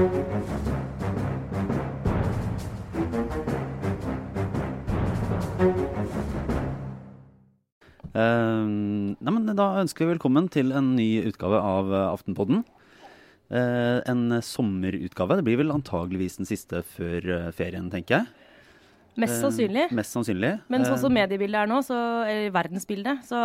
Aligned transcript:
Uh, 0.00 0.06
nei, 9.20 9.28
men 9.28 9.44
Da 9.52 9.82
ønsker 9.82 10.06
vi 10.06 10.14
velkommen 10.14 10.48
til 10.48 10.72
en 10.72 10.96
ny 10.96 11.20
utgave 11.28 11.60
av 11.60 11.92
uh, 11.92 12.14
Aftenpodden. 12.14 12.64
Uh, 13.52 14.00
en 14.08 14.40
sommerutgave. 14.40 15.36
Det 15.36 15.44
blir 15.44 15.60
vel 15.60 15.74
antageligvis 15.74 16.40
den 16.40 16.48
siste 16.48 16.80
før 16.94 17.50
ferien, 17.52 17.90
tenker 17.92 18.22
jeg. 18.22 18.30
Mest 19.20 19.36
sannsynlig. 19.42 19.90
mest 19.92 20.16
sannsynlig. 20.16 20.54
Men 20.72 20.86
sånn 20.88 21.02
som 21.02 21.12
mediebildet 21.12 21.66
er 21.66 21.68
nå, 21.68 21.82
så, 21.84 21.98
eller 22.24 22.54
verdensbildet, 22.54 23.26
så 23.28 23.42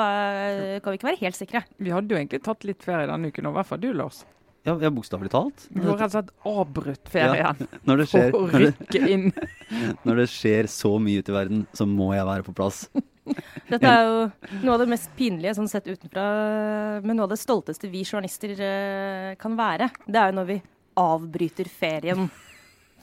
kan 0.80 0.94
vi 0.94 1.02
ikke 1.02 1.10
være 1.10 1.20
helt 1.26 1.36
sikre. 1.36 1.66
Vi 1.84 1.92
hadde 1.92 2.16
jo 2.16 2.22
egentlig 2.22 2.40
tatt 2.46 2.64
litt 2.70 2.86
ferie 2.86 3.10
denne 3.12 3.34
uken, 3.34 3.50
òg, 3.50 3.58
i 3.58 3.60
hvert 3.60 3.72
fall 3.74 3.84
du, 3.84 3.90
Lars. 3.98 4.24
Ja, 4.66 4.76
ja 4.82 4.92
bokstavelig 4.94 5.32
talt. 5.34 5.68
Du 5.70 5.84
har 5.86 6.00
rett 6.00 6.08
og 6.10 6.16
slett 6.16 6.32
avbrutt 6.50 7.12
ferien 7.14 7.42
ja, 7.44 7.52
når 7.88 8.02
det 8.02 8.08
skjer, 8.12 8.32
for 8.34 8.46
å 8.46 8.62
rykke 8.64 9.02
inn. 9.14 9.28
når 10.08 10.24
det 10.24 10.30
skjer 10.34 10.70
så 10.72 10.96
mye 11.02 11.22
ute 11.22 11.34
i 11.34 11.36
verden, 11.36 11.66
så 11.78 11.88
må 11.90 12.12
jeg 12.18 12.26
være 12.28 12.48
på 12.48 12.56
plass. 12.58 12.86
Dette 13.72 13.90
er 13.90 14.06
jo 14.06 14.18
noe 14.62 14.76
av 14.76 14.84
det 14.84 14.90
mest 14.92 15.14
pinlige 15.18 15.56
sånn 15.58 15.70
sett 15.70 15.88
utenfra, 15.90 16.26
men 17.06 17.18
noe 17.18 17.26
av 17.26 17.34
det 17.34 17.42
stolteste 17.42 17.90
vi 17.90 18.04
journalister 18.06 18.54
eh, 18.54 19.32
kan 19.42 19.58
være. 19.58 19.90
Det 20.06 20.22
er 20.22 20.34
jo 20.34 20.40
når 20.40 20.50
vi 20.50 20.60
avbryter 21.02 21.70
ferien 21.70 22.28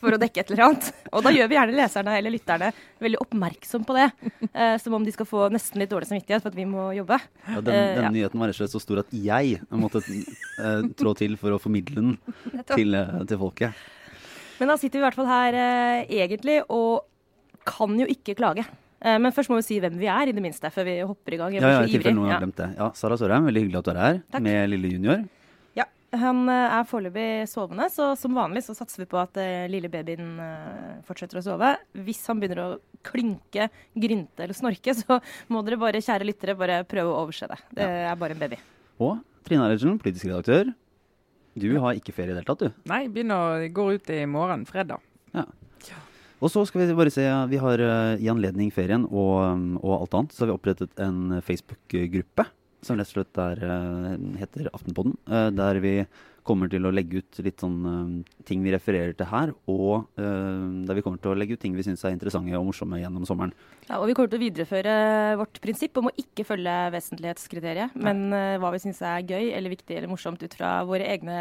for 0.03 0.17
å 0.17 0.21
dekke 0.21 0.43
et 0.43 0.51
eller 0.53 0.65
annet. 0.67 0.91
Og 1.15 1.25
da 1.25 1.33
gjør 1.35 1.51
vi 1.51 1.59
gjerne 1.59 1.79
leserne 1.79 2.17
eller 2.19 2.35
lytterne 2.35 2.71
veldig 3.03 3.21
oppmerksom 3.23 3.87
på 3.89 3.97
det. 3.99 4.09
Eh, 4.51 4.75
som 4.83 4.99
om 4.99 5.07
de 5.07 5.15
skal 5.15 5.29
få 5.29 5.47
nesten 5.55 5.83
litt 5.83 5.93
dårlig 5.93 6.11
samvittighet 6.11 6.45
for 6.45 6.53
at 6.53 6.59
vi 6.59 6.67
må 6.69 6.91
jobbe. 6.97 7.19
Ja, 7.47 7.61
den, 7.61 7.73
eh, 7.73 7.95
den 7.99 8.09
ja. 8.09 8.13
nyheten 8.19 8.43
var 8.43 8.51
rett 8.51 8.59
og 8.59 8.65
slett 8.65 8.75
så 8.75 8.83
stor 8.83 9.03
at 9.05 9.15
jeg 9.15 9.63
måtte 9.71 10.03
eh, 10.03 10.85
trå 10.99 11.15
til 11.19 11.39
for 11.41 11.57
å 11.57 11.63
formidle 11.63 11.99
den 12.03 12.13
til, 12.75 12.99
eh, 12.99 13.17
til, 13.25 13.41
folket. 13.41 13.89
Men 14.61 14.71
da 14.71 14.79
sitter 14.79 14.99
vi 15.01 15.03
i 15.03 15.07
hvert 15.09 15.19
fall 15.19 15.31
her 15.31 15.59
eh, 15.59 16.15
egentlig 16.23 16.61
og 16.69 17.07
kan 17.69 17.95
jo 17.99 18.09
ikke 18.11 18.37
klage. 18.39 18.67
Eh, 19.03 19.19
men 19.19 19.35
først 19.35 19.51
må 19.51 19.59
vi 19.59 19.67
si 19.67 19.79
hvem 19.83 19.99
vi 19.99 20.09
er, 20.11 20.31
i 20.31 20.35
det 20.35 20.43
minste, 20.45 20.71
før 20.75 20.87
vi 20.87 20.97
hopper 21.03 21.35
i 21.37 21.41
gang. 21.41 21.55
ja, 21.57 21.77
ja, 21.79 21.85
i 21.87 21.95
tilfelle 21.97 22.19
noen 22.19 22.31
har 22.31 22.43
glemt 22.43 22.59
det. 22.61 22.73
Ja, 22.79 22.91
Sara 22.99 23.19
Sørheim, 23.19 23.49
veldig 23.51 23.65
hyggelig 23.67 23.81
at 23.81 23.89
du 23.89 23.93
er 23.95 24.03
her 24.03 24.21
Takk. 24.31 24.45
med 24.47 24.71
lille 24.71 24.93
junior. 24.95 25.25
Han 26.13 26.45
eh, 26.53 26.75
er 26.77 26.89
foreløpig 26.89 27.47
sovende, 27.49 27.87
så 27.93 28.11
som 28.21 28.37
vanlig 28.37 28.61
så 28.67 28.75
satser 28.77 29.01
vi 29.01 29.09
på 29.09 29.17
at 29.21 29.39
uh, 29.41 29.65
lille 29.73 29.89
babyen 29.93 30.35
uh, 30.37 30.99
fortsetter 31.07 31.41
å 31.41 31.45
sove. 31.47 31.71
Hvis 32.05 32.21
han 32.29 32.43
begynner 32.43 32.61
å 32.61 32.69
klynke, 33.07 33.71
grynte 33.97 34.45
eller 34.45 34.57
snorke, 34.57 34.93
så 35.01 35.23
må 35.53 35.63
dere 35.65 35.81
bare, 35.81 36.05
kjære 36.05 36.29
lyttere, 36.29 36.59
bare 36.59 36.83
prøve 36.89 37.15
å 37.15 37.23
overse 37.25 37.49
det. 37.49 37.59
Det 37.79 37.89
ja. 37.89 38.13
er 38.13 38.21
bare 38.21 38.37
en 38.37 38.45
baby. 38.45 38.61
Og 39.01 39.23
Trine 39.47 39.65
Eilertsen, 39.65 39.97
politisk 40.03 40.29
redaktør. 40.29 40.75
Du 41.59 41.69
har 41.81 41.97
ikke 41.97 42.15
ferie 42.17 42.31
i 42.31 42.37
det 42.37 42.43
hele 42.43 42.49
tatt, 42.49 42.69
du? 42.69 42.85
Nei, 42.93 43.07
begynner, 43.13 43.65
å 43.65 43.73
gå 43.73 43.89
ut 43.97 44.13
i 44.13 44.23
morgen, 44.29 44.69
fredag. 44.69 45.01
Ja. 45.33 45.49
Og 46.43 46.51
så 46.51 46.65
skal 46.67 46.83
vi 46.83 46.97
bare 46.99 47.13
se, 47.15 47.25
vi 47.49 47.61
har 47.63 47.81
uh, 47.81 48.21
i 48.21 48.29
anledning 48.29 48.69
ferien 48.75 49.09
og, 49.09 49.33
og, 49.81 49.93
alt 49.97 50.19
annet, 50.19 50.37
så 50.37 50.45
har 50.45 50.53
vi 50.53 50.59
opprettet 50.59 51.01
en 51.01 51.39
Facebook-gruppe 51.47 52.51
som 52.83 52.99
rett 52.99 53.11
og 53.13 53.17
slett 53.17 53.33
der, 53.39 53.63
uh, 53.65 54.37
heter 54.41 54.71
Aftenpodden. 54.75 55.17
Uh, 55.31 55.49
der 55.55 55.81
vi 55.83 55.97
kommer 56.47 56.71
til 56.71 56.87
å 56.87 56.93
legge 56.95 57.23
ut 57.23 57.41
litt 57.45 57.63
sånn 57.63 57.77
uh, 57.87 58.33
ting 58.47 58.63
vi 58.65 58.73
refererer 58.75 59.15
til 59.17 59.29
her, 59.31 59.53
og 59.71 60.09
uh, 60.19 60.85
der 60.87 60.99
vi 60.99 61.05
kommer 61.05 61.21
til 61.23 61.33
å 61.33 61.37
legge 61.39 61.57
ut 61.57 61.63
ting 61.63 61.77
vi 61.77 61.85
syns 61.87 62.03
er 62.05 62.15
interessante 62.15 62.55
og 62.59 62.67
morsomme 62.69 62.99
gjennom 63.01 63.27
sommeren. 63.29 63.55
Ja, 63.89 63.99
og 63.99 64.07
Vi 64.09 64.15
kommer 64.17 64.31
til 64.31 64.41
å 64.41 64.43
videreføre 64.43 64.95
vårt 65.41 65.59
prinsipp 65.63 65.99
om 66.01 66.09
å 66.11 66.15
ikke 66.19 66.47
følge 66.47 66.75
vesentlighetskriteriet, 66.95 67.95
ja. 67.95 68.03
men 68.09 68.25
uh, 68.35 68.59
hva 68.63 68.73
vi 68.75 68.83
syns 68.83 69.03
er 69.07 69.27
gøy 69.27 69.53
eller 69.55 69.75
viktig 69.75 69.97
eller 69.99 70.11
morsomt 70.11 70.43
ut 70.43 70.57
fra 70.59 70.75
våre 70.89 71.07
egne 71.15 71.39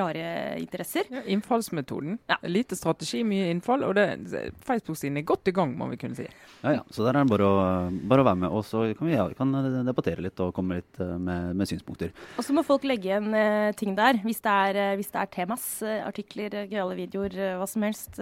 rare 0.00 0.26
interesser. 0.60 1.08
Ja, 1.12 1.24
innfallsmetoden. 1.34 2.18
Ja. 2.30 2.38
Lite 2.48 2.76
strategi, 2.78 3.22
mye 3.26 3.48
innfall. 3.52 3.86
Og 3.88 4.00
Facebook-siden 4.64 5.20
er 5.20 5.28
godt 5.28 5.48
i 5.48 5.56
gang, 5.56 5.72
må 5.78 5.88
vi 5.92 6.00
kunne 6.00 6.18
si. 6.18 6.28
Ja, 6.64 6.78
ja. 6.78 6.84
Så 6.92 7.04
der 7.04 7.16
er 7.16 7.24
det 7.24 7.32
bare 7.32 7.48
å, 7.48 7.64
bare 8.08 8.24
å 8.24 8.28
være 8.28 8.42
med. 8.44 8.52
Og 8.52 8.64
så 8.68 8.84
kan 8.96 9.08
vi 9.08 9.18
kan 9.38 9.52
debattere 9.86 10.24
litt 10.24 10.40
og 10.44 10.52
komme 10.56 10.80
litt 10.80 11.00
med, 11.00 11.52
med 11.56 11.68
synspunkter. 11.68 12.12
Og 12.38 12.46
så 12.46 12.56
må 12.56 12.64
folk 12.66 12.84
legge 12.88 13.10
igjen 13.10 13.30
ting 13.78 13.96
der. 13.96 14.20
Vi 14.24 14.33
hvis 14.34 14.42
det 14.42 14.50
er, 14.50 14.76
eh, 14.76 14.96
hvis 14.98 15.10
det 15.12 15.20
er 15.20 15.30
temas, 15.30 15.64
eh, 15.82 16.02
artikler, 16.02 16.54
eh, 16.54 16.66
gøyale 16.66 16.96
videoer, 16.98 17.34
hva 17.58 17.66
som 17.68 17.82
helst. 17.82 18.18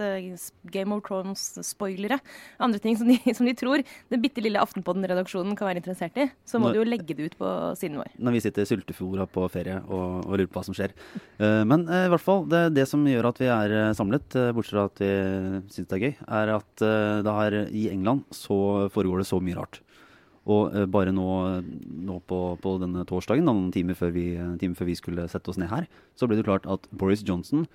Game 0.69 0.93
of 0.93 1.01
Thrones-spoilere. 1.03 2.19
Andre 2.59 2.79
ting 2.79 2.97
som 2.97 3.07
de, 3.07 3.17
som 3.37 3.45
de, 3.45 3.53
tror 3.53 3.81
den 3.83 4.21
bitte 4.21 4.43
lille 4.43 4.61
Aftenpodden-redaksjonen 4.61 5.57
kan 5.57 5.67
være 5.67 5.81
interessert 5.81 6.17
i. 6.17 6.29
Så 6.45 6.59
må 6.59 6.69
Når, 6.69 6.73
du 6.73 6.79
jo 6.81 6.89
legge 6.91 7.17
det 7.17 7.31
ut 7.31 7.37
på 7.39 7.49
siden 7.79 7.97
vår. 7.97 8.13
Når 8.19 8.37
vi 8.37 8.43
sitter 8.45 8.67
sultefòra 8.69 9.25
på 9.27 9.47
ferie 9.49 9.79
og, 9.87 10.27
og, 10.27 10.37
lurer 10.37 10.51
på 10.51 10.59
hva 10.59 10.65
som 10.67 10.77
skjer. 10.77 10.93
Men 11.39 11.85
i 11.87 12.09
hvert 12.11 12.23
fall, 12.23 12.45
det, 12.49 12.75
det, 12.75 12.85
som 12.89 13.03
gjør 13.07 13.29
at 13.31 13.41
vi 13.41 13.49
er 13.51 13.93
samlet, 13.97 14.37
bortsett 14.55 14.75
fra 14.75 14.85
at 14.89 15.01
vi 15.01 15.11
syns 15.73 15.89
det 15.89 15.97
er 15.97 16.05
gøy, 16.05 16.13
er 16.39 16.53
at 16.57 16.85
det 17.25 17.35
her 17.39 17.57
i 17.69 17.87
England 17.91 18.25
så 18.33 18.89
foregår 18.93 19.23
det 19.23 19.29
så 19.29 19.41
mye 19.43 19.57
rart. 19.57 19.81
Og 20.43 20.75
uh, 20.75 20.83
bare 20.91 21.13
nå, 21.15 21.27
nå 22.07 22.19
på, 22.27 22.39
på, 22.63 22.75
denne 22.81 23.05
torsdagen, 23.07 23.47
noen 23.47 23.71
timer 23.75 23.97
før, 23.99 24.13
vi, 24.15 24.27
time 24.61 24.75
før 24.75 24.89
vi 24.89 24.99
skulle 24.99 25.27
sette 25.31 25.51
oss 25.53 25.59
ned 25.61 25.71
her, 25.71 25.87
så 26.19 26.27
ble 26.27 26.39
det 26.39 26.47
klart 26.47 26.67
at 26.69 26.89
Boris 26.91 27.23
Johnson, 27.27 27.67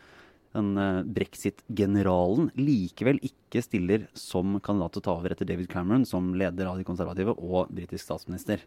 den 0.57 0.75
uh, 0.81 1.05
brexit-generalen, 1.05 2.51
likevel 2.59 3.21
ikke 3.25 3.63
stiller 3.65 4.09
som 4.17 4.59
kandidat 4.65 4.97
til 4.97 5.05
å 5.05 5.09
ta 5.09 5.17
over 5.17 5.33
etter 5.33 5.49
David 5.49 5.71
Cameron 5.73 6.05
som 6.09 6.35
leder 6.37 6.69
av 6.69 6.81
de 6.81 6.89
konservative 6.89 7.37
og 7.37 7.73
britisk 7.73 8.05
statsminister. 8.05 8.65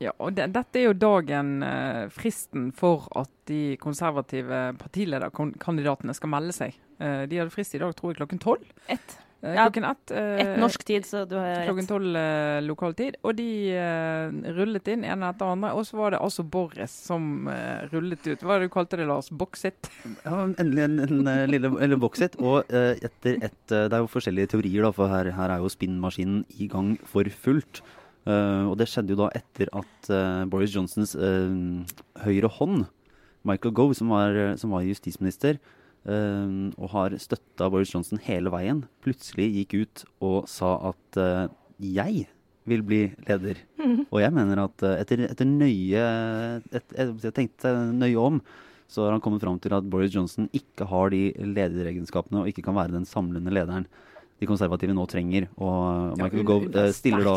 Ja, 0.00 0.14
og 0.16 0.32
det, 0.32 0.46
Dette 0.54 0.80
er 0.80 0.86
jo 0.88 0.96
dagen, 0.96 1.58
eh, 1.62 2.06
fristen 2.08 2.70
for 2.72 3.04
at 3.20 3.30
de 3.50 3.76
konservative 3.82 4.70
partilederkandidatene 4.80 6.14
skal 6.16 6.32
melde 6.32 6.56
seg. 6.56 6.78
Eh, 6.96 7.26
de 7.28 7.40
hadde 7.42 7.52
frist 7.52 7.76
i 7.76 7.82
dag 7.82 7.92
tror 7.96 8.14
jeg 8.14 8.22
klokken 8.22 8.40
tolv. 8.40 8.64
Ett. 8.88 9.18
Eh, 9.42 9.54
klokken 9.56 9.84
ett. 9.84 10.10
Eh, 10.10 10.40
ett 10.40 10.58
norsk 10.60 10.84
tid, 10.84 11.06
så 11.06 11.24
du 11.24 11.36
har 11.38 11.46
rett. 11.46 11.66
Klokken 11.68 11.86
tolv 11.88 12.16
eh, 12.16 12.60
lokal 12.64 12.94
tid. 12.94 13.16
Og 13.24 13.36
de 13.38 13.46
eh, 13.72 14.52
rullet 14.56 14.90
inn 14.92 15.04
en 15.08 15.24
etter 15.24 15.52
andre. 15.54 15.72
Og 15.76 15.86
så 15.88 15.96
var 15.96 16.12
det 16.12 16.20
altså 16.20 16.44
Boris 16.44 16.92
som 17.08 17.48
rullet 17.92 18.26
ut. 18.26 18.42
Hva 18.42 18.52
var 18.52 18.60
det 18.60 18.68
du 18.68 18.74
kalte 18.74 19.00
det, 19.00 19.08
Lars? 19.08 19.30
Boxit? 19.32 19.90
Ja, 20.26 20.42
endelig 20.60 20.84
en, 20.84 20.98
en, 21.06 21.22
en 21.28 21.50
lille 21.50 21.70
eller 21.80 22.00
boxit. 22.00 22.36
Og 22.42 22.68
etter 22.68 23.40
et 23.40 23.56
Det 23.70 23.88
er 23.88 24.02
jo 24.02 24.10
forskjellige 24.10 24.52
teorier, 24.52 24.84
da, 24.84 24.92
for 24.94 25.08
her, 25.10 25.30
her 25.34 25.54
er 25.54 25.62
jo 25.62 25.70
spinnmaskinen 25.72 26.44
i 26.60 26.68
gang 26.70 26.94
for 27.08 27.24
fullt. 27.44 27.80
og 28.28 28.74
det 28.78 28.86
skjedde 28.90 29.14
jo 29.14 29.20
da 29.22 29.30
etter 29.34 29.70
at 29.72 30.10
Boris 30.52 30.74
Johnsons 30.74 31.14
høyre 32.24 32.50
hånd, 32.58 32.84
Michael 33.48 33.72
Gove, 33.74 33.96
som 33.96 34.12
var, 34.12 34.36
som 34.60 34.74
var 34.74 34.84
justisminister, 34.84 35.56
Uh, 36.00 36.72
og 36.80 36.94
har 36.94 37.14
støtta 37.20 37.66
Boris 37.68 37.90
Johnson 37.92 38.20
hele 38.24 38.48
veien, 38.52 38.86
plutselig 39.04 39.50
gikk 39.58 39.74
ut 39.82 40.04
og 40.24 40.46
sa 40.48 40.70
at 40.88 41.18
uh, 41.20 41.50
jeg 41.76 42.24
vil 42.70 42.84
bli 42.86 43.00
leder. 43.28 43.60
Mm. 43.76 44.06
Og 44.08 44.22
jeg 44.22 44.32
mener 44.32 44.62
at 44.64 44.86
uh, 44.86 44.94
etter, 44.96 45.26
etter, 45.28 45.48
nøye 45.48 46.04
et, 46.72 46.94
et, 46.96 47.12
Jeg 47.26 47.36
tenkte 47.36 47.74
nøye 47.92 48.16
om, 48.16 48.40
så 48.90 49.04
har 49.04 49.14
han 49.14 49.22
kommet 49.22 49.44
fram 49.44 49.60
til 49.60 49.76
at 49.76 49.86
Boris 49.92 50.14
Johnson 50.14 50.48
ikke 50.56 50.88
har 50.88 51.12
de 51.12 51.34
lederegenskapene 51.36 52.42
og 52.42 52.48
ikke 52.50 52.64
kan 52.64 52.78
være 52.80 52.96
den 52.96 53.06
samlende 53.08 53.52
lederen 53.52 53.84
de 54.40 54.48
konservative 54.48 54.94
nå 54.96 55.04
trenger. 55.10 55.46
Og 55.60 56.16
Michael 56.18 56.42
ja, 56.42 56.46
Gove 56.48 56.70
eh, 56.72 56.92
stiller 56.96 57.26
da, 57.28 57.34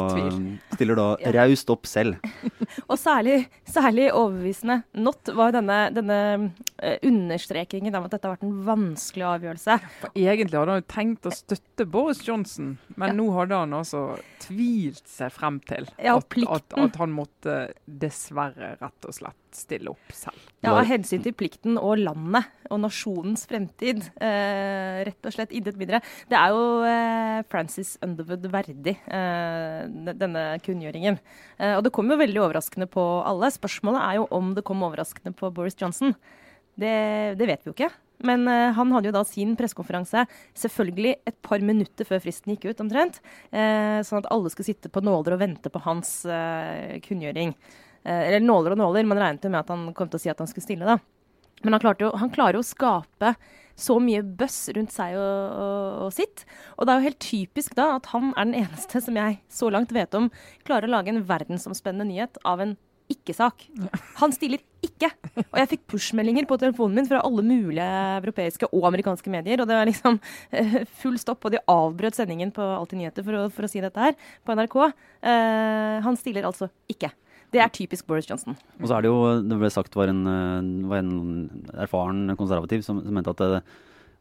stiller 0.77 0.99
da 0.99 1.07
ja. 1.23 1.33
raust 1.35 1.73
opp 1.73 1.89
selv. 1.89 2.23
og 2.89 2.95
særlig, 2.99 3.43
særlig, 3.67 4.07
overbevisende 4.13 4.81
not 5.03 5.33
var 5.35 5.53
denne, 5.55 5.79
denne 5.95 6.19
uh, 6.47 6.95
understrekingen 7.03 7.95
av 7.95 8.07
at 8.07 8.15
dette 8.15 8.29
har 8.29 8.37
vært 8.37 8.47
en 8.47 8.63
vanskelig 8.67 9.27
avgjørelse. 9.33 9.77
For 9.99 10.23
egentlig 10.23 10.59
hadde 10.59 10.77
han 10.77 10.83
jo 10.83 10.89
tenkt 10.95 11.29
å 11.29 11.35
støtte 11.35 11.87
Boris 11.89 12.23
Johnson, 12.25 12.77
men 12.95 13.13
ja. 13.13 13.19
nå 13.19 13.29
hadde 13.35 13.61
han 13.65 13.77
altså 13.81 14.05
tvilt 14.43 15.05
seg 15.09 15.33
frem 15.35 15.59
til 15.67 15.89
at, 15.91 16.39
at, 16.47 16.75
at 16.87 16.99
han 16.99 17.15
måtte 17.15 17.57
dessverre 17.85 18.75
rett 18.79 19.09
og 19.09 19.15
slett 19.15 19.42
stille 19.57 19.91
opp 19.91 20.13
selv. 20.15 20.37
Ja, 20.63 20.73
Av 20.73 20.87
hensyn 20.87 21.23
til 21.25 21.35
plikten 21.37 21.77
og 21.79 21.97
landet 22.01 22.47
og 22.71 22.79
nasjonens 22.83 23.45
fremtid. 23.49 24.01
Eh, 24.23 25.01
rett 25.09 25.27
og 25.27 25.35
slett 25.35 25.53
intet 25.55 25.79
mindre. 25.79 26.01
Det 26.31 26.37
er 26.39 26.53
jo 26.55 26.63
eh, 26.87 27.41
Francis 27.51 27.95
Underwood 28.05 28.47
verdig, 28.53 28.95
eh, 29.07 30.13
denne 30.13 30.45
kunngjøringen. 30.63 31.19
Eh, 31.59 31.75
og 31.77 31.83
det 31.85 31.93
kom 31.95 32.09
jo 32.11 32.19
veldig 32.21 32.45
overraskende 32.45 32.89
på 32.91 33.03
alle. 33.27 33.51
Spørsmålet 33.53 34.05
er 34.05 34.21
jo 34.21 34.29
om 34.33 34.53
det 34.57 34.65
kom 34.67 34.85
overraskende 34.87 35.35
på 35.37 35.51
Boris 35.53 35.77
Johnson. 35.79 36.15
Det, 36.79 36.95
det 37.37 37.49
vet 37.49 37.61
vi 37.61 37.71
jo 37.71 37.77
ikke. 37.77 37.93
Men 38.23 38.47
uh, 38.47 38.71
han 38.75 38.91
hadde 38.95 39.09
jo 39.09 39.15
da 39.15 39.23
sin 39.27 39.55
pressekonferanse 39.59 40.25
selvfølgelig 40.59 41.17
et 41.27 41.37
par 41.45 41.63
minutter 41.65 42.07
før 42.07 42.21
fristen 42.23 42.53
gikk 42.53 42.69
ut, 42.71 42.83
omtrent. 42.85 43.19
Uh, 43.51 43.99
sånn 44.05 44.21
at 44.21 44.29
alle 44.33 44.51
skulle 44.53 44.71
sitte 44.71 44.91
på 44.93 45.03
nåler 45.03 45.35
og 45.35 45.43
vente 45.43 45.71
på 45.73 45.81
hans 45.83 46.21
uh, 46.29 46.95
kunngjøring. 47.03 47.55
Eh, 48.03 48.27
eller 48.29 48.43
nåler 48.43 48.75
og 48.75 48.81
nåler, 48.83 49.09
man 49.09 49.21
regnet 49.21 49.43
jo 49.45 49.51
med 49.53 49.63
at 49.63 49.73
han 49.73 49.89
kom 49.97 50.11
til 50.11 50.19
å 50.19 50.23
si 50.23 50.31
at 50.31 50.39
han 50.43 50.49
skulle 50.51 50.67
stille, 50.67 50.87
da. 50.87 50.99
Men 51.63 51.77
han, 51.77 51.91
jo, 51.99 52.11
han 52.19 52.31
klarer 52.33 52.59
jo 52.59 52.63
å 52.63 52.67
skape 52.67 53.35
så 53.79 53.97
mye 54.03 54.21
bøss 54.21 54.67
rundt 54.75 54.93
seg 54.93 55.15
og, 55.17 55.59
og, 55.63 55.99
og, 56.05 56.09
sitt. 56.13 56.43
Og 56.77 56.85
det 56.85 56.93
er 56.93 56.99
jo 56.99 57.07
helt 57.07 57.23
typisk 57.23 57.77
da 57.79 57.93
at 57.95 58.09
han 58.11 58.33
er 58.35 58.49
den 58.49 58.57
eneste 58.65 59.01
som 59.01 59.17
jeg 59.17 59.39
så 59.49 59.71
langt 59.73 59.93
vet 59.95 60.13
om 60.17 60.29
klarer 60.67 60.89
å 60.89 60.93
lage 60.97 61.13
en 61.13 61.23
verdensomspennende 61.25 62.09
nyhet 62.11 62.41
av 62.45 62.61
en 62.63 62.75
ikke-sak. 63.11 63.65
Han 64.21 64.33
stiller 64.35 64.61
ikke. 64.83 65.09
Og 65.43 65.57
jeg 65.59 65.69
fikk 65.73 65.83
push-meldinger 65.91 66.47
på 66.49 66.57
telefonen 66.61 66.99
min 66.99 67.09
fra 67.09 67.21
alle 67.25 67.43
mulige 67.45 67.87
europeiske 68.19 68.69
og 68.69 68.87
amerikanske 68.89 69.33
medier. 69.33 69.61
Og 69.61 69.69
det 69.69 69.77
var 69.79 69.89
liksom 69.89 70.19
uh, 70.19 70.77
full 71.01 71.17
stopp, 71.21 71.43
og 71.43 71.55
de 71.55 71.63
avbrøt 71.71 72.17
sendingen 72.17 72.53
på 72.55 72.63
Alltid 72.63 73.01
nyheter 73.01 73.25
for 73.25 73.39
å, 73.39 73.43
for 73.53 73.67
å 73.67 73.71
si 73.71 73.83
dette 73.83 74.07
her 74.07 74.15
på 74.43 74.55
NRK. 74.57 74.79
Uh, 75.23 75.97
han 76.05 76.19
stiller 76.19 76.47
altså 76.49 76.71
ikke. 76.91 77.11
Det 77.53 77.61
er 77.61 77.73
typisk 77.73 78.07
Boris 78.09 78.27
Johnson. 78.29 78.57
Og 78.81 78.89
så 78.89 78.97
er 78.97 79.05
det 79.05 79.13
jo, 79.13 79.23
det 79.45 79.57
ble 79.61 79.71
sagt 79.73 79.95
var 79.95 80.11
en, 80.11 80.23
var 80.89 81.03
en 81.03 81.17
erfaren 81.85 82.33
konservativ 82.39 82.85
som, 82.85 83.03
som 83.05 83.13
mente 83.13 83.33
at 83.33 83.43
det, 83.43 83.63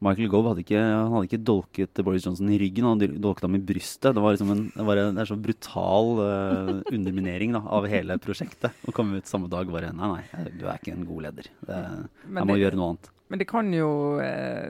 Michael 0.02 0.31
Gove 0.32 0.50
hadde 0.50 0.64
ikke, 0.64 0.81
han 0.82 1.12
hadde 1.14 1.29
ikke 1.29 1.44
dolket 1.46 2.00
Boris 2.02 2.25
Johnson 2.26 2.50
i 2.50 2.58
ryggen, 2.58 2.87
han 2.88 2.99
hadde 2.99 3.20
dolket 3.23 3.46
ham 3.46 3.55
i 3.55 3.62
brystet. 3.62 4.11
Det 4.17 4.25
var 4.25 4.34
liksom 4.34 4.50
en, 4.50 4.64
det 4.75 4.87
var 4.88 4.99
en, 4.99 5.14
det 5.14 5.23
er 5.23 5.31
så 5.31 5.38
brutal 5.38 6.11
uh, 6.19 6.73
underminering 6.90 7.55
da, 7.55 7.62
av 7.79 7.87
hele 7.90 8.17
prosjektet. 8.23 8.75
Å 8.82 8.94
komme 8.94 9.20
ut 9.23 9.31
samme 9.31 9.50
dag 9.52 9.70
bare 9.70 9.93
Nei, 9.94 10.08
nei, 10.11 10.44
du 10.58 10.67
er 10.67 10.81
ikke 10.81 10.96
en 10.96 11.06
god 11.06 11.29
leder. 11.29 11.50
Det, 11.69 11.81
jeg 12.26 12.49
må 12.50 12.58
gjøre 12.58 12.81
noe 12.81 12.94
annet. 12.94 13.12
Men 13.32 13.38
det 13.40 13.46
kan 13.49 13.73
jo 13.73 14.20
eh, 14.20 14.67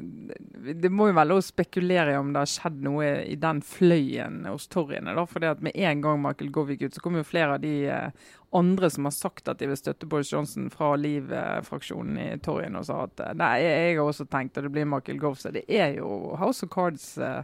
Det 0.79 0.91
må 0.94 1.09
jo 1.09 1.17
være 1.17 1.29
lov 1.32 1.41
å 1.41 1.43
spekulere 1.43 2.12
om 2.20 2.29
det 2.31 2.44
har 2.44 2.50
skjedd 2.53 2.76
noe 2.87 3.09
i 3.26 3.35
den 3.35 3.59
fløyen 3.67 4.44
hos 4.47 4.69
toryene. 4.70 5.17
For 5.26 5.43
med 5.67 5.75
en 5.75 6.05
gang 6.05 6.20
Michael 6.23 6.53
Gove 6.55 6.76
gikk 6.76 6.85
ut, 6.87 6.94
så 6.94 7.03
kom 7.03 7.19
jo 7.19 7.25
flere 7.26 7.56
av 7.56 7.64
de 7.64 7.73
eh, 7.91 8.29
andre 8.55 8.91
som 8.94 9.09
har 9.09 9.17
sagt 9.17 9.50
at 9.50 9.59
de 9.59 9.67
vil 9.67 9.81
støtte 9.81 10.06
Boris 10.06 10.31
Johnson 10.31 10.70
fra 10.70 10.93
Liv-fraksjonen 10.94 12.20
i 12.23 12.29
torgene, 12.44 12.79
og 12.79 12.87
sa 12.87 13.00
at 13.09 13.25
eh, 13.26 13.35
nei, 13.43 13.50
jeg 13.64 13.99
har 13.99 14.05
også 14.05 14.29
tenkt 14.31 14.62
at 14.62 14.69
det 14.69 14.73
blir 14.79 14.87
Michael 14.87 15.19
Gove. 15.25 15.43
Så 15.43 15.50
det 15.59 15.64
er 15.67 15.97
jo 15.99 16.37
House 16.38 16.62
of 16.62 16.70
Cards 16.70 17.17
eh, 17.19 17.43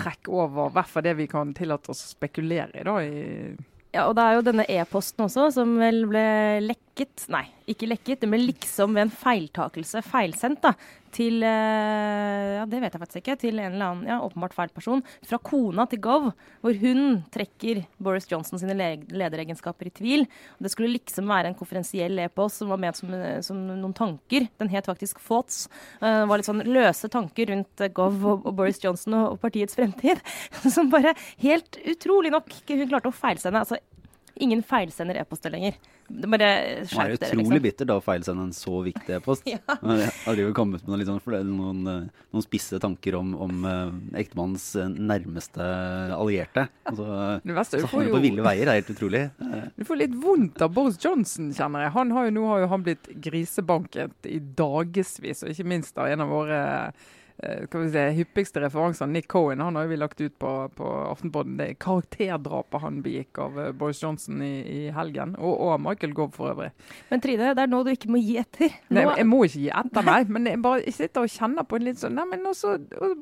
trekk 0.00 0.32
over, 0.32 0.72
i 0.72 0.78
hvert 0.78 0.96
fall 0.96 1.04
det 1.04 1.16
vi 1.20 1.28
kan 1.28 1.52
tillate 1.52 1.92
oss 1.92 2.06
å 2.08 2.12
spekulere 2.16 2.80
i. 2.80 2.88
da, 2.88 2.96
i 3.04 3.74
ja, 3.94 4.08
og 4.08 4.16
det 4.18 4.24
er 4.24 4.34
jo 4.34 4.46
denne 4.48 4.64
e-posten 4.74 5.28
også, 5.28 5.50
som 5.54 5.76
vel 5.78 6.02
ble 6.10 6.24
lekket 6.64 6.83
Nei, 6.94 7.46
ikke 7.66 7.88
lekket. 7.88 8.22
Ble 8.30 8.38
liksom 8.44 8.94
ved 8.94 9.08
en 9.08 9.10
feiltakelse 9.10 10.02
feilsendt 10.06 10.60
da, 10.62 10.70
til 11.14 11.42
eh, 11.42 12.58
Ja, 12.58 12.66
det 12.70 12.78
vet 12.82 12.94
jeg 12.94 13.02
faktisk 13.02 13.20
ikke. 13.20 13.34
Til 13.40 13.58
en 13.58 13.74
eller 13.74 13.86
annen 13.88 14.10
ja, 14.10 14.20
åpenbart 14.22 14.54
feil 14.54 14.70
person. 14.74 15.02
Fra 15.26 15.40
kona 15.42 15.88
til 15.90 15.98
Gov, 16.04 16.28
hvor 16.62 16.78
hun 16.78 17.24
trekker 17.34 17.82
Boris 17.98 18.28
Johnson 18.30 18.62
sine 18.62 18.76
lederegenskaper 18.78 19.90
i 19.90 19.94
tvil. 19.94 20.26
Det 20.62 20.70
skulle 20.70 20.92
liksom 20.94 21.30
være 21.30 21.50
en 21.50 21.58
konferensiell 21.58 22.22
e-post 22.22 22.62
som 22.62 22.70
var 22.70 22.82
ment 22.84 23.00
som, 23.00 23.10
som, 23.46 23.64
noen 23.72 23.96
tanker. 23.96 24.46
Den 24.62 24.70
het 24.70 24.90
faktisk 24.90 25.18
Thoughts. 25.24 25.64
Det 25.98 26.12
uh, 26.12 26.28
var 26.30 26.38
litt 26.38 26.50
sånn 26.50 26.62
løse 26.68 27.10
tanker 27.10 27.50
rundt 27.50 27.86
Gov 27.96 28.22
og, 28.22 28.46
og 28.46 28.54
Boris 28.60 28.78
Johnson 28.82 29.18
og, 29.18 29.34
og 29.34 29.42
partiets 29.42 29.74
fremtid. 29.74 30.22
Som 30.74 30.92
bare 30.92 31.16
helt 31.42 31.80
utrolig 31.90 32.30
nok 32.34 32.54
hun 32.70 32.86
klarte 32.90 33.10
å 33.10 33.14
feilsende. 33.14 33.64
Altså, 33.64 33.80
Ingen 34.36 34.62
feilsender 34.66 35.14
e-poster 35.20 35.52
lenger. 35.54 35.76
Det 36.08 36.28
bare 36.28 36.48
skjerp 36.84 36.90
dere, 36.90 37.10
liksom. 37.12 37.20
Det 37.20 37.28
er 37.28 37.40
utrolig 37.40 37.60
bittert 37.64 37.88
da 37.88 37.96
å 38.00 38.02
feilsende 38.04 38.46
en 38.48 38.54
så 38.56 38.80
viktig 38.84 39.14
e-post. 39.16 39.46
ja. 39.52 39.60
Jeg 39.70 40.10
har 40.24 40.40
jo 40.42 40.50
kommet 40.56 40.82
med 40.84 41.04
noen, 41.04 41.20
sånn, 41.22 41.48
noen, 41.52 41.80
eh, 41.92 42.26
noen, 42.34 42.44
spisse 42.44 42.80
tanker 42.82 43.16
om, 43.20 43.32
om 43.46 43.64
uh, 43.64 43.94
ektemannens 44.18 44.66
eh, 44.80 44.90
nærmeste 44.90 45.68
allierte. 46.18 46.66
Altså, 46.90 47.08
verste, 47.46 47.82
så 47.84 47.92
han 47.94 48.06
er 48.08 48.12
på 48.16 48.22
ville 48.26 48.44
veier, 48.44 48.66
det 48.66 48.74
er 48.74 48.82
helt 48.82 48.94
utrolig. 48.96 49.24
Du 49.78 49.86
får 49.88 50.02
litt 50.02 50.16
vondt 50.26 50.64
av 50.66 50.74
Boris 50.74 50.98
Johnson, 51.00 51.52
kjenner 51.54 51.86
jeg. 51.86 51.94
Han 51.96 52.14
har 52.16 52.28
jo, 52.28 52.36
nå 52.40 52.46
har 52.50 52.64
jo 52.64 52.70
han 52.74 52.86
blitt 52.86 53.10
grisebanket 53.28 54.30
i 54.30 54.40
dagevis, 54.58 55.44
og 55.44 55.54
ikke 55.54 55.70
minst 55.76 55.98
av 56.02 56.10
en 56.10 56.26
av 56.26 56.34
våre 56.34 56.64
Eh, 57.38 57.90
se, 57.92 58.10
hyppigste 58.10 58.60
referansene. 58.60 59.12
Nick 59.12 59.28
Cohen 59.28 59.60
han 59.60 59.76
har 59.76 59.86
vi 59.86 59.96
lagt 59.96 60.20
ut 60.20 60.38
på, 60.38 60.68
på 60.74 60.90
Aftenpodden. 61.10 61.56
Det 61.58 61.66
er 61.66 61.78
karakterdrapet 61.82 62.80
han 62.80 63.00
begikk 63.02 63.40
av 63.42 63.58
uh, 63.58 63.70
Boris 63.74 64.02
Johnson 64.02 64.42
i, 64.42 64.52
i 64.70 64.82
helgen. 64.94 65.34
Og, 65.40 65.54
og, 65.66 65.80
Michael 65.82 66.14
Gove 66.14 66.30
for 66.36 66.52
øvrig. 66.52 66.70
Men 67.10 67.24
Trine, 67.24 67.50
det 67.58 67.64
er 67.64 67.72
nå 67.72 67.82
du 67.82 67.90
ikke 67.90 68.12
må 68.14 68.20
gi 68.22 68.36
etter. 68.38 68.70
Nå... 68.86 69.00
Nei, 69.00 69.06
jeg 69.18 69.26
må 69.26 69.40
ikke 69.48 69.64
gi 69.64 69.72
etter, 69.80 70.06
nei. 70.06 70.20
Men 70.30 70.46
jeg 70.52 70.62
bare 70.62 70.94
sitter 70.94 71.26
og 71.26 71.34
kjenner 71.34 71.66
på 71.66 71.80
en 71.80 71.88
litt 71.88 72.00
sånn 72.00 72.14
Nei, 72.14 72.28
men 72.30 72.46
også 72.46 72.76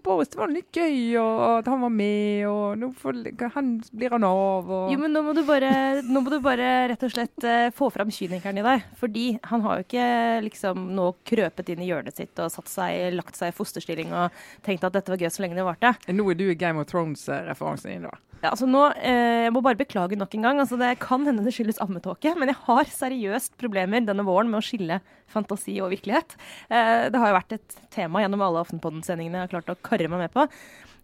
Boris, 0.05 0.29
det 0.35 0.41
var 0.43 0.53
litt 0.53 0.77
gøy 0.77 1.17
og, 1.17 1.41
at 1.63 1.71
han 1.73 1.81
var 1.81 1.93
med, 1.95 2.43
og 2.51 2.77
nå 2.77 2.91
får, 3.01 3.23
han, 3.55 3.71
blir 3.97 4.13
han 4.13 4.27
av, 4.29 4.69
og 4.69 4.93
Jo, 4.93 4.99
men 5.01 5.17
nå 5.17 5.23
må 5.25 5.33
du 5.37 5.41
bare, 5.49 5.71
nå 6.05 6.21
må 6.21 6.35
du 6.35 6.37
bare 6.45 6.69
rett 6.93 7.07
og 7.07 7.15
slett 7.15 7.47
uh, 7.49 7.71
få 7.73 7.89
fram 7.95 8.13
kynikeren 8.13 8.61
i 8.61 8.67
deg. 8.67 8.85
Fordi 9.01 9.25
han 9.49 9.65
har 9.65 9.81
jo 9.81 9.87
ikke 9.87 10.07
liksom 10.45 10.91
nå 10.93 11.09
krøpet 11.29 11.73
inn 11.73 11.81
i 11.87 11.89
hjørnet 11.89 12.21
sitt 12.21 12.43
og 12.43 12.53
satt 12.53 12.69
seg, 12.69 13.09
lagt 13.17 13.41
seg 13.41 13.55
i 13.55 13.57
fosterstilling 13.57 14.02
kjøring 14.03 14.13
og 14.17 14.43
tenkte 14.67 14.89
at 14.89 14.99
dette 14.99 15.13
var 15.13 15.23
gøy 15.23 15.31
så 15.31 15.45
lenge 15.45 15.59
det 15.59 15.67
varte. 15.67 15.95
Nå 16.11 16.29
er 16.31 16.39
du 16.39 16.45
i 16.51 16.59
Game 16.59 16.81
of 16.81 16.91
Thrones-referansen 16.91 17.93
din, 17.93 18.07
da? 18.09 18.19
Ja, 18.43 18.51
altså 18.51 18.67
nå, 18.67 18.91
eh, 18.99 19.47
Jeg 19.47 19.53
må 19.53 19.63
bare 19.63 19.79
beklage 19.79 20.19
nok 20.19 20.35
en 20.35 20.43
gang. 20.43 20.59
altså 20.59 20.77
Det 20.77 20.99
kan 20.99 21.25
hende 21.25 21.45
det 21.45 21.55
skyldes 21.55 21.79
ammetåke, 21.81 22.35
men 22.37 22.49
jeg 22.49 22.59
har 22.67 22.85
seriøst 22.85 23.57
problemer 23.57 24.05
denne 24.05 24.25
våren 24.25 24.51
med 24.51 24.59
å 24.59 24.67
skille 24.67 25.01
fantasi 25.29 25.81
og 25.81 25.93
virkelighet. 25.93 26.35
Eh, 26.69 27.09
det 27.11 27.19
har 27.19 27.29
jo 27.29 27.39
vært 27.39 27.53
et 27.53 27.77
tema 27.91 28.21
gjennom 28.21 28.43
alle 28.43 28.65
Aftenpodden-sendingene 28.65 29.39
jeg 29.39 29.47
har 29.47 29.63
klart 29.63 29.71
å 29.71 29.79
karre 29.81 30.09
meg 30.09 30.27
med 30.27 30.33
på. 30.33 30.49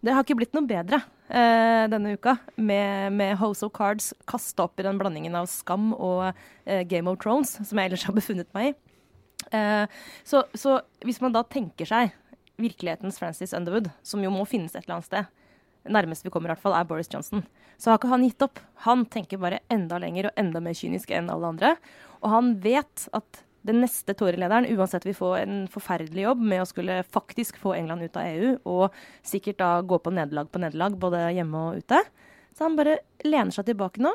Det 0.01 0.13
har 0.13 0.23
ikke 0.23 0.35
blitt 0.39 0.53
noe 0.53 0.67
bedre 0.67 1.01
eh, 1.27 1.87
denne 1.91 2.13
uka 2.15 2.37
med, 2.55 3.13
med, 3.13 3.37
House 3.39 3.63
of 3.63 3.73
Cards 3.75 4.13
kasta 4.25 4.63
opp 4.63 4.79
i 4.79 4.83
den 4.83 4.99
blandingen 4.99 5.35
av 5.35 5.47
skam 5.47 5.93
og 5.93 6.33
eh, 6.65 6.83
Game 6.87 7.09
of 7.09 7.19
Thrones, 7.19 7.57
som 7.63 7.79
jeg 7.79 7.91
ellers 7.91 8.05
har 8.07 8.15
befunnet 8.15 8.47
meg 8.55 8.71
i. 8.71 8.77
Eh, 9.55 9.85
så, 10.23 10.43
så, 10.53 10.79
hvis 11.05 11.21
man 11.23 11.33
da 11.33 11.43
tenker 11.47 11.87
seg 11.87 12.11
virkelighetens 12.59 13.19
Francis 13.21 13.55
Underwood, 13.57 13.89
som 14.03 14.23
jo 14.23 14.31
må 14.33 14.45
finnes 14.49 14.75
et 14.75 14.83
eller 14.83 14.99
annet 14.99 15.09
sted, 15.09 15.35
nærmest 15.89 16.25
vi 16.25 16.31
kommer 16.33 16.51
i 16.51 16.53
hvert 16.53 16.63
fall, 16.63 16.75
er 16.77 16.87
Boris 16.87 17.09
Johnson. 17.11 17.43
Så 17.79 17.91
har 17.91 17.99
ikke 17.99 18.11
han 18.11 18.25
gitt 18.27 18.43
opp. 18.43 18.59
Han 18.85 19.05
tenker 19.07 19.39
bare 19.41 19.61
enda 19.71 19.99
lenger 20.01 20.29
og 20.29 20.41
enda 20.41 20.61
mer 20.63 20.75
kynisk 20.75 21.13
enn 21.15 21.31
alle 21.31 21.53
andre. 21.53 21.75
Og 22.19 22.33
han 22.33 22.57
vet 22.63 23.07
at 23.15 23.43
den 23.67 23.81
neste 23.83 24.15
Tory-lederen, 24.15 24.67
uansett 24.75 25.05
vi 25.07 25.15
får 25.15 25.41
en 25.41 25.57
forferdelig 25.71 26.23
jobb 26.23 26.43
med 26.51 26.63
å 26.63 26.67
skulle 26.67 27.01
faktisk 27.03 27.59
få 27.59 27.73
England 27.75 28.07
ut 28.07 28.19
av 28.19 28.27
EU, 28.27 28.53
og 28.71 28.95
sikkert 29.25 29.59
da 29.59 29.71
gå 29.83 29.99
på 29.99 30.13
nederlag 30.15 30.51
på 30.51 30.61
nederlag, 30.63 30.95
både 30.99 31.25
hjemme 31.35 31.65
og 31.67 31.83
ute, 31.83 31.99
så 32.55 32.67
han 32.67 32.77
bare 32.79 33.01
lener 33.27 33.55
seg 33.55 33.67
tilbake 33.67 34.03
nå, 34.03 34.13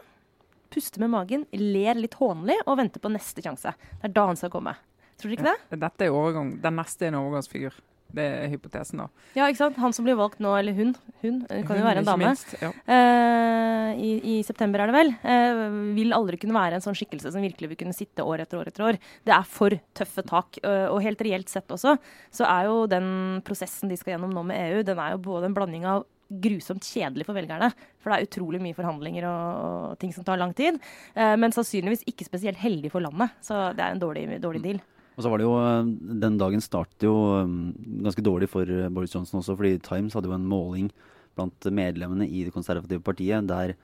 puster 0.73 1.05
med 1.05 1.13
magen, 1.13 1.45
ler 1.53 2.01
litt 2.01 2.17
hånlig 2.19 2.57
og 2.65 2.81
venter 2.81 3.05
på 3.05 3.13
neste 3.13 3.45
sjanse. 3.45 3.75
Det 4.01 4.09
er 4.09 4.17
da 4.17 4.27
han 4.33 4.41
skal 4.41 4.53
komme. 4.53 4.75
Tror 5.21 5.31
du 5.31 5.37
ikke 5.37 5.53
det? 5.53 5.81
Dette 5.85 6.09
er 6.09 6.15
overgang. 6.17 6.57
Den 6.65 6.81
neste 6.81 7.07
er 7.07 7.13
en 7.13 7.21
overgangsfigur. 7.21 7.77
Det 8.15 8.25
er 8.25 8.51
hypotesen, 8.53 9.01
da. 9.03 9.09
Ja, 9.35 9.49
ikke 9.49 9.59
sant. 9.59 9.79
Han 9.83 9.95
som 9.95 10.07
blir 10.07 10.17
valgt 10.19 10.41
nå, 10.43 10.53
eller 10.55 10.77
hun, 10.77 10.93
hun 11.25 11.41
kan 11.49 11.65
hun, 11.67 11.81
jo 11.81 11.87
være 11.87 12.03
en 12.03 12.09
dame, 12.09 12.31
minst, 12.31 12.55
ja. 12.61 12.71
uh, 12.71 13.91
i, 13.99 14.13
i, 14.35 14.37
september 14.47 14.85
er 14.85 14.91
det 14.91 14.97
vel, 14.97 15.13
uh, 15.25 15.65
vil 15.97 16.15
aldri 16.15 16.39
kunne 16.41 16.55
være 16.55 16.79
en 16.79 16.85
sånn 16.85 16.99
skikkelse 16.99 17.35
som 17.35 17.43
virkelig 17.45 17.73
vil 17.73 17.81
kunne 17.83 17.97
sitte 17.97 18.27
år 18.27 18.45
etter 18.45 18.61
år 18.61 18.71
etter 18.71 18.87
år. 18.87 19.01
Det 19.27 19.35
er 19.35 19.51
for 19.51 19.75
tøffe 19.99 20.27
tak. 20.31 20.61
Uh, 20.63 20.87
og 20.93 21.03
helt 21.05 21.27
reelt 21.27 21.51
sett 21.51 21.75
også, 21.75 21.97
så 22.35 22.49
er 22.49 22.71
jo 22.71 22.85
den 22.91 23.09
prosessen 23.47 23.91
de 23.91 23.99
skal 23.99 24.15
gjennom 24.15 24.35
nå 24.35 24.47
med 24.53 24.63
EU, 24.63 24.87
den 24.87 25.03
er 25.03 25.17
jo 25.17 25.25
både 25.27 25.51
en 25.51 25.59
blanding 25.59 25.89
av 25.91 26.07
grusomt 26.45 26.87
kjedelig 26.87 27.27
for 27.27 27.37
velgerne. 27.37 27.69
For 28.03 28.11
det 28.11 28.17
er 28.17 28.31
utrolig 28.31 28.63
mye 28.63 28.77
forhandlinger 28.77 29.27
og, 29.29 29.43
og 29.91 29.99
ting 30.01 30.15
som 30.15 30.25
tar 30.27 30.41
lang 30.41 30.55
tid. 30.57 30.81
men 31.15 31.53
sannsynligvis 31.55 32.03
ikke 32.11 32.27
spesielt 32.27 32.59
heldig 32.59 32.91
for 32.91 33.05
landet. 33.05 33.37
Så 33.45 33.59
det 33.77 33.85
er 33.85 33.93
en 33.93 34.03
dårlig, 34.03 34.25
dårlig 34.43 34.63
deal. 34.65 34.81
Og 35.15 35.23
så 35.23 35.31
var 35.31 35.39
det 35.39 35.47
jo, 35.47 35.55
eh, 35.59 35.91
Den 36.23 36.39
dagen 36.39 36.63
startet 36.63 37.07
jo 37.07 37.15
eh, 37.39 37.57
ganske 38.03 38.25
dårlig 38.25 38.49
for 38.51 38.67
eh, 38.67 38.91
Boris 38.91 39.15
Johnson 39.15 39.41
også, 39.41 39.57
fordi 39.57 39.79
Times 39.79 40.15
hadde 40.15 40.31
jo 40.31 40.35
en 40.37 40.49
måling 40.49 40.91
blant 41.35 41.67
medlemmene 41.71 42.29
i 42.29 42.45
det 42.47 42.55
konservative 42.55 43.03
partiet 43.03 43.47
der 43.49 43.75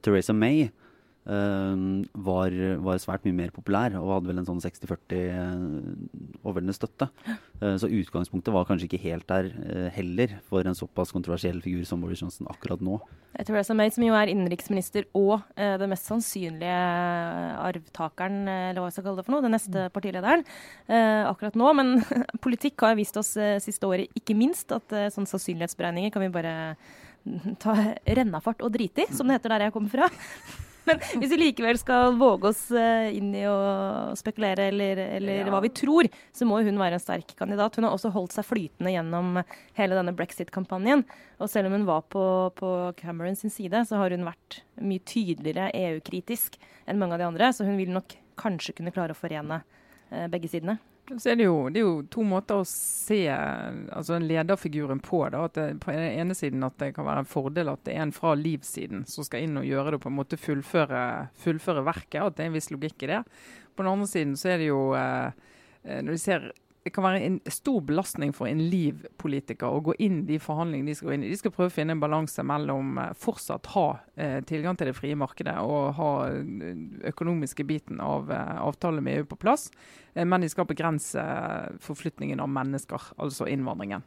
Theresa 0.00 0.32
May 0.32 0.68
var, 1.24 2.54
var, 2.84 2.98
svært 3.00 3.24
mye 3.24 3.36
mer 3.36 3.52
populær 3.54 3.94
og 3.96 4.10
hadde 4.12 4.28
vel 4.28 4.40
en 4.42 4.48
sånn 4.48 4.60
60-40 4.60 5.22
uh, 5.32 6.42
overveldende 6.42 6.76
støtte. 6.76 7.08
Uh, 7.62 7.78
så 7.80 7.88
utgangspunktet 7.88 8.52
var 8.52 8.66
kanskje 8.68 8.90
ikke 8.90 9.00
helt 9.06 9.24
der 9.30 9.48
heller 9.94 10.36
for 10.50 10.68
en 10.68 10.76
såpass 10.76 11.14
kontroversiell 11.14 11.62
figur 11.64 11.86
som 11.88 12.02
Boris 12.04 12.20
Johnson 12.20 12.50
akkurat 12.52 12.82
nå. 12.84 12.98
Theresa 13.40 13.74
May, 13.74 13.90
som 13.90 14.04
jo 14.04 14.14
er 14.14 14.30
innenriksminister 14.30 15.08
og 15.18 15.40
den 15.56 15.90
mest 15.90 16.06
sannsynlige 16.06 16.76
arvtakeren, 17.58 18.44
eller 18.46 18.78
hva 18.78 18.90
jeg 18.90 18.98
skal 18.98 19.08
kalle 19.08 19.18
det 19.18 19.26
for 19.26 19.34
noe, 19.34 19.42
den 19.42 19.56
neste 19.56 19.88
partilederen 19.90 20.44
partilederen 20.44 21.30
akkurat 21.30 21.56
nå. 21.58 21.72
Men 21.80 22.04
politikk 22.44 22.84
har 22.86 22.98
vist 22.98 23.16
oss 23.20 23.34
siste 23.64 23.88
året 23.88 24.12
ikke 24.18 24.36
minst 24.38 24.72
at 24.74 24.86
sånne 25.14 25.30
sannsynlighetsberegninger 25.30 26.14
kan 26.14 26.24
vi 26.24 26.34
bare 26.34 26.54
ta 27.60 27.74
rennafart 28.04 28.62
og 28.62 28.74
drite 28.74 29.06
i, 29.06 29.10
som 29.14 29.28
det 29.28 29.38
heter 29.38 29.54
der 29.54 29.66
jeg 29.66 29.74
kommer 29.74 29.92
fra. 29.92 30.10
Men 30.84 31.00
hvis 31.00 31.32
vi 31.32 31.38
likevel 31.40 31.78
skal 31.80 32.16
våge 32.20 32.50
oss 32.50 32.62
eh, 32.76 33.14
inn 33.16 33.30
i 33.36 33.44
å 33.48 33.56
spekulere, 34.18 34.68
eller, 34.72 35.00
eller 35.16 35.42
ja. 35.42 35.50
hva 35.52 35.62
vi 35.64 35.72
tror, 35.74 36.08
så 36.34 36.48
må 36.48 36.60
hun 36.64 36.80
være 36.80 36.98
en 36.98 37.02
sterk 37.02 37.34
kandidat. 37.38 37.78
Hun 37.78 37.88
har 37.88 37.96
også 37.96 38.12
holdt 38.14 38.36
seg 38.36 38.46
flytende 38.48 38.92
gjennom 38.92 39.40
hele 39.78 39.98
denne 39.98 40.14
brexit-kampanjen. 40.16 41.06
Og 41.40 41.50
selv 41.50 41.70
om 41.70 41.78
hun 41.78 41.88
var 41.88 42.04
på, 42.12 42.24
på 42.58 42.72
Cameron 43.00 43.38
sin 43.38 43.52
side, 43.52 43.86
så 43.88 44.00
har 44.00 44.14
hun 44.14 44.28
vært 44.28 44.60
mye 44.80 45.02
tydeligere 45.08 45.72
EU-kritisk 45.72 46.60
enn 46.84 47.00
mange 47.00 47.16
av 47.16 47.24
de 47.24 47.30
andre. 47.32 47.52
Så 47.56 47.68
hun 47.68 47.80
vil 47.80 47.94
nok 47.94 48.18
kanskje 48.40 48.76
kunne 48.76 48.92
klare 48.94 49.16
å 49.16 49.18
forene 49.18 49.62
eh, 50.10 50.28
begge 50.32 50.52
sidene. 50.52 50.78
Så 51.04 51.30
er 51.30 51.36
det, 51.36 51.44
jo, 51.44 51.68
det 51.68 51.82
er 51.82 51.84
jo 51.84 51.96
to 52.08 52.22
måter 52.24 52.62
å 52.62 52.68
se 52.68 53.26
altså 53.28 54.16
lederfiguren 54.22 55.02
på. 55.04 55.20
Da, 55.34 55.42
det, 55.52 55.66
på 55.82 55.92
den 55.92 56.06
ene 56.22 56.36
siden 56.36 56.64
at 56.64 56.78
det 56.80 56.94
kan 56.96 57.04
være 57.04 57.26
en 57.26 57.28
fordel 57.28 57.68
at 57.74 57.82
det 57.84 57.92
er 57.92 58.06
en 58.06 58.14
fra 58.16 58.32
livssiden 58.38 59.04
som 59.10 59.26
skal 59.26 59.44
inn 59.44 59.60
og 59.60 59.68
gjøre 59.68 59.94
det 59.94 60.00
på 60.00 60.08
en 60.08 60.16
måte 60.16 60.40
fullføre, 60.40 61.02
fullføre 61.44 61.84
verket. 61.84 62.22
At 62.22 62.38
det 62.38 62.46
er 62.46 62.50
en 62.50 62.56
viss 62.56 62.72
logikk 62.72 63.04
i 63.04 63.10
det. 63.12 63.20
På 63.76 63.84
den 63.84 63.92
andre 63.92 64.08
siden 64.08 64.32
så 64.40 64.54
er 64.54 64.62
det 64.62 64.70
jo 64.70 64.80
eh, 64.96 65.50
eh 65.84 66.00
når 66.00 66.16
vi 66.16 66.22
ser 66.24 66.48
det 66.84 66.92
kan 66.92 67.04
være 67.06 67.20
en 67.24 67.38
stor 67.48 67.80
belastning 67.88 68.34
for 68.36 68.44
en 68.44 68.60
Liv-politiker 68.68 69.72
å 69.72 69.80
gå 69.86 69.94
inn 70.04 70.18
de 70.28 70.36
forhandlingene 70.42 70.92
de 70.92 70.96
skal 70.98 71.08
gå 71.08 71.14
inn 71.16 71.22
i. 71.24 71.30
De 71.32 71.38
skal 71.40 71.54
prøve 71.54 71.72
å 71.72 71.72
finne 71.72 71.96
en 71.96 72.02
balanse 72.02 72.44
mellom 72.44 72.98
eh, 73.00 73.14
fortsatt 73.16 73.70
ha 73.72 73.86
eh, 74.20 74.36
tilgang 74.44 74.76
til 74.76 74.90
det 74.90 74.96
frie 74.98 75.16
markedet 75.16 75.56
og 75.64 75.94
ha 75.96 76.10
eh, 76.28 76.82
økonomiske 77.08 77.64
biten 77.64 78.04
av 78.04 78.28
eh, 78.28 78.52
avtale 78.60 79.00
med 79.00 79.22
EU 79.22 79.30
på 79.32 79.40
plass, 79.46 79.70
eh, 80.12 80.28
men 80.28 80.44
de 80.44 80.52
skal 80.52 80.68
begrense 80.68 81.24
forflytningen 81.86 82.44
av 82.44 82.52
mennesker, 82.52 83.08
altså 83.16 83.48
innvandringen. 83.48 84.04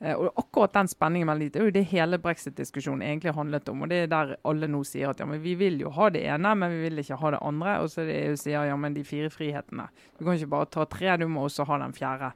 Eh, 0.00 0.12
og 0.12 0.28
akkurat 0.36 0.74
den 0.76 0.90
spenningen 0.92 1.28
mellom 1.30 1.48
det 1.48 1.60
er 1.60 1.70
jo 1.70 1.72
det 1.72 1.86
hele 1.88 2.18
brexit-diskusjonen 2.20 3.04
egentlig 3.06 3.32
handlet 3.36 3.68
om. 3.72 3.82
og 3.82 3.88
Det 3.88 4.02
er 4.02 4.12
der 4.12 4.34
alle 4.44 4.68
nå 4.68 4.82
sier 4.84 5.10
at 5.10 5.22
ja, 5.22 5.28
men 5.28 5.40
vi 5.40 5.54
vil 5.56 5.80
jo 5.80 5.92
ha 5.96 6.10
det 6.12 6.26
ene, 6.26 6.52
men 6.54 6.74
vi 6.74 6.82
vil 6.84 7.00
ikke 7.00 7.20
ha 7.22 7.32
det 7.32 7.40
andre. 7.40 7.78
Og 7.80 7.90
så 7.90 8.02
er 8.02 8.10
det 8.10 8.20
EU 8.26 8.36
sier 8.40 8.68
ja, 8.68 8.76
men 8.76 8.94
de 8.94 9.04
fire 9.04 9.32
frihetene. 9.32 9.88
Du 10.18 10.24
kan 10.24 10.36
ikke 10.36 10.52
bare 10.52 10.70
ta 10.70 10.84
tre, 10.84 11.16
du 11.16 11.26
må 11.32 11.46
også 11.46 11.64
ha 11.70 11.80
den 11.80 11.96
fjerde. 11.96 12.32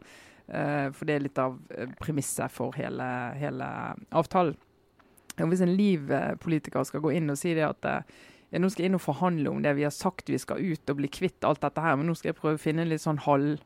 Uh, 0.51 0.89
for 0.91 1.07
det 1.07 1.15
er 1.15 1.23
litt 1.23 1.39
av 1.39 1.61
eh, 1.79 1.87
premisset 2.01 2.51
for 2.51 2.75
hele, 2.75 3.07
hele 3.39 3.67
avtalen. 4.11 4.57
Og 5.39 5.53
hvis 5.53 5.63
en 5.63 5.77
Liv-politiker 5.77 6.83
skal 6.85 7.05
gå 7.05 7.13
inn 7.15 7.31
og 7.31 7.39
si 7.39 7.53
det 7.55 7.63
at 7.63 7.87
ja, 8.51 8.59
nå 8.59 8.69
skal 8.69 8.83
jeg 8.83 8.91
inn 8.91 8.99
og 8.99 9.05
forhandle 9.05 9.53
om 9.53 9.61
det 9.63 9.77
vi 9.79 9.87
har 9.87 9.95
sagt 9.95 10.29
vi 10.29 10.41
skal 10.43 10.59
ut 10.59 10.91
og 10.91 10.99
bli 10.99 11.09
kvitt 11.09 11.47
alt 11.47 11.63
dette 11.63 11.81
her, 11.81 11.95
men 11.97 12.11
nå 12.11 12.17
skal 12.19 12.33
jeg 12.33 12.41
prøve 12.41 12.59
å 12.59 12.61
finne 12.61 12.83
en 12.83 12.91
litt 12.91 13.05
sånn 13.05 13.23
halv 13.25 13.63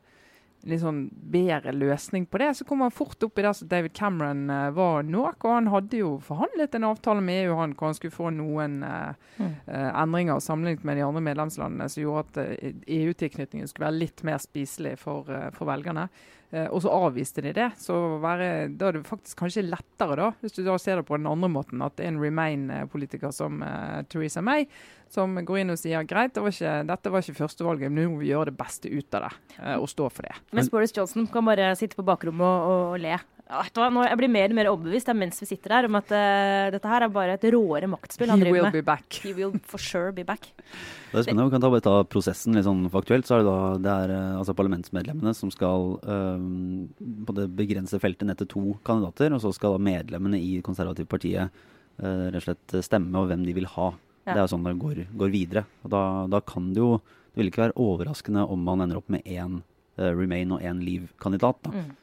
litt 0.65 0.81
sånn 0.81 1.05
bedre 1.13 1.73
løsning 1.75 2.25
på 2.29 2.39
det, 2.41 2.51
så 2.57 2.65
kom 2.67 2.81
han 2.81 2.93
fort 2.93 3.21
opp 3.25 3.39
i 3.39 3.45
det 3.45 3.53
som 3.57 3.69
David 3.69 3.93
Cameron 3.97 4.49
uh, 4.49 4.69
var 4.75 5.05
nå. 5.05 5.23
Og 5.35 5.51
han 5.51 5.69
hadde 5.73 6.01
jo 6.01 6.15
forhandlet 6.25 6.77
en 6.77 6.87
avtale 6.89 7.23
med 7.25 7.45
EU 7.45 7.57
han, 7.59 7.75
hvor 7.77 7.91
han 7.91 7.97
skulle 7.97 8.15
få 8.15 8.31
noen 8.33 8.79
uh, 8.85 9.13
mm. 9.37 9.51
uh, 9.69 9.89
endringer 9.91 10.41
sammenlignet 10.43 10.87
med 10.87 10.99
de 10.99 11.05
andre 11.05 11.25
medlemslandene 11.29 11.89
som 11.91 12.05
gjorde 12.05 12.25
at 12.25 12.63
EU-tilknytningen 12.87 13.69
skulle 13.69 13.89
være 13.89 14.01
litt 14.01 14.25
mer 14.27 14.41
spiselig 14.41 14.97
for, 15.01 15.29
for 15.55 15.69
velgerne. 15.69 16.09
Eh, 16.55 16.67
og 16.71 16.83
så 16.83 16.91
avviste 16.93 17.43
de 17.43 17.51
det. 17.55 17.69
Så 17.81 17.95
være, 18.23 18.69
da 18.79 18.89
er 18.89 18.97
det 18.97 19.05
faktisk 19.07 19.41
kanskje 19.43 19.65
lettere, 19.67 20.15
da, 20.19 20.29
hvis 20.41 20.55
du 20.55 20.63
da 20.65 20.77
ser 20.81 21.01
det 21.01 21.07
på 21.09 21.19
den 21.19 21.27
andre 21.29 21.49
måten, 21.51 21.83
at 21.83 21.97
det 21.97 22.07
er 22.07 22.13
en 22.13 22.21
Remain-politiker 22.21 23.33
som 23.35 23.59
uh, 23.65 24.03
Theresa 24.11 24.43
May 24.45 24.67
som 25.11 25.35
går 25.47 25.61
inn 25.61 25.73
og 25.73 25.79
sier 25.79 26.03
greit, 26.07 26.33
det 26.35 26.43
var 26.43 26.53
ikke, 26.53 26.75
dette 26.89 27.11
var 27.13 27.23
ikke 27.23 27.37
førstevalget, 27.37 27.91
men 27.91 28.01
nå 28.01 28.13
må 28.15 28.23
vi 28.23 28.31
gjøre 28.31 28.49
det 28.49 28.57
beste 28.59 28.89
ut 28.91 29.17
av 29.17 29.27
det 29.27 29.33
uh, 29.59 29.77
og 29.77 29.87
stå 29.91 30.09
for 30.11 30.27
det. 30.27 30.35
Mens 30.55 30.71
Boris 30.73 30.95
Johnson 30.95 31.27
kan 31.31 31.45
bare 31.47 31.73
sitte 31.79 31.99
på 31.99 32.07
bakrommet 32.07 32.45
og, 32.45 32.71
og, 32.71 32.85
og 32.95 33.03
le. 33.03 33.19
Nå, 33.45 34.03
jeg 34.07 34.17
blir 34.17 34.31
mer 34.33 34.49
og 34.49 34.57
mer 34.57 34.67
overbevist 34.71 35.09
mens 35.13 35.37
vi 35.43 35.45
sitter 35.45 35.75
her 35.75 35.85
om 35.85 35.97
at 35.99 36.09
uh, 36.09 36.71
dette 36.73 36.89
her 36.89 37.03
er 37.05 37.11
bare 37.13 37.35
et 37.37 37.43
råere 37.53 37.85
maktspill 37.91 38.31
han 38.33 38.41
He 38.41 38.47
driver 38.47 38.65
med. 38.65 38.73
Be 38.73 38.81
back. 38.85 39.19
He 39.21 39.35
will 39.37 39.53
for 39.69 39.77
sure 39.81 40.13
be 40.15 40.23
back. 40.25 40.47
Det 41.11 41.21
er 41.21 41.27
spennende. 41.27 41.45
Vi 41.47 41.53
kan 41.53 41.61
ta, 41.63 41.69
ta 41.85 41.99
prosessen 42.09 42.57
litt 42.57 42.65
sånn 42.65 42.81
faktuelt. 42.91 43.27
Så 43.29 43.37
er 43.37 43.43
det 43.43 43.51
da 43.51 43.59
det 43.85 43.91
er, 43.93 44.13
uh, 44.17 44.39
altså 44.41 44.55
parlamentsmedlemmene 44.57 45.35
som 45.37 45.51
skal 45.53 45.93
um, 46.01 46.87
på 47.27 47.35
det 47.37 47.45
begrensede 47.55 48.01
feltet 48.03 48.27
ned 48.27 48.41
til 48.41 48.49
to 48.51 48.63
kandidater. 48.87 49.35
Og 49.37 49.43
så 49.43 49.53
skal 49.55 49.77
da 49.77 49.83
medlemmene 49.91 50.39
i 50.41 50.57
konservative 50.65 51.09
partiet 51.11 51.63
rett 51.95 52.35
og 52.35 52.43
slett 52.43 52.73
stemme 52.83 53.15
over 53.15 53.29
hvem 53.29 53.45
de 53.47 53.53
vil 53.55 53.69
ha. 53.71 53.85
Ja. 54.25 54.33
Det 54.33 54.41
er 54.41 54.49
sånn 54.51 54.65
det 54.65 54.73
går, 54.81 54.97
går 55.15 55.29
videre. 55.31 55.63
Og 55.85 55.93
da, 55.93 56.01
da, 56.27 56.41
kan 56.43 56.73
det 56.75 56.81
jo 56.81 56.97
Det 56.97 57.39
vil 57.39 57.51
ikke 57.51 57.61
være 57.61 57.79
overraskende 57.79 58.43
om 58.51 58.65
man 58.67 58.83
ender 58.83 58.99
opp 58.99 59.07
med 59.13 59.23
én 59.23 59.61
Remain 59.95 60.51
og 60.51 60.65
én 60.65 60.81
Leave-kandidat. 60.83 61.61
da. 61.63 61.71
Mm. 61.71 61.93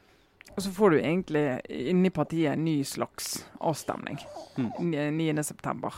Og 0.52 0.62
så 0.64 0.73
får 0.75 0.94
du 0.94 1.00
egentlig 1.00 1.44
inni 1.92 2.12
partiet 2.12 2.54
en 2.54 2.64
ny 2.66 2.82
slags 2.85 3.38
avstemning 3.61 4.21
mm. 4.56 4.73
9.9. 4.78 5.92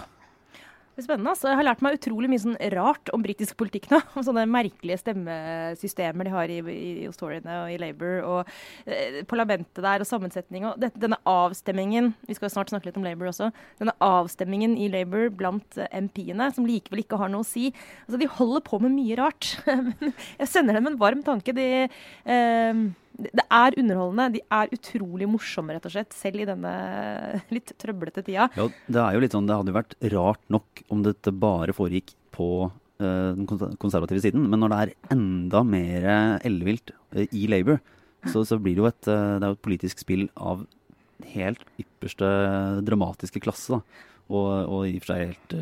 Det 0.94 1.02
er 1.02 1.06
spennende. 1.08 1.30
altså. 1.32 1.48
Jeg 1.50 1.58
har 1.58 1.66
lært 1.66 1.80
meg 1.82 1.96
utrolig 1.96 2.28
mye 2.30 2.38
sånn 2.38 2.58
rart 2.70 3.10
om 3.10 3.22
britisk 3.24 3.56
politikk 3.58 3.88
nå. 3.90 3.98
Om 4.14 4.22
sånne 4.28 4.44
merkelige 4.46 5.00
stemmesystemer 5.00 6.28
de 6.28 6.34
har 6.36 6.52
i, 6.54 6.60
i, 6.70 6.90
i 7.02 7.08
Toryene 7.18 7.56
og 7.64 7.72
i 7.74 7.80
Labour. 7.82 8.20
Og 8.30 8.52
eh, 8.86 9.18
parlamentet 9.26 9.82
der 9.82 10.04
og 10.04 10.06
sammensetning. 10.06 10.68
Og 10.70 10.78
det, 10.78 10.92
denne 11.02 11.18
avstemmingen 11.26 12.12
Vi 12.28 12.38
skal 12.38 12.52
snart 12.54 12.70
snakke 12.70 12.86
litt 12.86 13.00
om 13.00 13.06
Labour 13.06 13.32
også. 13.32 13.50
Denne 13.82 13.96
avstemmingen 14.06 14.78
i 14.78 14.86
Labour 14.92 15.34
blant 15.34 15.82
eh, 15.82 15.90
MP-ene, 15.98 16.52
som 16.54 16.70
likevel 16.70 17.02
ikke 17.02 17.18
har 17.18 17.32
noe 17.32 17.42
å 17.42 17.48
si. 17.48 17.72
Altså, 18.06 18.22
De 18.22 18.30
holder 18.38 18.62
på 18.70 18.78
med 18.86 18.94
mye 18.94 19.18
rart. 19.18 19.56
jeg 20.44 20.52
sender 20.52 20.78
dem 20.78 20.92
en 20.92 21.00
varm 21.02 21.26
tanke. 21.26 21.58
De 21.58 21.68
eh, 21.88 22.84
det 23.14 23.44
er 23.46 23.76
underholdende. 23.78 24.34
De 24.34 24.42
er 24.56 24.72
utrolig 24.74 25.28
morsomme, 25.30 25.76
rett 25.76 25.86
og 25.86 25.94
slett. 25.94 26.14
Selv 26.16 26.42
i 26.42 26.48
denne 26.48 26.72
litt 27.54 27.74
trøblete 27.80 28.24
tida. 28.26 28.48
Ja, 28.58 28.68
det 28.68 29.02
er 29.02 29.16
jo 29.16 29.22
litt 29.22 29.36
sånn, 29.36 29.48
det 29.48 29.58
hadde 29.58 29.70
jo 29.70 29.78
vært 29.78 29.98
rart 30.14 30.42
nok 30.52 30.84
om 30.92 31.04
dette 31.06 31.34
bare 31.44 31.76
foregikk 31.76 32.14
på 32.34 32.48
uh, 32.66 33.30
den 33.38 33.46
konservative 33.46 34.22
siden. 34.24 34.48
Men 34.50 34.64
når 34.64 34.74
det 34.74 34.80
er 34.80 34.94
enda 35.14 35.62
mer 35.66 36.08
ellevilt 36.42 36.94
uh, 37.14 37.24
i 37.30 37.46
Labour, 37.50 37.78
så, 38.24 38.42
så, 38.42 38.58
blir 38.58 38.74
det 38.74 38.82
jo 38.82 38.90
et, 38.90 39.06
uh, 39.06 39.38
det 39.38 39.46
er 39.46 39.54
et 39.54 39.66
politisk 39.68 40.02
spill 40.02 40.26
av 40.34 40.64
helt 41.34 41.62
ypperste 41.80 42.28
dramatiske 42.84 43.42
klasse. 43.44 43.78
Da. 43.78 44.10
Og, 44.32 44.48
og 44.72 44.86
i 44.88 44.96
og 44.98 45.04
for 45.04 45.12
seg 45.12 45.34
helt 45.34 45.58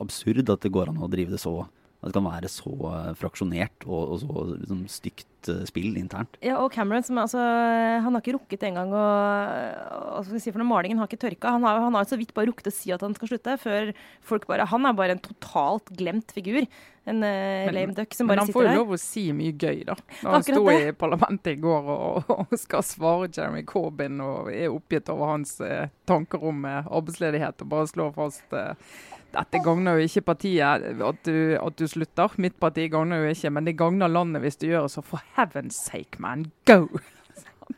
absurd 0.00 0.52
at 0.52 0.64
det 0.64 0.72
går 0.72 0.92
an 0.92 1.02
å 1.02 1.10
drive 1.10 1.34
det 1.34 1.42
så 1.42 1.58
at 2.06 2.14
det 2.14 2.20
kan 2.20 2.28
være 2.28 2.50
så 2.52 2.72
fraksjonert 3.18 3.86
og, 3.88 4.14
og 4.14 4.20
så 4.22 4.46
liksom, 4.54 4.84
stygt 4.90 5.36
Eh, 5.48 5.62
spill 5.68 5.96
internt. 5.98 6.38
Ja, 6.44 6.58
og 6.62 6.72
Cameron 6.74 7.04
som, 7.06 7.18
altså, 7.22 7.40
han 7.40 8.10
har 8.14 8.22
ikke 8.22 8.36
rukket 8.36 8.66
engang 8.66 8.92
å 8.94 9.04
altså, 10.18 10.40
si, 10.40 10.50
for 10.50 10.62
når 10.62 10.68
Malingen 10.70 11.00
har 11.00 11.10
ikke 11.10 11.22
tørka. 11.22 11.54
Han 11.56 11.66
har, 11.66 11.80
han 11.84 11.96
har 11.96 12.08
så 12.08 12.18
vidt 12.18 12.34
bare 12.36 12.50
rukket 12.50 12.70
å 12.70 12.74
si 12.74 12.92
at 12.94 13.04
han 13.04 13.14
skal 13.16 13.30
slutte, 13.30 13.56
før 13.62 13.92
folk 14.26 14.46
bare 14.50 14.66
Han 14.72 14.86
er 14.88 14.96
bare 14.98 15.16
en 15.16 15.22
totalt 15.22 15.92
glemt 15.96 16.34
figur. 16.34 16.66
En 17.06 17.22
uh, 17.22 17.70
lame 17.70 17.94
duck 17.94 18.16
som 18.18 18.26
bare 18.26 18.42
sitter 18.42 18.50
der. 18.50 18.50
Men 18.50 18.50
han 18.50 18.54
får 18.56 18.64
jo 18.66 18.78
lov 18.80 18.94
å 18.96 18.98
si 18.98 19.24
mye 19.36 19.54
gøy, 19.54 19.84
da. 19.86 19.94
Når 20.24 20.34
han 20.34 20.46
sto 20.48 20.62
i 20.72 20.94
parlamentet 20.98 21.52
i 21.52 21.60
går 21.62 21.90
og, 21.94 22.16
og, 22.40 22.56
skal 22.58 22.86
svare 22.86 23.30
Jeremy 23.30 23.62
Corbyn 23.68 24.24
og 24.24 24.50
er 24.50 24.72
oppgitt 24.74 25.12
over 25.14 25.36
hans 25.36 25.58
uh, 25.62 25.86
tanker 26.10 26.42
om 26.42 26.66
uh, 26.66 26.80
arbeidsledighet, 26.82 27.62
og 27.62 27.70
bare 27.76 27.92
slår 27.92 28.16
fast 28.16 28.58
uh, 28.58 28.74
dette 29.36 29.60
gagner 29.64 29.98
jo 29.98 30.06
ikke 30.08 30.24
partiet 30.30 30.86
at 31.04 31.26
du, 31.26 31.36
at 31.60 31.76
du, 31.78 31.84
slutter. 31.90 32.38
Mitt 32.42 32.56
parti 32.62 32.86
gagner 32.92 33.24
jo 33.24 33.34
ikke, 33.34 33.52
men 33.52 33.68
det 33.68 33.76
gagner 33.78 34.10
landet 34.10 34.44
hvis 34.44 34.58
du 34.62 34.68
gjør 34.70 34.86
det. 34.86 34.94
Så 34.96 35.04
for 35.04 35.22
heaven's 35.36 35.78
sake, 35.78 36.20
man, 36.22 36.48
go! 36.68 36.86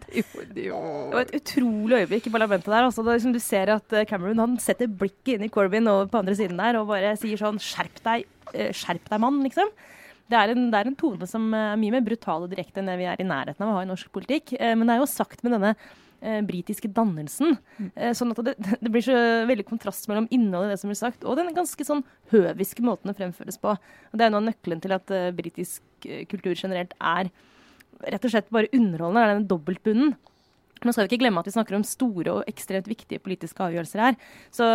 Det, 0.08 0.68
var 0.68 1.22
et 1.22 1.30
utrolig 1.38 2.02
øyeblikk 2.02 2.26
i 2.28 2.32
parlamentet 2.32 2.68
der. 2.68 2.84
Altså, 2.84 3.02
liksom 3.06 3.32
du 3.32 3.38
ser 3.40 3.70
at 3.72 3.92
eh, 3.96 4.04
Cameron 4.08 4.40
han 4.42 4.56
setter 4.60 4.88
blikket 4.88 5.38
inn 5.38 5.46
i 5.46 5.50
Corbyn 5.52 5.88
og 5.88 6.10
på 6.12 6.20
andre 6.20 6.34
siden 6.36 6.60
der 6.60 6.76
og 6.76 6.90
bare 6.90 7.14
sier 7.16 7.40
sånn 7.40 7.60
Skjerp 7.62 8.02
deg, 8.04 8.26
eh, 8.52 8.68
skjerp 8.76 9.08
deg, 9.08 9.22
mann, 9.24 9.40
liksom. 9.46 9.72
Det 10.28 10.36
er, 10.36 10.52
en, 10.52 10.66
det 10.68 10.76
er, 10.76 10.90
en, 10.90 10.98
tone 11.00 11.28
som 11.28 11.46
er 11.56 11.78
mye 11.80 11.94
mer 11.94 12.04
brutal 12.04 12.44
og 12.44 12.52
direkte 12.52 12.82
enn 12.82 12.90
det 12.90 12.98
vi 13.00 13.08
er 13.08 13.20
i 13.20 13.24
nærheten 13.24 13.64
av 13.64 13.72
å 13.72 13.78
ha 13.78 13.86
i 13.86 13.88
norsk 13.88 14.12
politikk. 14.12 14.52
Eh, 14.58 14.74
men 14.76 14.84
det 14.84 14.98
er 14.98 15.02
jo 15.02 15.08
sagt 15.08 15.40
med 15.40 15.56
denne 15.56 15.72
eh, 16.20 16.40
britiske 16.46 16.90
dannelsen. 16.94 17.56
Mm. 17.78 17.90
Eh, 17.94 18.14
sånn 18.16 18.32
at 18.34 18.42
det, 18.46 18.54
det, 18.82 18.92
blir 18.92 19.04
så 19.04 19.18
veldig 19.48 19.66
kontrast 19.68 20.08
mellom 20.10 20.28
innholdet 20.34 20.72
i 20.72 20.76
det 20.76 20.80
som 20.82 20.92
blir 20.92 21.00
sagt, 21.00 21.26
og 21.26 21.38
den 21.38 21.52
ganske 21.56 21.86
sånn 21.86 22.04
høviske 22.32 22.84
måten 22.86 23.10
det 23.10 23.18
fremføres 23.18 23.60
på. 23.62 23.74
Og 23.74 24.18
Det 24.18 24.26
er 24.26 24.34
noe 24.34 24.42
av 24.42 24.48
nøkkelen 24.50 24.82
til 24.84 24.96
at 24.96 25.14
eh, 25.14 25.30
britisk 25.36 26.08
eh, 26.08 26.24
kultur 26.30 26.54
generelt 26.54 26.96
er 26.98 27.32
rett 28.06 28.24
og 28.24 28.32
slett 28.32 28.50
bare 28.54 28.70
underholdende. 28.74 29.24
Er 29.24 29.34
den 29.34 29.48
dobbeltbunnen. 29.50 30.16
Nå 30.84 30.94
skal 30.94 31.06
vi 31.06 31.12
ikke 31.12 31.22
glemme 31.24 31.42
at 31.42 31.48
vi 31.48 31.54
snakker 31.54 31.78
om 31.78 31.86
store 31.86 32.34
og 32.38 32.50
ekstremt 32.50 32.88
viktige 32.90 33.22
politiske 33.22 33.62
avgjørelser 33.64 34.02
her. 34.02 34.18
Så 34.54 34.66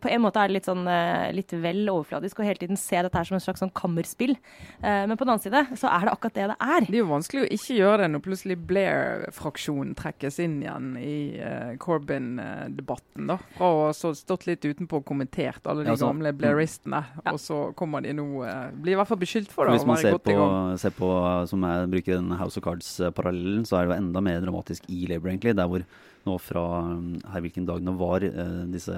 på 0.00 0.10
en 0.10 0.22
måte 0.24 0.40
er 0.40 0.50
det 0.50 0.58
litt, 0.58 0.68
sånn, 0.68 0.86
eh, 0.88 1.30
litt 1.36 1.52
vel 1.52 1.82
overfladisk 1.92 2.40
å 2.40 2.46
hele 2.46 2.60
tiden 2.62 2.80
se 2.80 3.00
dette 3.00 3.16
her 3.16 3.28
som 3.28 3.36
en 3.38 3.44
slags 3.44 3.62
sånn 3.62 3.74
kammerspill. 3.76 4.36
Eh, 4.80 5.04
men 5.06 5.16
på 5.16 5.26
den 5.26 5.34
annen 5.34 5.44
side 5.44 5.64
så 5.78 5.90
er 5.90 6.06
det 6.06 6.14
akkurat 6.14 6.38
det 6.38 6.48
det 6.52 6.58
er. 6.58 6.86
Det 6.88 6.96
er 6.96 7.02
jo 7.02 7.10
vanskelig 7.10 7.44
å 7.44 7.50
ikke 7.56 7.78
gjøre 7.78 8.02
det 8.04 8.10
når 8.14 8.24
plutselig 8.24 8.58
Blair-fraksjonen 8.70 9.94
trekkes 9.98 10.40
inn 10.42 10.58
igjen 10.64 10.90
i 11.00 11.16
uh, 11.40 11.72
Corbyn-debatten. 11.80 13.28
da. 13.30 13.38
Fra 13.56 13.70
å 13.70 13.82
ha 13.88 13.92
stått 13.94 14.46
litt 14.48 14.64
utenpå 14.64 15.00
og 15.00 15.06
kommentert 15.08 15.66
alle 15.70 15.84
de 15.86 15.92
ja, 15.92 15.98
så, 16.00 16.10
gamle 16.10 16.32
Blairistene, 16.36 17.02
ja. 17.20 17.34
og 17.34 17.40
så 17.42 17.60
kommer 17.78 18.04
de 18.04 18.14
nå 18.16 18.26
uh, 18.44 18.70
Blir 18.80 18.96
i 18.96 18.98
hvert 19.00 19.10
fall 19.10 19.20
beskyldt 19.20 19.52
for 19.52 19.68
det. 19.68 19.78
Hvis 19.78 19.88
man 19.88 20.00
ser 20.00 20.18
på, 20.18 20.36
ser 20.80 20.94
på, 20.96 21.10
som 21.50 21.66
jeg 21.66 21.90
bruker 21.94 22.18
den 22.18 22.34
House 22.40 22.60
of 22.60 22.66
Cards-parallellen, 22.66 23.66
så 23.68 23.80
er 23.80 23.86
det 23.86 23.94
jo 23.94 24.00
enda 24.00 24.24
mer 24.24 24.40
dramatisk 24.44 24.86
i 24.92 25.04
Labour, 25.10 25.32
egentlig 25.32 25.49
der 25.56 25.68
hvor 25.70 25.84
nå 26.26 26.36
fra 26.42 26.62
um, 26.84 27.14
her 27.32 27.42
hvilken 27.44 27.66
dag 27.68 27.80
det 27.84 27.94
var, 27.96 28.24
eh, 28.26 28.56
disse 28.72 28.94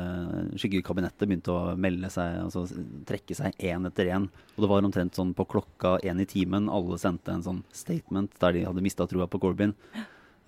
skyggekabinettet 0.59 1.29
begynte 1.29 1.55
å 1.55 1.75
melde 1.79 2.11
seg, 2.11 2.41
altså 2.49 2.65
trekke 3.07 3.37
seg 3.39 3.55
én 3.63 3.87
etter 3.87 4.11
én. 4.11 4.27
Og 4.57 4.65
det 4.65 4.71
var 4.73 4.83
omtrent 4.83 5.19
sånn 5.19 5.31
på 5.39 5.47
klokka 5.55 5.97
én 6.03 6.23
i 6.23 6.27
timen. 6.29 6.71
Alle 6.73 6.99
sendte 6.99 7.35
en 7.35 7.45
sånn 7.47 7.61
statement 7.75 8.35
der 8.43 8.57
de 8.57 8.65
hadde 8.67 8.83
mista 8.85 9.07
trua 9.07 9.29
på 9.31 9.41
Corbyn. 9.43 9.77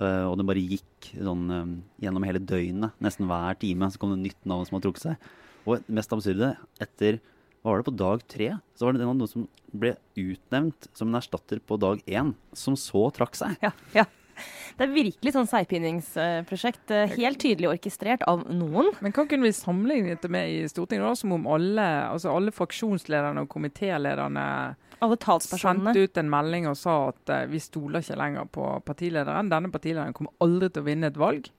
Uh, 0.03 0.27
og 0.27 0.35
det 0.41 0.49
bare 0.49 0.65
gikk 0.75 1.13
sånn 1.15 1.45
um, 1.55 1.77
gjennom 2.03 2.27
hele 2.27 2.43
døgnet. 2.43 2.99
Nesten 3.05 3.31
hver 3.31 3.61
time 3.61 3.93
så 3.93 4.03
kom 4.03 4.17
det 4.17 4.25
nytt 4.25 4.43
navn 4.43 4.67
som 4.67 4.77
hadde 4.77 4.89
trukket 4.89 5.07
seg. 5.07 5.31
Og 5.71 5.87
mest 5.87 6.13
absurde, 6.13 6.51
etter 6.83 7.23
hva 7.63 7.71
var 7.73 7.81
det 7.81 7.87
på 7.87 7.97
dag 7.97 8.27
tre, 8.29 8.51
så 8.77 8.85
var 8.85 8.99
det 8.99 9.07
noen 9.07 9.31
som 9.31 9.47
ble 9.73 9.95
utnevnt 10.21 10.91
som 10.93 11.09
en 11.09 11.23
erstatter 11.23 11.63
på 11.65 11.79
dag 11.81 12.03
én, 12.05 12.35
som 12.53 12.77
så 12.77 13.07
trakk 13.15 13.39
seg. 13.39 13.55
Ja, 13.63 13.71
ja. 13.95 14.05
Det 14.79 14.87
er 14.87 14.93
virkelig 14.95 15.33
sånn 15.35 15.49
seigpiningsprosjekt. 15.51 16.91
eh, 16.91 17.13
Helt 17.19 17.39
tydelig 17.43 17.69
orkestrert 17.71 18.25
av 18.31 18.45
noen. 18.51 18.91
Men 19.05 19.15
hva 19.15 19.25
kunne 19.31 19.47
vi 19.47 19.53
sammenligne 19.57 20.17
det 20.21 20.31
med 20.33 20.51
i 20.51 20.63
Stortinget? 20.69 21.07
da, 21.07 21.15
Som 21.19 21.33
om 21.37 21.47
alle, 21.47 21.85
altså 22.11 22.33
alle 22.35 22.55
fraksjonslederne 22.55 23.45
og 23.45 23.49
komitélederne 23.53 24.47
Alle 25.05 25.17
talspersonene. 25.21 25.93
sendte 25.93 26.05
ut 26.09 26.19
en 26.23 26.31
melding 26.33 26.69
og 26.71 26.77
sa 26.81 26.95
at 27.11 27.31
uh, 27.35 27.45
vi 27.51 27.61
stoler 27.61 28.01
ikke 28.05 28.17
lenger 28.19 28.49
på 28.55 28.69
partilederen. 28.87 29.51
Denne 29.53 29.71
partilederen 29.75 30.15
kommer 30.17 30.33
aldri 30.41 30.71
til 30.71 30.83
å 30.83 30.89
vinne 30.89 31.11
et 31.13 31.21
valg. 31.21 31.51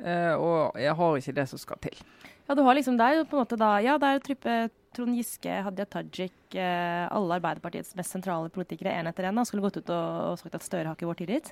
uh, 0.00 0.34
og 0.36 0.76
jeg 0.80 0.94
har 0.96 1.16
ikke 1.20 1.36
det 1.36 1.46
som 1.48 1.58
skal 1.60 1.78
til. 1.82 2.02
Ja, 2.48 2.54
du 2.54 2.62
har 2.62 2.76
liksom, 2.78 2.96
det 2.96 3.04
er 3.06 3.14
jo 3.20 3.24
på 3.26 3.36
en 3.36 3.42
måte 3.42 3.56
da, 3.58 3.72
ja, 3.82 3.96
det 3.98 4.06
er 4.06 4.18
jo 4.18 4.26
tryppe 4.28 4.56
Trond 4.96 5.16
Giske, 5.18 5.50
Hadia 5.66 5.84
Tajik, 5.84 6.54
alle 6.56 7.36
Arbeiderpartiets 7.36 7.90
mest 7.98 8.14
sentrale 8.14 8.48
politikere 8.54 8.94
en 8.96 9.10
etter 9.10 9.26
en 9.28 9.36
da, 9.36 9.42
skulle 9.44 9.64
gått 9.66 9.80
ut 9.82 9.90
og 9.92 10.38
sagt 10.40 10.54
at 10.56 10.64
Støre 10.64 10.86
har 10.88 10.94
ikke 10.96 11.08
vår 11.10 11.18
tillit. 11.18 11.50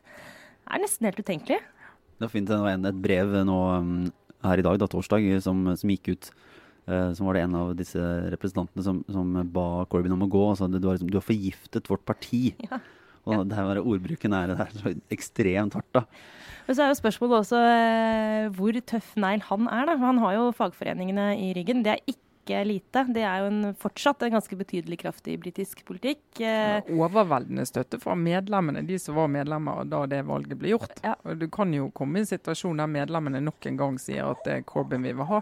Er 0.64 0.83
nesten 0.83 1.09
helt 1.09 1.21
utenkelig. 1.21 1.61
Det 2.14 2.26
var 2.26 2.33
fint, 2.33 2.49
det 2.49 2.59
var 2.62 2.75
en, 2.76 2.88
et 2.88 3.00
brev 3.04 3.33
nå 3.47 3.61
um, 3.83 3.94
her 4.44 4.61
i 4.61 4.64
dag, 4.64 4.78
da, 4.80 4.88
torsdag, 4.90 5.26
som, 5.44 5.64
som 5.76 5.92
gikk 5.92 6.14
ut. 6.14 6.30
Uh, 6.85 7.11
som 7.16 7.28
var 7.28 7.37
det 7.37 7.44
en 7.47 7.56
av 7.56 7.73
disse 7.78 8.00
representantene 8.35 8.85
som, 8.85 9.00
som 9.09 9.30
ba 9.52 9.87
Corbyn 9.90 10.14
om 10.14 10.26
å 10.26 10.30
gå. 10.30 10.42
og 10.50 10.59
sa 10.61 10.68
du, 10.68 10.78
har 10.83 10.99
liksom, 10.99 11.11
du 11.12 11.18
har 11.21 11.26
forgiftet 11.26 11.90
vårt 11.90 12.06
parti. 12.09 12.47
Ja. 12.71 12.83
Og 13.25 13.47
det 13.49 13.56
her 13.56 13.78
ordbruken 13.80 14.35
er, 14.37 14.50
det 14.50 14.61
er 14.61 14.73
så 14.76 14.90
ekstremt 15.14 15.73
hardt, 15.73 15.87
da. 15.97 16.02
Men 16.66 16.76
så 16.76 16.83
er 16.85 16.90
jo 16.90 16.99
spørsmålet 16.99 17.38
også 17.38 17.56
uh, 17.56 18.50
hvor 18.52 18.76
tøff 18.85 19.14
negl 19.16 19.40
han 19.47 19.71
er. 19.73 19.87
da. 19.88 19.94
Han 20.02 20.21
har 20.21 20.35
jo 20.37 20.50
fagforeningene 20.59 21.30
i 21.40 21.54
ryggen. 21.56 21.80
Det 21.87 21.94
er 21.94 22.02
ikke 22.04 22.21
lite. 22.49 23.05
Det 23.15 23.23
er 23.25 23.43
jo 23.43 23.51
en, 23.51 23.75
fortsatt 23.79 24.23
en 24.23 24.35
ganske 24.37 24.57
betydelig 24.57 24.99
kraft 25.01 25.29
i 25.29 25.37
britisk 25.41 25.85
politikk. 25.87 26.23
Ja, 26.43 26.81
Overveldende 26.93 27.65
støtte 27.67 28.01
fra 28.03 28.15
medlemmene, 28.19 28.85
de 28.87 28.99
som 28.99 29.17
var 29.19 29.31
medlemmer 29.33 29.85
da 29.89 30.05
det 30.11 30.23
valget 30.29 30.59
ble 30.61 30.75
gjort. 30.75 30.99
Ja. 31.05 31.15
Du 31.35 31.47
kan 31.53 31.73
jo 31.75 31.91
komme 31.95 32.21
i 32.21 32.25
en 32.25 32.31
situasjon 32.31 32.83
der 32.83 32.91
medlemmene 32.91 33.43
nok 33.45 33.67
en 33.71 33.81
gang 33.81 33.99
sier 34.03 34.31
at 34.33 34.45
det 34.47 34.59
er 34.59 34.69
Corbyn 34.69 35.05
vi 35.05 35.15
vil 35.17 35.29
ha, 35.29 35.41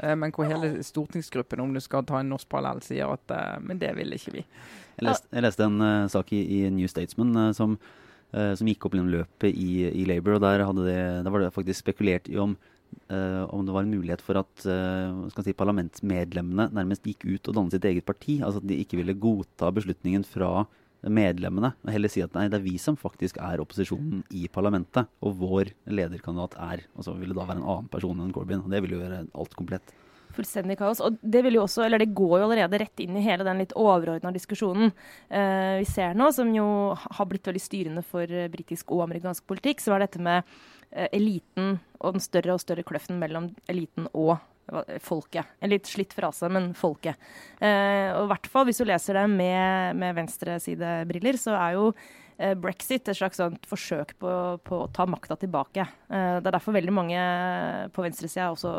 eh, 0.00 0.14
men 0.18 0.34
hvor 0.34 0.48
hele 0.50 0.76
stortingsgruppen, 0.84 1.62
om 1.64 1.74
du 1.74 1.80
skal 1.84 2.06
ta 2.08 2.20
en 2.20 2.32
norsk 2.34 2.48
parallell, 2.52 2.82
sier 2.84 3.12
at 3.14 3.34
eh, 3.34 3.58
men 3.64 3.80
det 3.82 3.94
vil 3.98 4.16
ikke 4.16 4.38
vi. 4.38 4.46
Jeg 4.94 5.08
leste, 5.08 5.30
jeg 5.32 5.42
leste 5.42 5.66
en 5.66 5.82
uh, 5.82 6.06
sak 6.12 6.30
i, 6.36 6.40
i 6.58 6.58
New 6.70 6.86
Statesman 6.90 7.34
uh, 7.34 7.48
som, 7.56 7.74
uh, 8.36 8.52
som 8.54 8.68
gikk 8.70 8.86
opp 8.86 8.94
gjennom 8.94 9.10
løpet 9.10 9.50
i, 9.50 9.88
i 9.90 10.04
Labour, 10.06 10.36
og 10.36 10.44
der, 10.44 10.62
hadde 10.68 10.86
det, 10.86 11.00
der 11.26 11.34
var 11.34 11.42
det 11.42 11.54
faktisk 11.56 11.82
spekulert 11.82 12.30
i 12.30 12.38
om, 12.38 12.54
eh, 13.12 13.42
om 13.54 13.64
det 13.66 13.74
var 13.74 13.84
en 13.84 13.92
mulighet 13.92 14.22
for 14.24 14.38
at 14.40 14.64
uh, 14.68 15.42
si, 15.42 15.54
parlamentsmedlemmene 15.56 16.70
nærmest 16.74 17.06
gikk 17.08 17.26
ut 17.26 17.50
og 17.50 17.58
dannet 17.58 17.76
sitt 17.76 17.88
eget 17.90 18.06
parti. 18.08 18.38
Altså 18.40 18.62
at 18.62 18.68
de 18.70 18.80
ikke 18.82 18.98
ville 19.00 19.16
godta 19.18 19.70
beslutningen 19.74 20.26
fra 20.28 20.64
medlemmene, 21.04 21.74
og 21.84 21.92
heller 21.92 22.08
si 22.08 22.22
at 22.24 22.32
nei, 22.36 22.46
det 22.48 22.58
er 22.58 22.64
vi 22.64 22.78
som 22.80 22.96
faktisk 22.96 23.36
er 23.42 23.60
opposisjonen 23.60 24.22
i 24.32 24.46
parlamentet, 24.52 25.10
og 25.24 25.36
vår 25.42 25.74
lederkandidat 25.84 26.56
er 26.56 26.86
Og 26.94 27.04
så 27.04 27.12
ville 27.12 27.34
det 27.34 27.40
da 27.40 27.48
være 27.48 27.60
en 27.60 27.68
annen 27.74 27.90
person 27.92 28.20
enn 28.20 28.32
Corbyn. 28.32 28.64
og 28.64 28.72
Det 28.72 28.80
ville 28.82 28.96
jo 28.96 29.04
gjøre 29.04 29.26
alt 29.34 29.56
komplett. 29.58 29.94
Fullstendig 30.34 30.76
kaos. 30.80 31.00
Og 31.04 31.18
det, 31.20 31.44
vil 31.46 31.58
jo 31.58 31.64
også, 31.64 31.84
eller 31.84 32.02
det 32.02 32.14
går 32.16 32.38
jo 32.40 32.46
allerede 32.48 32.80
rett 32.82 33.02
inn 33.04 33.18
i 33.18 33.24
hele 33.24 33.46
den 33.46 33.60
litt 33.62 33.74
overordna 33.78 34.32
diskusjonen 34.34 34.90
eh, 35.28 35.80
vi 35.82 35.88
ser 35.88 36.16
nå, 36.18 36.30
som 36.34 36.50
jo 36.54 36.66
har 36.94 37.28
blitt 37.30 37.46
veldig 37.46 37.62
styrende 37.62 38.04
for 38.06 38.26
eh, 38.26 38.50
britisk 38.50 38.90
og 38.94 39.04
amerikansk 39.06 39.46
politikk, 39.50 39.84
som 39.84 39.94
er 39.94 40.06
dette 40.06 40.22
med 40.22 40.56
eliten 41.10 41.78
og 42.00 42.16
den 42.16 42.22
større 42.22 42.54
og 42.54 42.62
større 42.62 42.84
kløften 42.86 43.18
mellom 43.18 43.50
eliten 43.70 44.06
og 44.12 44.36
folket. 45.04 45.56
En 45.60 45.72
litt 45.72 45.88
slitt 45.88 46.14
frase, 46.16 46.48
men 46.52 46.72
folket. 46.78 47.20
Eh, 47.60 48.10
og 48.14 48.24
i 48.24 48.30
hvert 48.32 48.50
fall 48.50 48.68
hvis 48.68 48.80
du 48.80 48.86
leser 48.88 49.18
det 49.18 49.26
med, 49.32 49.98
med 50.00 50.16
venstresidebriller, 50.16 51.38
så 51.40 51.56
er 51.58 51.76
jo 51.76 51.90
eh, 51.90 52.23
brexit 52.58 53.08
et 53.08 53.16
slags 53.16 53.40
forsøk 53.68 54.14
på, 54.20 54.30
på 54.66 54.78
å 54.84 54.88
ta 54.94 55.06
makta 55.06 55.36
tilbake. 55.38 55.84
Eh, 56.14 56.38
det 56.40 56.48
er 56.48 56.56
derfor 56.56 56.74
veldig 56.76 56.94
mange 56.94 57.20
på 57.94 58.04
venstresida 58.04 58.50
også 58.52 58.72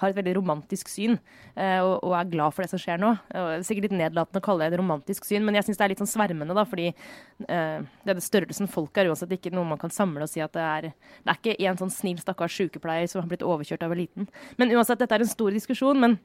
har 0.00 0.10
et 0.10 0.18
veldig 0.18 0.34
romantisk 0.38 0.90
syn 0.92 1.16
eh, 1.54 1.80
og, 1.80 1.98
og 2.04 2.16
er 2.18 2.30
glad 2.32 2.54
for 2.54 2.64
det 2.64 2.72
som 2.72 2.82
skjer 2.82 3.00
nå. 3.00 3.14
Det 3.28 3.44
er 3.56 3.64
sikkert 3.66 3.88
litt 3.88 3.98
nedlatende 4.00 4.42
å 4.42 4.44
kalle 4.44 4.66
det 4.66 4.76
et 4.76 4.82
romantisk 4.82 5.28
syn, 5.28 5.46
men 5.46 5.58
jeg 5.58 5.68
syns 5.68 5.80
det 5.80 5.86
er 5.86 5.94
litt 5.94 6.02
sånn 6.02 6.12
svermende, 6.12 6.56
da, 6.56 6.66
fordi 6.68 6.90
eh, 6.92 7.78
denne 8.08 8.24
størrelsen 8.24 8.70
folk 8.72 9.00
er 9.00 9.12
uansett 9.12 9.32
ikke 9.36 9.54
noe 9.54 9.68
man 9.72 9.80
kan 9.80 9.92
samle 9.92 10.26
og 10.26 10.32
si 10.32 10.44
at 10.44 10.54
det 10.56 10.66
er 10.66 10.90
Det 10.92 11.32
er 11.32 11.38
ikke 11.40 11.70
en 11.70 11.80
sånn 11.80 11.94
snill, 11.94 12.20
stakkars 12.20 12.56
sykepleier 12.58 13.08
som 13.10 13.22
har 13.22 13.30
blitt 13.30 13.46
overkjørt 13.46 13.84
av 13.86 13.94
eliten. 13.94 14.28
Men 14.60 14.74
uansett, 14.74 15.00
dette 15.00 15.16
er 15.16 15.24
en 15.24 15.32
stor 15.32 15.54
diskusjon. 15.54 16.00
men 16.00 16.18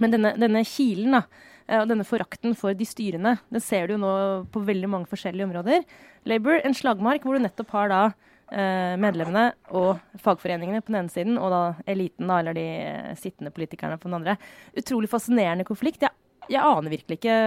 men 0.00 0.14
denne, 0.14 0.34
denne 0.40 0.64
kilen 0.68 1.18
da, 1.18 1.22
eh, 1.66 1.78
og 1.82 1.88
denne 1.90 2.06
forakten 2.08 2.56
for 2.58 2.76
de 2.76 2.88
styrende, 2.88 3.36
den 3.52 3.64
ser 3.64 3.88
du 3.88 3.96
jo 3.96 4.02
nå 4.02 4.14
på 4.52 4.64
veldig 4.66 4.90
mange 4.90 5.10
forskjellige 5.10 5.48
områder. 5.48 5.86
Labour, 6.28 6.60
en 6.64 6.76
slagmark 6.76 7.24
hvor 7.24 7.36
du 7.36 7.44
nettopp 7.44 7.74
har 7.76 7.92
da 7.92 8.02
eh, 8.50 8.96
medlemmene 9.00 9.50
og 9.76 10.00
fagforeningene 10.22 10.82
på 10.82 10.92
den 10.92 11.02
ene 11.02 11.12
siden, 11.12 11.38
og 11.40 11.52
da 11.54 11.62
eliten, 11.90 12.30
da, 12.30 12.40
eller 12.40 12.56
de 12.56 12.66
eh, 12.80 13.12
sittende 13.20 13.54
politikerne 13.54 14.00
på 14.00 14.10
den 14.10 14.18
andre. 14.20 14.36
Utrolig 14.80 15.12
fascinerende 15.12 15.68
konflikt. 15.68 16.04
Jeg, 16.06 16.16
jeg 16.50 16.64
aner 16.66 16.90
virkelig 16.90 17.20
ikke 17.20 17.38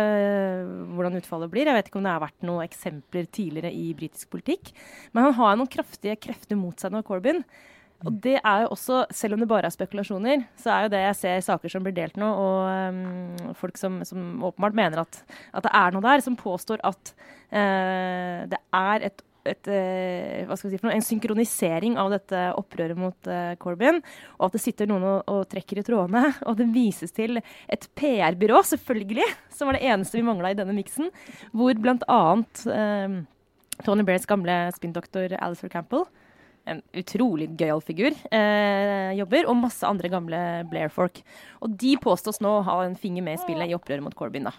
hvordan 0.95 1.19
utfallet 1.19 1.51
blir. 1.51 1.67
Jeg 1.67 1.79
vet 1.79 1.91
ikke 1.91 1.99
om 1.99 2.07
det 2.07 2.15
har 2.15 2.23
vært 2.23 2.47
noen 2.47 2.63
eksempler 2.67 3.27
tidligere 3.35 3.73
i 3.75 3.91
britisk 3.97 4.31
politikk. 4.31 4.71
Men 5.11 5.27
han 5.27 5.37
har 5.41 5.59
noen 5.59 5.71
kraftige 5.71 6.19
krefter 6.23 6.59
mot 6.59 6.79
seg 6.79 6.93
nå, 6.93 7.03
Corbyn. 7.07 7.43
Og 8.03 8.15
det 8.23 8.37
er 8.39 8.63
jo 8.63 8.71
også, 8.75 9.03
selv 9.15 9.35
om 9.35 9.43
det 9.43 9.49
bare 9.49 9.69
er 9.69 9.73
spekulasjoner, 9.73 10.45
så 10.59 10.73
er 10.73 10.85
jo 10.85 10.93
det 10.93 11.03
jeg 11.05 11.19
ser 11.19 11.37
i 11.39 11.45
saker 11.45 11.71
som 11.71 11.83
blir 11.85 11.95
delt 11.95 12.17
nå, 12.19 12.27
og 12.27 12.95
um, 12.95 13.51
folk 13.59 13.79
som, 13.79 14.01
som 14.07 14.43
åpenbart 14.43 14.77
mener 14.77 15.03
at, 15.05 15.21
at 15.53 15.63
det 15.65 15.75
er 15.79 15.93
noe 15.95 16.03
der, 16.03 16.23
som 16.25 16.39
påstår 16.39 16.83
at 16.83 17.13
uh, 17.15 18.43
det 18.51 18.59
er 18.75 19.07
et, 19.07 19.23
et 19.47 19.69
eh, 19.71 20.51
si 20.59 20.69
noe, 20.75 20.93
en 20.93 21.03
synkronisering 21.03 21.97
av 21.99 22.11
dette 22.13 22.41
opprøret 22.59 22.99
mot 22.99 23.31
uh, 23.31 23.55
Corbyn, 23.59 24.01
og 24.39 24.49
at 24.49 24.57
det 24.57 24.63
sitter 24.65 24.89
noen 24.91 25.07
og, 25.07 25.31
og 25.31 25.45
trekker 25.51 25.79
i 25.79 25.85
trådene. 25.87 26.25
Og 26.47 26.59
det 26.59 26.67
vises 26.75 27.15
til 27.15 27.39
et 27.39 27.87
PR-byrå, 27.99 28.63
selvfølgelig, 28.67 29.29
som 29.55 29.71
var 29.71 29.79
det 29.79 29.87
eneste 29.87 30.19
vi 30.19 30.25
mangla 30.27 30.51
i 30.51 30.59
denne 30.59 30.75
miksen, 30.75 31.11
hvor 31.55 31.79
bl.a. 31.79 32.23
Uh, 32.67 33.23
Tony 33.83 34.03
Blairs 34.05 34.27
gamle 34.29 34.67
spinndoktor 34.75 35.33
Alistair 35.39 35.71
Campbell 35.71 36.05
en 36.69 36.81
utrolig 36.95 37.49
gøyal 37.59 37.81
figur, 37.83 38.15
eh, 38.31 39.11
jobber, 39.17 39.47
og 39.49 39.59
masse 39.59 39.87
andre 39.87 40.11
gamle 40.11 40.39
Blair-folk. 40.71 41.21
Og 41.61 41.75
de 41.79 41.95
påstås 42.01 42.39
nå 42.43 42.59
å 42.59 42.65
ha 42.67 42.77
en 42.85 42.95
finger 42.99 43.25
med 43.25 43.39
i 43.39 43.43
spillet 43.43 43.71
i 43.71 43.75
opprøret 43.75 44.03
mot 44.05 44.15
Corbyn, 44.15 44.47
da. 44.47 44.55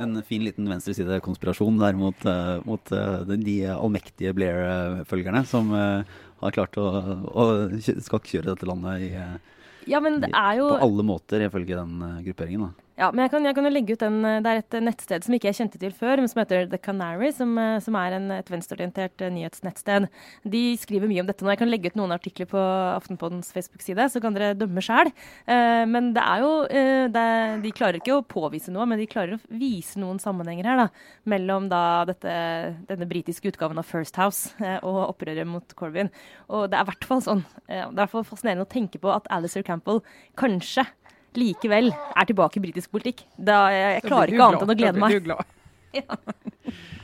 En 0.00 0.16
fin 0.24 0.40
liten 0.40 0.68
venstresidekonspirasjon 0.70 1.76
der 1.82 1.96
mot, 1.98 2.16
uh, 2.24 2.62
mot 2.64 2.92
uh, 2.96 3.20
de, 3.28 3.56
allmektige 3.68 4.32
Blair-følgerne 4.32 5.42
som 5.44 5.68
uh, 5.76 6.00
har 6.40 6.54
klart 6.56 6.78
å, 6.80 6.86
å 7.28 7.44
skakkjøre 7.76 8.54
dette 8.54 8.68
landet 8.68 9.04
i, 9.04 9.10
Ja, 9.92 10.00
men 10.00 10.22
det 10.22 10.30
jo 10.56 10.70
på 10.72 10.86
alle 10.86 11.04
måter, 11.04 11.44
ifølge 11.44 11.76
den 11.76 12.24
grupperingen. 12.24 12.70
da. 12.70 12.91
Ja, 13.00 13.08
men 13.08 13.24
jeg 13.24 13.32
kan, 13.32 13.46
jeg 13.48 13.56
kan 13.56 13.64
jo 13.64 13.70
legge 13.72 13.94
ut 13.96 14.02
den, 14.04 14.18
Det 14.44 14.50
er 14.50 14.58
et 14.60 14.74
nettsted 14.84 15.24
som 15.24 15.32
ikke 15.32 15.48
jeg 15.48 15.56
kjente 15.62 15.78
til 15.80 15.94
før, 15.96 16.20
men 16.20 16.28
som 16.28 16.42
heter 16.42 16.66
The 16.68 16.76
Canary, 16.76 17.30
som, 17.32 17.54
eh, 17.58 17.78
som 17.80 17.96
er 17.96 18.18
en, 18.18 18.26
et 18.36 18.50
venstreorientert 18.52 19.24
eh, 19.24 19.32
nyhetsnettsted. 19.32 20.08
De 20.44 20.62
skriver 20.76 21.08
mye 21.08 21.22
om 21.24 21.30
dette 21.30 21.40
nå. 21.40 21.48
Jeg 21.54 21.62
kan 21.62 21.72
legge 21.72 21.88
ut 21.88 21.96
noen 21.96 22.12
artikler 22.12 22.50
på 22.50 22.60
Aftenpodens 22.60 23.48
Facebook-side, 23.56 24.10
så 24.12 24.20
kan 24.20 24.36
dere 24.36 24.52
dømme 24.60 24.84
sjæl. 24.84 25.08
Eh, 25.48 25.86
men 25.88 26.12
det 26.12 26.20
er 26.20 26.44
jo 26.44 26.50
eh, 26.68 27.06
det, 27.12 27.24
De 27.64 27.72
klarer 27.72 28.00
ikke 28.02 28.18
å 28.18 28.26
påvise 28.28 28.74
noe, 28.74 28.84
men 28.90 29.00
de 29.00 29.08
klarer 29.08 29.38
å 29.38 29.42
vise 29.56 29.96
noen 30.02 30.20
sammenhenger 30.20 30.68
her 30.68 30.84
da, 30.84 30.88
mellom 31.32 31.70
da 31.72 31.82
dette, 32.12 32.36
denne 32.92 33.08
britiske 33.08 33.54
utgaven 33.54 33.80
av 33.80 33.88
First 33.88 34.20
House 34.20 34.52
eh, 34.60 34.76
og 34.84 35.06
opprøret 35.08 35.48
mot 35.48 35.76
Corbyn. 35.80 36.12
Og 36.52 36.68
det 36.68 36.76
er 36.76 36.84
i 36.84 36.92
hvert 36.92 37.08
fall 37.08 37.24
sånn, 37.24 37.46
eh, 37.72 37.88
det 37.88 38.04
er 38.04 38.12
i 38.12 38.26
fascinerende 38.28 38.68
å 38.68 38.74
tenke 38.76 39.00
på 39.00 39.16
at 39.16 39.32
Alistair 39.32 39.64
Campbell 39.64 40.04
kanskje 40.36 40.84
likevel 41.38 41.92
er 41.92 42.28
tilbake 42.28 42.58
i 42.58 42.64
britisk 42.64 42.92
politikk. 42.94 43.24
Da, 43.36 43.64
jeg, 43.72 43.98
jeg 43.98 44.08
klarer 44.08 44.32
ikke 44.32 44.48
annet 44.48 44.66
enn 44.66 44.74
å 44.74 44.78
glede 44.78 44.96
Da 44.96 45.04
meg. 45.04 45.14
blir 45.14 45.22
du 45.22 45.30
glad. 45.30 45.44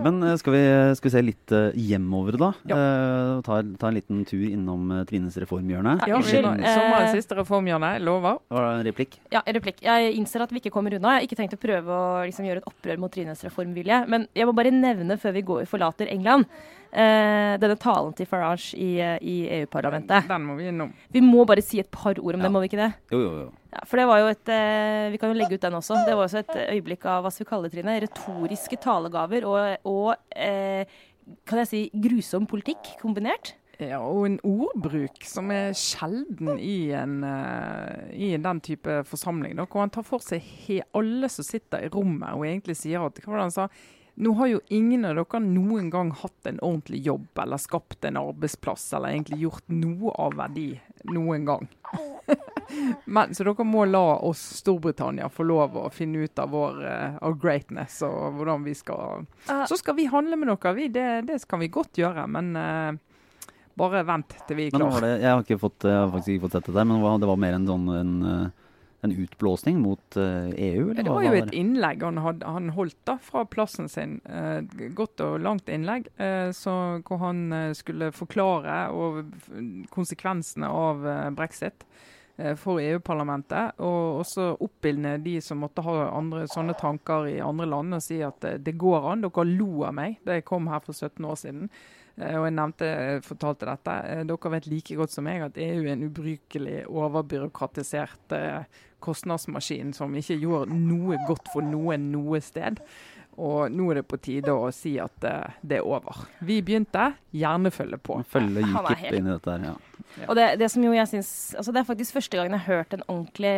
Men 0.00 0.22
eh, 0.22 0.36
skal 0.38 0.54
vi, 0.54 0.60
skal 0.94 1.08
vi 1.08 1.12
se 1.12 1.22
litt 1.24 1.52
eh, 1.56 1.78
hjemover, 1.88 2.36
da? 2.38 2.50
Ja. 2.70 2.76
Uh, 2.78 3.40
ta, 3.42 3.58
ta 3.80 3.90
en 3.90 3.96
liten 3.98 4.20
tur 4.28 4.44
innom 4.46 4.92
Trines 5.08 5.34
reformhjørne. 5.42 5.96
Ja, 6.06 6.20
unnskyld. 6.20 6.46
Sommerens 6.62 7.16
siste 7.18 7.38
reformhjørne, 7.40 7.96
lover. 8.06 8.38
Var 8.54 8.66
det 8.68 8.72
en 8.76 8.86
replikk? 8.86 9.18
Ja, 9.34 9.42
en 9.42 9.58
replikk. 9.58 9.82
Jeg 9.82 10.12
innser 10.14 10.46
at 10.46 10.54
vi 10.54 10.62
ikke 10.62 10.72
kommer 10.74 10.94
unna. 10.94 11.16
Jeg 11.16 11.24
har 11.24 11.28
ikke 11.28 11.40
tenkt 11.42 11.58
å 11.58 11.62
prøve 11.64 11.96
å 11.96 12.10
liksom, 12.28 12.46
gjøre 12.46 12.62
et 12.62 12.70
opprør 12.70 13.02
mot 13.02 13.12
Trines 13.14 13.42
reformvilje. 13.48 14.04
Men 14.14 14.28
jeg 14.38 14.46
må 14.46 14.54
bare 14.56 14.74
nevne 14.74 15.18
før 15.20 15.34
vi 15.40 15.46
går, 15.50 15.66
forlater 15.70 16.12
England, 16.14 16.46
denne 16.92 17.76
talen 17.78 18.12
til 18.18 18.26
Farage 18.26 18.74
i, 18.76 18.98
eh, 18.98 19.18
i 19.22 19.36
EU-parlamentet. 19.60 20.26
Den 20.28 20.42
må 20.46 20.56
vi 20.58 20.68
innom. 20.70 20.92
Vi 21.12 21.20
må 21.22 21.44
bare 21.46 21.62
si 21.62 21.78
et 21.78 21.90
par 21.90 22.18
ord 22.18 22.34
om 22.34 22.40
Ja. 22.40 22.46
det, 22.48 22.52
må 22.52 22.60
vi 22.60 22.68
ikke 22.68 22.80
det? 22.82 22.92
Jo, 23.12 23.20
jo, 23.20 23.32
jo. 23.44 23.52
Ja, 23.72 23.84
for 23.86 23.96
det 23.96 24.06
var 24.10 24.18
jo 24.18 24.26
et 24.32 24.48
eh, 24.50 25.10
Vi 25.12 25.16
kan 25.18 25.30
jo 25.30 25.38
legge 25.38 25.54
ut 25.54 25.62
den 25.62 25.72
også. 25.78 26.00
Det 26.06 26.16
var 26.16 26.26
også 26.26 26.38
et 26.42 26.56
øyeblikk 26.74 27.06
av 27.06 27.22
hva 27.22 27.30
skal 27.30 27.46
vi 27.46 27.50
kalle 27.50 27.68
det, 27.68 27.72
Trine? 27.76 28.00
Retoriske 28.02 28.80
talegaver 28.82 29.46
og, 29.46 29.78
og 29.86 30.16
eh, 30.34 30.84
kan 31.46 31.58
jeg 31.62 31.68
si 31.70 31.90
grusom 31.94 32.46
politikk 32.50 32.96
kombinert. 33.00 33.54
Ja, 33.80 34.00
og 34.04 34.26
en 34.26 34.40
ordbruk 34.44 35.22
som 35.24 35.50
er 35.54 35.70
sjelden 35.72 36.58
i, 36.60 36.90
en, 36.92 37.22
uh, 37.24 38.10
i 38.12 38.34
den 38.36 38.60
type 38.60 38.98
forsamling. 39.08 39.54
Da, 39.56 39.64
hvor 39.64 39.80
han 39.80 39.92
tar 39.94 40.04
for 40.04 40.20
seg 40.20 40.42
alle 40.92 41.30
som 41.32 41.46
sitter 41.46 41.86
i 41.86 41.88
rommet 41.88 42.34
og 42.34 42.44
egentlig 42.44 42.76
sier 42.76 43.00
at 43.06 43.22
hva 43.24 43.32
var 43.32 43.38
det 43.40 43.46
han 43.46 43.54
sa? 43.56 43.68
Nå 44.20 44.32
har 44.36 44.46
jo 44.50 44.60
ingen 44.68 45.04
av 45.08 45.16
dere 45.16 45.40
noen 45.40 45.90
gang 45.90 46.10
hatt 46.12 46.46
en 46.46 46.58
ordentlig 46.60 46.98
jobb 47.06 47.40
eller 47.40 47.56
skapt 47.56 48.04
en 48.04 48.18
arbeidsplass 48.20 48.90
eller 48.98 49.14
egentlig 49.14 49.38
gjort 49.46 49.72
noe 49.72 50.12
av 50.12 50.36
verdi 50.36 50.74
noen 51.08 51.46
gang. 51.48 51.68
Men, 53.04 53.32
så 53.34 53.46
dere 53.48 53.64
må 53.64 53.86
la 53.88 54.18
oss 54.28 54.42
Storbritannia 54.60 55.30
få 55.32 55.46
lov 55.48 55.78
å 55.80 55.86
finne 55.94 56.26
ut 56.26 56.38
av 56.38 56.52
vår 56.52 56.82
uh, 56.84 57.30
greatness 57.32 58.02
og 58.04 58.36
hvordan 58.36 58.66
vi 58.68 58.76
skal 58.76 59.24
Så 59.70 59.80
skal 59.80 59.96
vi 59.96 60.10
handle 60.12 60.36
med 60.36 60.52
dere, 60.52 60.74
vi. 60.76 60.90
Det, 60.92 61.08
det 61.30 61.40
skal 61.40 61.64
vi 61.64 61.72
godt 61.72 61.98
gjøre. 61.98 62.26
Men 62.28 62.52
uh, 62.60 63.00
bare 63.80 64.04
vent 64.04 64.36
til 64.46 64.58
vi 64.58 64.68
er 64.68 64.74
klare. 64.76 65.14
Jeg 65.16 65.32
har, 65.32 65.44
jeg 65.48 65.96
har 65.96 66.10
faktisk 66.12 66.34
ikke 66.34 66.44
fått 66.44 66.58
sett 66.58 66.68
det 66.68 66.76
der, 66.76 66.88
men 66.92 67.22
det 67.24 67.30
var 67.30 67.40
mer 67.40 67.56
en 67.56 67.68
sånn 67.68 67.88
en, 67.96 68.12
eh, 68.28 68.59
en 69.00 69.12
utblåsning 69.12 69.80
mot 69.80 70.16
uh, 70.16 70.50
EU? 70.50 70.90
Eller? 70.90 71.02
Det 71.02 71.10
var 71.10 71.24
jo 71.24 71.38
et 71.38 71.54
innlegg 71.56 72.02
han, 72.04 72.20
had, 72.20 72.44
han 72.44 72.70
holdt 72.76 72.98
da 73.08 73.16
fra 73.22 73.44
plassen 73.48 73.88
sin. 73.88 74.18
Uh, 74.28 74.60
godt 74.96 75.22
og 75.24 75.40
langt 75.44 75.70
innlegg. 75.72 76.10
Uh, 76.20 76.50
så, 76.56 76.74
hvor 77.06 77.22
han 77.24 77.72
skulle 77.76 78.12
forklare 78.12 78.82
konsekvensene 79.92 80.68
av 80.68 81.04
brexit 81.36 81.86
for 82.56 82.80
EU-parlamentet. 82.80 83.76
Og 83.84 84.22
også 84.22 84.54
oppildne 84.64 85.18
de 85.20 85.34
som 85.44 85.60
måtte 85.60 85.84
ha 85.84 85.96
andre, 86.16 86.46
sånne 86.48 86.76
tanker 86.80 87.28
i 87.28 87.38
andre 87.44 87.68
land, 87.68 87.96
og 87.98 88.04
si 88.04 88.20
at 88.24 88.46
det 88.64 88.78
går 88.80 89.10
an. 89.12 89.24
Dere 89.26 89.44
lo 89.50 89.84
av 89.88 89.96
meg 89.98 90.20
da 90.24 90.38
jeg 90.38 90.46
kom 90.48 90.70
her 90.72 90.80
for 90.84 90.96
17 90.96 91.26
år 91.28 91.40
siden. 91.40 91.68
Eh, 92.20 92.36
og 92.38 92.46
jeg 92.46 92.56
nevnte, 92.56 92.88
eh, 92.88 93.22
fortalte 93.24 93.68
dette. 93.68 93.96
Eh, 94.10 94.24
dere 94.28 94.52
vet 94.56 94.68
like 94.70 94.98
godt 94.98 95.14
som 95.14 95.26
meg 95.26 95.44
at 95.46 95.60
EU 95.60 95.84
er 95.86 95.94
en 95.94 96.08
ubrukelig, 96.08 96.82
overbyråkratisert 96.88 98.36
kostnadsmaskin 99.00 99.94
som 99.96 100.12
ikke 100.12 100.36
gjør 100.42 100.68
noe 100.68 101.16
godt 101.26 101.48
for 101.54 101.64
noen 101.64 102.10
noe 102.12 102.40
sted. 102.44 102.82
Og 103.40 103.72
nå 103.72 103.86
er 103.90 104.00
det 104.00 104.08
på 104.10 104.18
tide 104.20 104.52
å 104.52 104.66
si 104.74 104.98
at 105.00 105.14
det 105.22 105.78
er 105.78 105.86
over. 105.86 106.26
Vi 106.44 106.58
begynte, 106.60 107.14
gjerne 107.32 107.70
følge 107.72 107.96
på. 107.96 108.18
Følge 108.28 108.66
UKIP 108.66 109.14
inn 109.14 109.30
i 109.30 109.32
dette 109.32 109.54
her, 109.54 109.64
ja. 109.64 109.76
ja. 110.18 110.26
Og 110.26 110.36
det, 110.36 110.58
det, 110.60 110.68
som 110.68 110.84
jo 110.84 110.92
jeg 110.92 111.08
synes, 111.08 111.30
altså 111.56 111.72
det 111.72 111.80
er 111.80 111.88
faktisk 111.88 112.18
første 112.18 112.36
gangen 112.36 112.58
jeg 112.58 112.66
har 112.66 112.82
hørt 112.82 112.98
en 112.98 113.06
ordentlig 113.06 113.54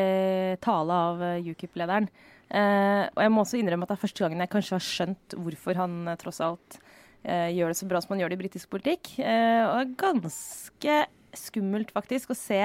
tale 0.63 1.01
av 1.09 1.27
UKIP-lederen. 1.43 2.07
Uh, 2.53 3.09
og 3.17 3.21
jeg 3.25 3.33
må 3.33 3.43
også 3.43 3.59
innrømme 3.59 3.87
at 3.87 3.95
det 3.95 3.97
er 3.97 4.05
første 4.05 4.23
gangen 4.23 4.43
jeg 4.45 4.53
kanskje 4.53 4.77
har 4.77 4.85
skjønt 4.85 5.35
hvorfor 5.41 5.79
han 5.81 5.95
uh, 6.05 6.19
tross 6.21 6.43
alt 6.45 6.77
uh, 6.77 6.92
gjør 7.23 7.73
det 7.73 7.79
så 7.79 7.89
bra 7.91 8.01
som 8.03 8.15
man 8.15 8.23
gjør 8.23 8.33
det 8.33 8.39
i 8.39 8.43
britisk 8.43 8.73
politikk. 8.73 9.15
Uh, 9.21 9.63
og 9.69 9.77
det 9.77 9.85
er 9.85 9.95
ganske 10.03 10.99
skummelt 11.39 11.95
faktisk 11.95 12.35
å 12.35 12.39
se 12.39 12.65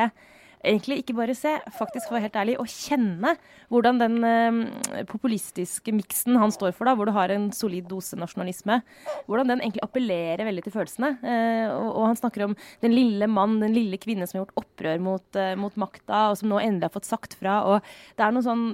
Egentlig 0.66 1.04
ikke 1.04 1.14
bare 1.14 1.36
se, 1.38 1.52
faktisk 1.78 2.08
for 2.08 2.16
å 2.16 2.18
være 2.18 2.26
helt 2.26 2.38
ærlig, 2.42 2.56
å 2.58 2.66
kjenne 2.66 3.36
hvordan 3.70 4.00
den 4.02 4.16
eh, 4.26 5.04
populistiske 5.08 5.94
miksen 5.94 6.40
han 6.42 6.52
står 6.52 6.74
for, 6.74 6.90
da, 6.90 6.96
hvor 6.98 7.08
du 7.08 7.14
har 7.14 7.30
en 7.32 7.46
solid 7.54 7.86
dose 7.88 8.18
nasjonalisme, 8.18 8.80
hvordan 9.30 9.54
den 9.54 9.62
egentlig 9.62 9.86
appellerer 9.86 10.50
veldig 10.50 10.66
til 10.66 10.74
følelsene. 10.74 11.12
Og, 11.22 11.92
og, 11.92 12.02
han 12.10 12.20
snakker 12.20 12.48
om 12.48 12.58
den 12.84 12.98
lille 12.98 13.30
mann, 13.30 13.60
den 13.62 13.78
lille 13.78 14.02
kvinne 14.02 14.26
som 14.26 14.40
har 14.40 14.48
gjort 14.48 14.66
opprør 14.66 15.06
mot, 15.12 15.42
mot 15.62 15.80
makta, 15.86 16.26
og 16.32 16.42
som 16.42 16.50
nå 16.50 16.60
endelig 16.64 16.90
har 16.90 16.98
fått 16.98 17.12
sagt 17.14 17.38
fra. 17.38 17.62
og 17.70 17.94
det 18.18 18.26
er 18.26 18.34
noe 18.36 18.50
sånn 18.50 18.66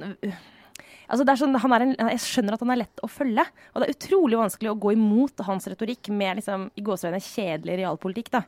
Altså 1.08 1.26
er 1.28 1.40
sånn, 1.40 1.58
han 1.60 1.76
er 1.76 1.86
en, 1.86 1.96
jeg 2.14 2.22
skjønner 2.24 2.56
at 2.56 2.64
han 2.64 2.74
er 2.74 2.82
lett 2.84 3.04
å 3.04 3.10
følge. 3.12 3.44
Og 3.74 3.82
det 3.82 3.88
er 3.88 3.98
utrolig 3.98 4.40
vanskelig 4.40 4.72
å 4.72 4.80
gå 4.86 4.94
imot 4.96 5.44
hans 5.48 5.68
retorikk 5.72 6.10
med 6.16 6.40
liksom, 6.40 6.70
i 6.80 6.86
gåseøyne 6.86 7.20
kjedelig 7.24 7.82
realpolitikk. 7.82 8.32
da. 8.38 8.44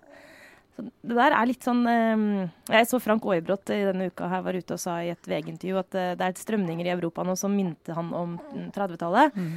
Så 0.75 0.83
det 0.83 1.15
der 1.15 1.31
er 1.31 1.47
litt 1.47 1.63
sånn 1.63 1.85
um, 1.87 2.23
Jeg 2.67 2.87
så 2.89 2.99
Frank 2.99 3.23
Aarebrot 3.23 3.71
i 3.71 3.85
denne 3.87 4.09
uka 4.11 4.27
her 4.27 4.41
var 4.43 4.57
ute 4.57 4.75
og 4.75 4.81
sa 4.81 4.97
i 5.03 5.13
et 5.13 5.29
VG-intervju 5.29 5.77
at 5.79 5.95
uh, 5.95 6.09
det 6.19 6.25
er 6.25 6.33
et 6.33 6.41
strømninger 6.41 6.89
i 6.89 6.91
Europa 6.91 7.23
nå 7.23 7.37
som 7.39 7.55
minte 7.55 7.95
han 7.95 8.11
om 8.15 8.35
30-tallet. 8.75 9.39
Mm. 9.39 9.55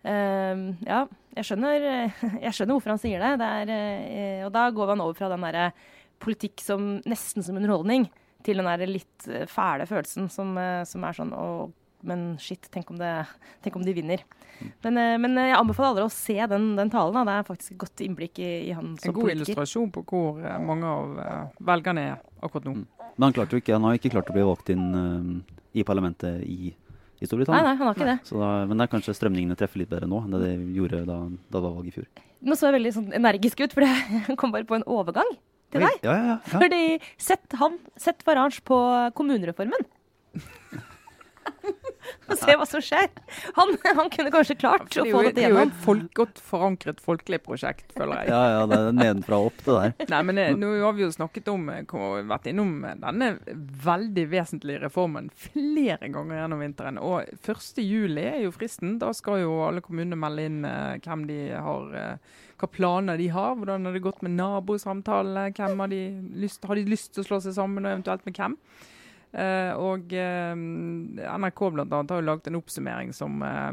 Um, 0.00 0.64
ja, 0.84 1.02
jeg 1.36 1.48
skjønner, 1.48 1.86
jeg 2.46 2.54
skjønner, 2.56 2.74
hvorfor 2.76 2.94
han 2.94 3.02
sier 3.02 3.24
det. 3.24 3.34
det 3.40 3.50
er, 3.62 3.72
uh, 3.72 4.46
og 4.48 4.54
da 4.56 4.66
går 4.76 4.94
han 4.94 5.04
over 5.04 5.16
fra 5.16 5.32
den 5.32 5.48
derre 5.48 5.70
politikk 6.20 6.60
som 6.60 6.98
nesten 7.08 7.44
som 7.44 7.56
underholdning, 7.56 8.10
til 8.44 8.60
den 8.60 8.68
der 8.68 8.88
litt 8.88 9.26
fæle 9.52 9.84
følelsen 9.88 10.28
som, 10.32 10.54
uh, 10.56 10.80
som 10.88 11.04
er 11.04 11.16
sånn 11.16 11.32
å 11.36 11.46
men 12.06 12.34
shit, 12.42 12.68
tenk 12.72 12.90
om, 12.92 12.98
det, 13.00 13.10
tenk 13.64 13.76
om 13.78 13.84
de 13.86 13.94
vinner. 13.96 14.24
Men, 14.84 14.96
eh, 15.00 15.16
men, 15.20 15.36
jeg 15.40 15.56
anbefaler 15.56 16.02
alle 16.02 16.08
å 16.08 16.12
se 16.12 16.36
den, 16.52 16.72
den 16.78 16.92
talen. 16.92 17.16
Da. 17.16 17.24
Det 17.28 17.36
er 17.36 17.48
faktisk 17.48 17.74
et 17.74 17.80
godt 17.84 18.02
innblikk 18.04 18.40
i, 18.42 18.50
i 18.68 18.74
han 18.76 18.94
som 18.96 18.96
politiker. 18.96 19.10
En 19.10 19.16
god 19.16 19.28
politiker. 19.28 19.44
illustrasjon 19.46 19.92
på 19.94 20.04
hvor 20.10 20.42
eh, 20.44 20.58
mange 20.64 20.94
av 20.94 21.60
velgerne 21.72 22.06
er 22.12 22.18
akkurat 22.40 22.68
nå. 22.68 22.76
Mm. 22.80 22.86
Men 23.16 23.26
han, 23.26 23.36
klarte 23.36 23.56
jo 23.56 23.62
ikke, 23.62 23.74
han 23.76 23.88
har 23.88 23.98
ikke 23.98 24.12
klart 24.14 24.30
å 24.32 24.36
bli 24.36 24.46
valgt 24.46 24.70
inn 24.72 24.84
uh, 24.96 25.58
i 25.76 25.84
parlamentet 25.84 26.40
i, 26.46 26.70
i 27.20 27.28
Storbritannia. 27.28 27.60
Nei, 27.60 27.66
nei, 27.68 27.76
han 27.76 27.90
har 27.90 27.98
ikke 27.98 28.08
det. 28.08 28.18
Da, 28.30 28.50
men 28.70 28.80
det 28.80 28.86
er 28.86 28.92
kanskje 28.94 29.16
strømningene 29.18 29.58
treffer 29.60 29.82
litt 29.82 29.90
bedre 29.90 30.08
nå 30.08 30.22
enn 30.24 30.36
det 30.36 30.40
de 30.46 30.78
gjorde 30.78 31.02
da, 31.08 31.18
da 31.28 31.58
det 31.58 31.64
var 31.66 31.74
valg 31.76 31.90
i 31.90 31.94
fjor. 31.98 32.08
Nå 32.40 32.56
så 32.56 32.70
jeg 32.70 32.78
veldig 32.78 32.92
sånn 32.96 33.10
energisk 33.18 33.60
ut, 33.60 33.76
for 33.76 33.84
jeg 33.88 34.38
kom 34.40 34.54
bare 34.54 34.68
på 34.68 34.78
en 34.78 34.86
overgang 34.88 35.34
til 35.70 35.84
deg. 35.84 36.00
Ja, 36.06 36.14
ja, 36.14 36.34
ja, 36.34 36.38
Fordi 36.48 36.82
sett 37.20 37.58
han, 37.60 37.76
sett 38.00 38.24
Farage 38.26 38.64
på 38.66 38.78
kommunereformen. 39.18 39.84
og 42.30 42.38
se 42.40 42.56
hva 42.58 42.66
som 42.68 42.82
skjer. 42.84 43.08
Han, 43.56 43.74
han 43.84 44.10
kunne 44.12 44.32
kanskje 44.34 44.56
klart 44.60 44.88
å 44.88 45.04
få 45.04 45.04
dette 45.04 45.14
gjennom. 45.14 45.34
Det 45.36 45.46
er 45.46 45.54
jo 45.54 45.62
et 45.62 45.78
folk, 45.84 46.08
godt 46.18 46.42
forankret 46.50 47.02
folkelig 47.04 47.40
prosjekt, 47.46 47.86
føler 47.96 48.24
jeg. 48.24 48.32
Ja, 48.32 48.42
ja, 48.54 48.66
det 48.70 48.80
er 48.80 48.98
nedenfra 48.98 49.40
og 49.40 49.50
opp, 49.52 49.64
det 49.66 49.78
der. 49.78 49.94
Nei, 50.14 50.20
men 50.28 50.42
eh, 50.42 50.52
nå 50.58 50.72
har 50.84 50.96
vi 50.98 51.06
jo 51.06 51.12
snakket 51.14 51.50
om, 51.52 51.70
og 51.70 52.18
vært 52.30 52.50
innom 52.52 52.74
denne 53.04 53.32
veldig 53.86 54.26
vesentlige 54.30 54.84
reformen 54.84 55.30
flere 55.34 56.10
ganger 56.12 56.42
gjennom 56.42 56.62
vinteren. 56.64 57.00
Og 57.02 57.24
1.7 57.40 58.20
er 58.20 58.44
jo 58.44 58.54
fristen. 58.54 58.98
Da 59.00 59.12
skal 59.16 59.44
jo 59.44 59.58
alle 59.66 59.84
kommunene 59.84 60.18
melde 60.20 60.46
inn 60.48 60.62
uh, 60.66 60.96
hvem 61.02 61.26
de 61.30 61.40
har 61.54 61.90
uh, 61.94 62.38
hva 62.60 62.68
planer 62.68 63.20
de 63.20 63.28
har. 63.32 63.56
Hvordan 63.56 63.88
har 63.88 63.96
det 63.96 64.04
gått 64.04 64.22
med 64.26 64.36
nabosamtalene? 64.36 65.50
Har 65.56 65.92
de 65.92 66.00
har 66.68 66.80
de 66.80 66.88
lyst 66.88 67.14
til 67.14 67.24
å 67.24 67.28
slå 67.28 67.40
seg 67.44 67.56
sammen, 67.56 67.86
og 67.86 67.94
eventuelt 67.96 68.26
med 68.28 68.36
hvem? 68.36 68.56
Uh, 69.30 69.72
og 69.78 70.10
uh, 70.10 70.56
NRK 70.58 71.62
blant 71.70 71.92
annet 71.94 72.10
har 72.10 72.18
jo 72.18 72.26
laget 72.26 72.50
en 72.50 72.58
oppsummering 72.58 73.12
som 73.14 73.44
uh, 73.46 73.70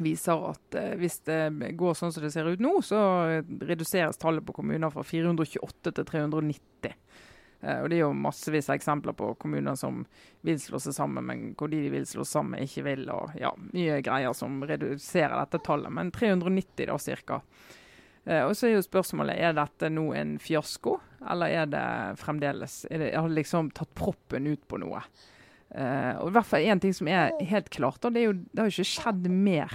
viser 0.00 0.44
at 0.46 0.76
hvis 1.00 1.18
det 1.26 1.40
går 1.76 1.96
sånn 1.98 2.12
som 2.14 2.22
det 2.22 2.30
ser 2.32 2.46
ut 2.46 2.62
nå, 2.62 2.76
så 2.86 3.00
reduseres 3.66 4.20
tallet 4.22 4.46
på 4.46 4.54
kommuner 4.56 4.92
fra 4.94 5.02
428 5.04 5.92
til 5.98 6.06
390. 6.06 6.94
og 7.66 7.88
Det 7.90 7.98
er 7.98 8.00
jo 8.00 8.12
massevis 8.16 8.70
av 8.70 8.78
eksempler 8.78 9.18
på 9.18 9.32
kommuner 9.42 9.76
som 9.76 10.04
vil 10.46 10.62
slå 10.62 10.80
seg 10.80 10.96
sammen, 10.96 11.26
men 11.26 11.42
hvor 11.58 11.68
de 11.68 11.82
vil 11.92 12.06
slå 12.08 12.24
seg 12.24 12.38
sammen, 12.38 12.62
ikke 12.64 12.86
vil. 12.86 13.10
og 13.12 13.34
ja, 13.36 13.50
Mye 13.74 13.98
greier 14.06 14.32
som 14.38 14.62
reduserer 14.64 15.36
dette 15.42 15.60
tallet. 15.66 15.92
Men 15.92 16.14
390 16.14 16.88
da, 16.88 16.96
ca. 17.26 17.42
Eh, 18.24 18.44
og 18.44 18.56
så 18.56 18.68
er 18.68 18.76
jo 18.76 18.84
spørsmålet 18.84 19.40
er 19.40 19.56
dette 19.56 19.90
nå 19.92 20.10
en 20.16 20.36
fiasko, 20.42 20.98
eller 21.28 21.52
er 21.52 21.66
det 21.68 21.86
fremdeles 22.20 22.84
er 22.90 23.02
det, 23.02 23.10
Har 23.16 23.28
det 23.28 23.40
liksom 23.40 23.70
tatt 23.76 23.92
proppen 23.98 24.48
ut 24.48 24.62
på 24.68 24.80
noe? 24.80 25.02
Uh, 25.70 26.16
og 26.18 26.30
i 26.30 26.34
hvert 26.34 26.48
fall 26.48 26.66
én 26.66 26.80
ting 26.82 26.94
som 26.96 27.08
er 27.10 27.36
helt 27.46 27.68
klart, 27.70 28.02
og 28.02 28.14
det, 28.14 28.22
er 28.22 28.30
jo, 28.30 28.38
det 28.40 28.58
har 28.58 28.70
jo 28.70 28.74
ikke 28.74 28.90
skjedd 28.90 29.28
mer 29.30 29.74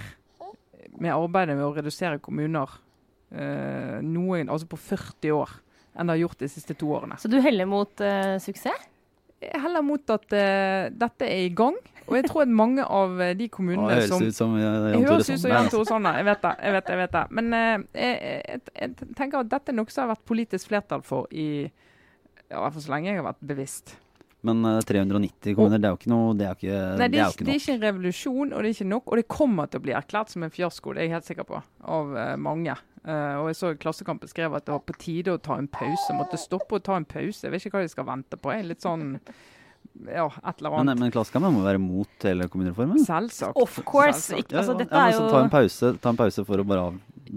med 0.96 1.12
arbeidet 1.12 1.56
med 1.56 1.64
å 1.64 1.72
redusere 1.76 2.20
kommuner 2.24 2.68
uh, 2.68 3.96
noen, 4.04 4.50
altså 4.52 4.68
på 4.68 4.80
40 4.80 5.32
år 5.36 5.54
enn 5.96 6.10
det 6.10 6.18
har 6.18 6.22
gjort 6.26 6.42
de 6.42 6.50
siste 6.52 6.76
to 6.76 6.90
årene. 6.92 7.16
Så 7.16 7.30
du 7.32 7.38
heller 7.40 7.68
mot 7.68 8.04
uh, 8.04 8.36
suksess? 8.42 8.90
Jeg 9.40 9.60
heller 9.60 9.84
mot 9.84 10.12
at 10.12 10.24
dette 10.32 11.26
er 11.28 11.42
i 11.44 11.50
gang. 11.52 11.76
Og 12.06 12.16
jeg 12.18 12.28
tror 12.28 12.44
at 12.44 12.54
mange 12.62 12.84
av 12.84 13.20
eh, 13.22 13.34
de 13.38 13.48
kommunene 13.52 13.98
som 14.06 14.22
Høres 14.22 14.32
ut 14.32 15.40
som 15.42 15.50
Jan 15.50 15.70
Tore 15.72 15.86
Sanner. 15.88 16.20
jeg 16.20 16.28
vet 16.28 16.42
det. 16.44 16.54
jeg 16.62 16.76
vet 16.76 16.86
det, 16.86 16.94
jeg 16.94 17.02
vet 17.02 17.14
det. 17.16 17.24
Men 17.38 17.52
uh, 17.52 17.84
jeg, 17.98 18.16
jeg, 18.22 18.64
jeg, 18.72 19.12
tenker 19.18 19.42
at 19.42 19.52
dette 19.52 19.72
er 19.72 19.78
noe 19.78 19.92
som 19.92 20.04
har 20.04 20.14
vært 20.14 20.26
politisk 20.28 20.72
flertall 20.72 21.04
for 21.06 21.30
i 21.34 21.46
ja, 21.66 22.58
hvert 22.60 22.76
fall 22.76 22.84
så 22.84 22.92
lenge 22.94 23.10
jeg 23.10 23.20
har 23.20 23.26
vært 23.26 23.46
bevisst. 23.50 23.96
Men 24.46 24.62
uh, 24.62 24.78
390 24.86 25.56
kommuner, 25.58 25.82
det 25.82 25.88
er 25.88 25.94
jo 25.96 25.98
ikke 25.98 26.12
noe 26.12 26.34
Det 26.38 26.46
er, 26.46 26.58
ikke, 26.58 26.82
Nei, 27.00 27.08
det 27.10 27.18
er, 27.18 27.24
er 27.24 27.34
ikke, 27.34 27.46
det 27.46 27.54
er 27.54 27.62
ikke 27.62 27.76
en 27.76 27.86
revolusjon, 27.88 28.52
og 28.52 28.58
det 28.60 28.68
er 28.68 28.76
ikke 28.78 28.90
nok. 28.92 29.08
Og 29.10 29.20
det 29.20 29.26
kommer 29.36 29.70
til 29.70 29.82
å 29.82 29.86
bli 29.88 29.96
erklært 29.98 30.34
som 30.34 30.46
en 30.46 30.54
fiasko, 30.54 30.94
det 30.94 31.02
er 31.02 31.10
jeg 31.10 31.16
helt 31.18 31.32
sikker 31.32 31.48
på, 31.48 31.62
av 31.96 32.20
mange. 32.38 32.76
Uh, 33.06 33.38
og 33.38 33.50
jeg 33.50 33.58
så 33.58 33.74
Klassekampen 33.78 34.30
skrev 34.30 34.54
at 34.58 34.64
det 34.66 34.74
var 34.74 34.86
på 34.86 34.94
tide 34.98 35.34
å 35.34 35.42
ta 35.42 35.58
en 35.58 35.68
pause. 35.70 36.14
Måtte 36.14 36.38
stoppe 36.42 36.78
å 36.78 36.82
ta 36.82 36.96
en 36.98 37.06
pause. 37.06 37.44
Jeg 37.44 37.54
vet 37.54 37.66
ikke 37.66 37.78
hva 37.78 37.86
de 37.86 37.92
skal 37.92 38.08
vente 38.08 38.38
på. 38.38 38.54
Jeg 38.54 38.64
er 38.64 38.70
litt 38.72 38.82
sånn 38.82 39.12
ja, 40.04 40.26
et 40.28 40.60
eller 40.60 40.76
annet. 40.76 40.92
Men, 40.92 41.04
men 41.06 41.14
Klassekampen 41.14 41.54
må 41.56 41.64
være 41.64 41.80
mot 41.82 42.26
hele 42.28 42.48
kommunereformen? 42.52 43.02
Selvsagt. 43.06 43.56
Of 43.56 43.78
course. 43.88 44.20
Selvsagt. 44.20 44.46
Ikke, 44.46 44.60
altså, 44.62 44.76
ja, 44.80 44.88
ja. 44.90 45.04
ja, 45.10 45.18
så 45.18 45.28
ta 45.32 45.42
en, 45.44 45.52
pause, 45.52 45.92
ta 46.02 46.12
en 46.12 46.20
pause 46.20 46.46
for 46.48 46.62
å 46.62 46.66
bare 46.68 46.90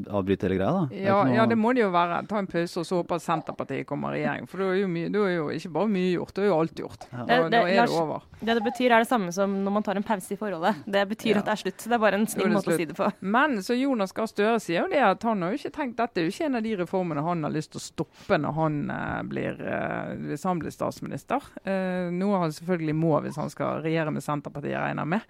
avbryte 0.08 0.48
hele 0.48 0.58
greia, 0.60 0.72
da? 0.72 0.88
Ja, 0.96 1.16
ikke 1.24 1.30
noe- 1.30 1.36
ja, 1.36 1.46
det 1.46 1.58
må 1.58 1.74
det 1.76 1.82
jo 1.84 1.90
være. 1.92 2.28
Ta 2.28 2.38
en 2.40 2.48
pause 2.48 2.78
og 2.80 2.86
så 2.86 3.00
håpe 3.04 3.16
at 3.16 3.22
Senterpartiet 3.22 3.86
kommer 3.86 4.14
i 4.16 4.22
regjering. 4.24 4.48
For 4.48 4.58
da 4.58 4.64
er 4.66 5.30
er 5.30 5.36
jo 5.36 5.50
ikke 5.50 5.72
bare 5.74 5.88
mye 5.90 6.14
gjort, 6.18 6.34
da 6.34 6.42
er 6.42 6.48
jo 6.48 6.60
alt 6.60 6.76
gjort. 6.76 7.08
Ja. 7.12 7.18
Da, 7.18 7.26
Det- 7.26 7.44
det- 7.44 7.52
da 7.52 7.58
er 7.68 7.76
Lars- 7.82 7.90
det 7.90 8.00
over. 8.02 8.22
Det 8.40 8.56
det 8.56 8.64
betyr, 8.64 8.92
er 8.92 9.00
det 9.00 9.08
samme 9.08 9.32
som 9.34 9.64
når 9.64 9.72
man 9.72 9.84
tar 9.84 9.96
en 9.96 10.04
pause 10.04 10.32
i 10.32 10.38
forholdet. 10.38 10.76
Det 10.86 11.08
betyr 11.10 11.34
Ja. 11.34 11.38
at 11.40 11.46
det 11.46 11.52
er 11.52 11.62
slutt. 11.64 11.78
Det 11.84 11.92
er 11.92 11.98
bare 12.00 12.14
en 12.16 12.26
snill 12.28 12.50
det 12.50 12.54
måte 12.58 12.72
å 12.74 12.78
si 12.78 12.86
det 12.86 12.96
på. 12.96 13.12
Men 13.22 13.58
så 13.58 13.80
Jonas 13.80 14.12
Gahr 14.12 14.26
Støre 14.28 14.60
sier 14.60 14.84
jo 14.84 14.88
det 14.90 15.00
at 15.00 15.22
han 15.24 15.42
har 15.42 15.52
jo 15.52 15.58
ikke 15.58 15.72
tenkt 15.74 15.96
dette 15.98 16.18
er 16.18 16.24
jo 16.26 16.30
ikke 16.32 16.46
en 16.46 16.56
av 16.56 16.64
de 16.64 16.76
reformene 16.76 17.24
han 17.24 17.44
har 17.44 17.52
lyst 17.52 17.72
til 17.72 17.80
å 17.80 18.06
stoppe 18.06 18.38
når 18.40 18.54
han 18.54 18.92
eh, 18.92 19.22
blir, 19.24 19.60
eh, 19.62 20.16
hvis 20.16 20.44
han 20.44 20.60
blir 20.60 20.72
statsminister. 20.72 21.42
Eh, 21.66 22.10
noe 22.12 22.40
han 22.40 22.52
selvfølgelig 22.52 22.96
må 22.96 23.22
hvis 23.22 23.36
han 23.36 23.50
skal 23.50 23.82
regjere 23.82 24.12
med 24.12 24.22
Senterpartiet, 24.24 24.78
regner 24.80 25.02
jeg 25.02 25.08
med. 25.08 25.22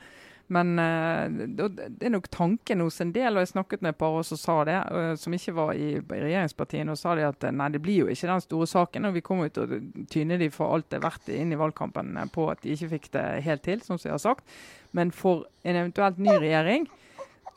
Men 0.49 0.79
eh, 0.81 1.29
det 1.29 1.67
det 1.77 2.07
er 2.07 2.13
nok 2.15 2.27
tanken 2.33 2.81
hos 2.81 2.97
en 3.03 3.11
del, 3.13 3.35
og 3.35 3.43
jeg 3.43 3.51
snakket 3.51 3.83
med 3.85 3.93
et 3.93 3.99
par 4.01 4.15
som 4.25 4.39
sa 4.41 4.55
det, 4.65 4.77
eh, 4.97 5.11
som 5.21 5.33
ikke 5.35 5.53
var 5.53 5.75
i, 5.77 5.89
i 5.99 6.21
regjeringspartiene, 6.23 6.95
og 6.95 6.97
sa 6.97 7.13
de 7.17 7.27
at 7.27 7.45
eh, 7.45 7.53
nei, 7.53 7.67
det 7.75 7.81
blir 7.85 8.03
jo 8.03 8.07
ikke 8.09 8.31
den 8.31 8.41
store 8.41 8.69
saken. 8.71 9.05
Og 9.05 9.17
vi 9.17 9.23
kommer 9.25 9.49
jo 9.49 9.55
til 9.55 9.75
å 9.77 9.81
tyne 10.09 10.39
de 10.41 10.49
for 10.53 10.73
alt 10.73 10.89
det 10.89 10.97
er 10.97 11.05
verdt 11.05 11.29
inn 11.35 11.53
i 11.53 11.59
valgkampen 11.59 12.17
på 12.33 12.47
at 12.49 12.63
de 12.63 12.73
ikke 12.73 12.89
fikk 12.95 13.11
det 13.13 13.25
helt 13.45 13.65
til, 13.67 13.83
som 13.85 14.01
jeg 14.01 14.15
har 14.15 14.23
sagt. 14.23 14.57
Men 14.97 15.13
for 15.13 15.45
en 15.61 15.83
eventuelt 15.83 16.17
ny 16.17 16.33
regjering 16.39 16.89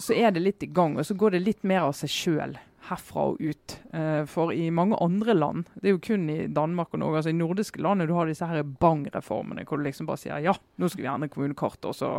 så 0.02 0.12
er 0.18 0.34
det 0.34 0.44
litt 0.44 0.64
i 0.66 0.68
gang, 0.68 0.98
og 0.98 1.08
så 1.08 1.16
går 1.16 1.36
det 1.36 1.46
litt 1.46 1.64
mer 1.68 1.86
av 1.86 1.96
seg 1.96 2.12
sjøl 2.12 2.60
herfra 2.88 3.28
og 3.32 3.42
ut. 3.42 3.76
Eh, 3.94 4.24
for 4.30 4.52
i 4.52 4.70
mange 4.74 4.98
andre 5.02 5.34
land, 5.36 5.68
det 5.74 5.90
er 5.90 5.96
jo 5.96 6.02
kun 6.02 6.26
i 6.32 6.46
Danmark 6.50 6.94
og 6.94 7.02
Norge, 7.02 7.20
altså 7.20 7.32
i 7.32 7.38
nordiske 7.38 7.82
land, 7.82 8.06
du 8.06 8.14
har 8.16 8.26
disse 8.30 8.48
her 8.48 8.62
bang-reformene, 8.62 9.66
hvor 9.68 9.78
du 9.78 9.86
liksom 9.86 10.08
bare 10.08 10.20
sier 10.22 10.42
ja, 10.42 10.54
nå 10.76 10.90
skal 10.90 11.04
vi 11.04 11.12
endre 11.12 11.30
kommunekartet, 11.32 11.90
og 11.92 11.96
så 11.96 12.12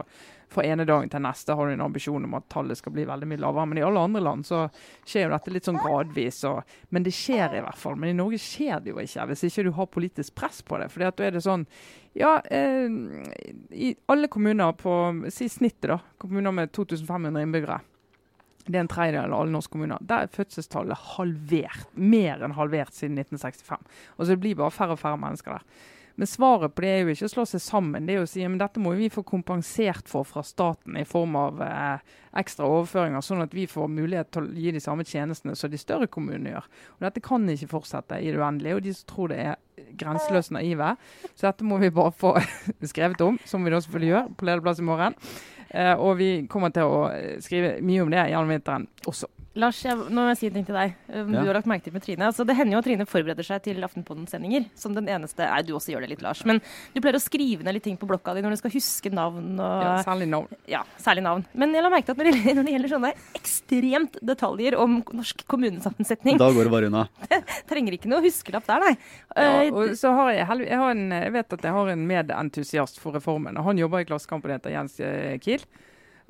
fra 0.53 0.63
ene 0.67 0.85
dagen 0.85 1.09
til 1.09 1.23
neste 1.23 1.55
har 1.57 1.67
du 1.67 1.73
en 1.73 1.85
ambisjon 1.87 2.27
om 2.27 2.35
at 2.37 2.45
tallet 2.51 2.77
skal 2.77 2.93
bli 2.95 3.07
veldig 3.09 3.27
mye 3.29 3.41
lavere. 3.41 3.65
Men 3.69 3.79
i 3.79 3.85
alle 3.85 4.03
andre 4.05 4.21
land 4.23 4.45
så 4.47 4.67
skjer 5.01 5.25
jo 5.25 5.33
dette 5.33 5.53
litt 5.53 5.69
sånn 5.69 5.81
gradvis. 5.81 6.43
Og, 6.49 6.75
men 6.93 7.05
det 7.05 7.15
skjer 7.15 7.57
i 7.57 7.63
hvert 7.65 7.79
fall. 7.79 7.97
Men 7.99 8.11
i 8.11 8.17
Norge 8.17 8.39
skjer 8.41 8.83
det 8.83 8.93
jo 8.93 9.01
ikke, 9.01 9.25
hvis 9.31 9.45
ikke 9.49 9.65
du 9.65 9.71
har 9.79 9.89
politisk 9.89 10.35
press 10.37 10.61
på 10.61 10.77
det. 10.81 10.91
fordi 10.93 11.09
at 11.09 11.17
da 11.17 11.27
er 11.27 11.37
det 11.37 11.45
sånn 11.45 11.65
ja, 12.13 12.35
eh, 12.53 12.85
i 13.73 13.95
alle 14.13 14.29
kommuner 14.29 14.75
på 14.77 14.93
Si 15.33 15.49
snittet, 15.49 15.89
da. 15.89 15.97
Kommuner 16.21 16.53
med 16.53 16.71
2500 16.75 17.41
innbyggere. 17.41 17.79
Det 18.65 18.77
er 18.77 18.83
en 18.85 18.91
tredjedel 18.91 19.33
av 19.33 19.43
alle 19.43 19.55
norske 19.55 19.75
kommuner. 19.75 20.03
Der 20.07 20.25
er 20.25 20.31
fødselstallet 20.31 21.09
halvert. 21.17 21.89
Mer 21.99 22.43
enn 22.45 22.55
halvert 22.55 22.95
siden 22.95 23.19
1965. 23.19 23.83
Og 24.15 24.23
så 24.23 24.31
det 24.31 24.41
blir 24.43 24.59
bare 24.59 24.73
færre 24.73 24.95
og 24.95 25.01
færre 25.01 25.19
mennesker 25.19 25.57
der. 25.57 25.91
Men 26.15 26.29
svaret 26.29 26.75
på 26.75 26.83
det 26.83 26.89
er 26.91 26.99
jo 27.01 27.13
ikke 27.15 27.25
å 27.25 27.31
slå 27.31 27.43
seg 27.49 27.61
sammen. 27.63 28.05
Det 28.05 28.13
er 28.13 28.19
jo 28.21 28.27
å 28.27 28.29
si 28.29 28.43
men 28.45 28.59
dette 28.61 28.81
må 28.81 28.93
vi 28.97 29.09
få 29.09 29.23
kompensert 29.25 30.09
for 30.11 30.27
fra 30.29 30.43
staten 30.45 30.99
i 30.99 31.05
form 31.09 31.33
av 31.39 31.61
eh, 31.65 32.11
ekstra 32.37 32.67
overføringer, 32.69 33.23
sånn 33.25 33.41
at 33.47 33.55
vi 33.57 33.65
får 33.69 33.89
mulighet 33.89 34.29
til 34.33 34.45
å 34.45 34.53
gi 34.53 34.75
de 34.75 34.81
samme 34.83 35.05
tjenestene 35.09 35.57
som 35.57 35.73
de 35.73 35.81
større 35.81 36.09
kommunene 36.13 36.53
gjør. 36.53 36.69
Og 36.97 37.07
Dette 37.07 37.23
kan 37.25 37.49
ikke 37.49 37.71
fortsette 37.73 38.21
i 38.21 38.29
det 38.29 38.37
uendelige. 38.37 38.77
Og 38.77 38.85
de 38.85 38.93
som 38.93 39.09
tror 39.09 39.33
det 39.33 39.39
er 39.41 39.57
grenseløst 39.97 40.53
naive. 40.53 40.93
Så 41.33 41.47
dette 41.47 41.65
må 41.65 41.79
vi 41.81 41.89
bare 41.93 42.13
få 42.13 42.35
skrevet 42.93 43.25
om, 43.25 43.39
som 43.49 43.65
vi 43.65 43.73
da 43.73 43.81
selvfølgelig 43.81 44.13
gjør 44.13 44.31
på 44.37 44.49
lederplass 44.49 44.83
i 44.83 44.87
morgen. 44.87 45.17
Eh, 45.73 45.93
og 45.97 46.19
vi 46.19 46.29
kommer 46.49 46.69
til 46.73 46.85
å 46.85 47.07
eh, 47.09 47.39
skrive 47.41 47.79
mye 47.81 48.03
om 48.05 48.11
det 48.13 48.27
gjennom 48.29 48.53
vinteren 48.53 48.85
også. 49.09 49.29
Lars, 49.55 49.77
jeg, 49.85 49.93
nå 49.93 50.17
må 50.17 50.31
jeg 50.31 50.37
si 50.39 50.47
en 50.49 50.55
ting 50.55 50.63
til 50.65 50.73
deg. 50.73 50.93
Du 51.05 51.33
Ja. 51.35 51.43
Har 51.45 51.53
lagt 51.59 51.67
merke 51.69 51.83
til 51.85 51.93
med 51.93 52.01
Trine. 52.01 52.25
Altså, 52.25 52.41
det 52.47 52.55
hender 52.57 52.73
jo 52.73 52.79
at 52.81 52.85
Trine 52.87 53.05
forbereder 53.05 53.45
seg 53.45 53.61
til 53.67 53.83
Aftenposten-sendinger. 53.85 54.65
Som 54.73 54.95
den 54.97 55.05
eneste 55.13 55.45
Nei, 55.45 55.59
du 55.67 55.75
også 55.77 55.93
gjør 55.93 56.01
det 56.01 56.09
litt, 56.09 56.23
Lars. 56.25 56.41
Men 56.49 56.57
du 56.95 56.97
pleier 57.03 57.19
å 57.19 57.21
skrive 57.21 57.61
ned 57.67 57.75
litt 57.77 57.85
ting 57.85 57.99
på 58.01 58.07
blokka 58.09 58.33
di 58.33 58.41
når 58.41 58.55
du 58.55 58.61
skal 58.63 58.73
huske 58.73 59.11
navn 59.13 59.51
og 59.61 59.83
Ja, 59.85 59.91
særlig 60.07 60.27
navn. 60.31 60.47
Ja, 60.65 60.81
særlig 60.97 61.21
navn. 61.27 61.45
Men 61.53 61.75
jeg 61.77 61.85
la 61.85 61.91
merke 61.93 62.09
til 62.09 62.15
at 62.15 62.23
når 62.23 62.31
det, 62.31 62.55
når 62.57 62.63
det 62.65 62.73
gjelder 62.73 62.93
sånne 62.95 63.13
ekstremt 63.37 64.17
detaljer 64.25 64.79
om 64.81 64.97
norsk 65.13 65.45
kommunesammensetning, 65.45 66.41
Da 66.41 66.49
går 66.49 66.63
det 66.69 66.73
bare 66.73 66.89
unna. 66.89 67.05
trenger 67.69 67.93
ikke 67.99 68.09
noe 68.09 68.23
huskelapp 68.25 68.65
der, 68.65 68.87
nei. 68.89 68.97
Ja, 69.37 69.49
Eh, 69.53 69.69
og 69.73 69.93
så 69.99 70.09
har 70.17 70.31
jeg, 70.33 70.47
jeg, 70.65 70.77
har 70.79 70.91
en, 70.91 71.11
jeg 71.13 71.31
vet 71.33 71.53
at 71.53 71.65
jeg 71.67 71.73
har 71.75 71.89
en 71.93 72.07
medentusiast 72.09 72.99
for 73.01 73.13
reformen. 73.13 73.57
og 73.57 73.65
Han 73.69 73.77
jobber 73.77 74.01
i 74.01 74.05
Klassekampen, 74.09 74.51
heter 74.55 74.73
Jens 74.73 74.99
eh, 75.03 75.37
Kiel. 75.43 75.61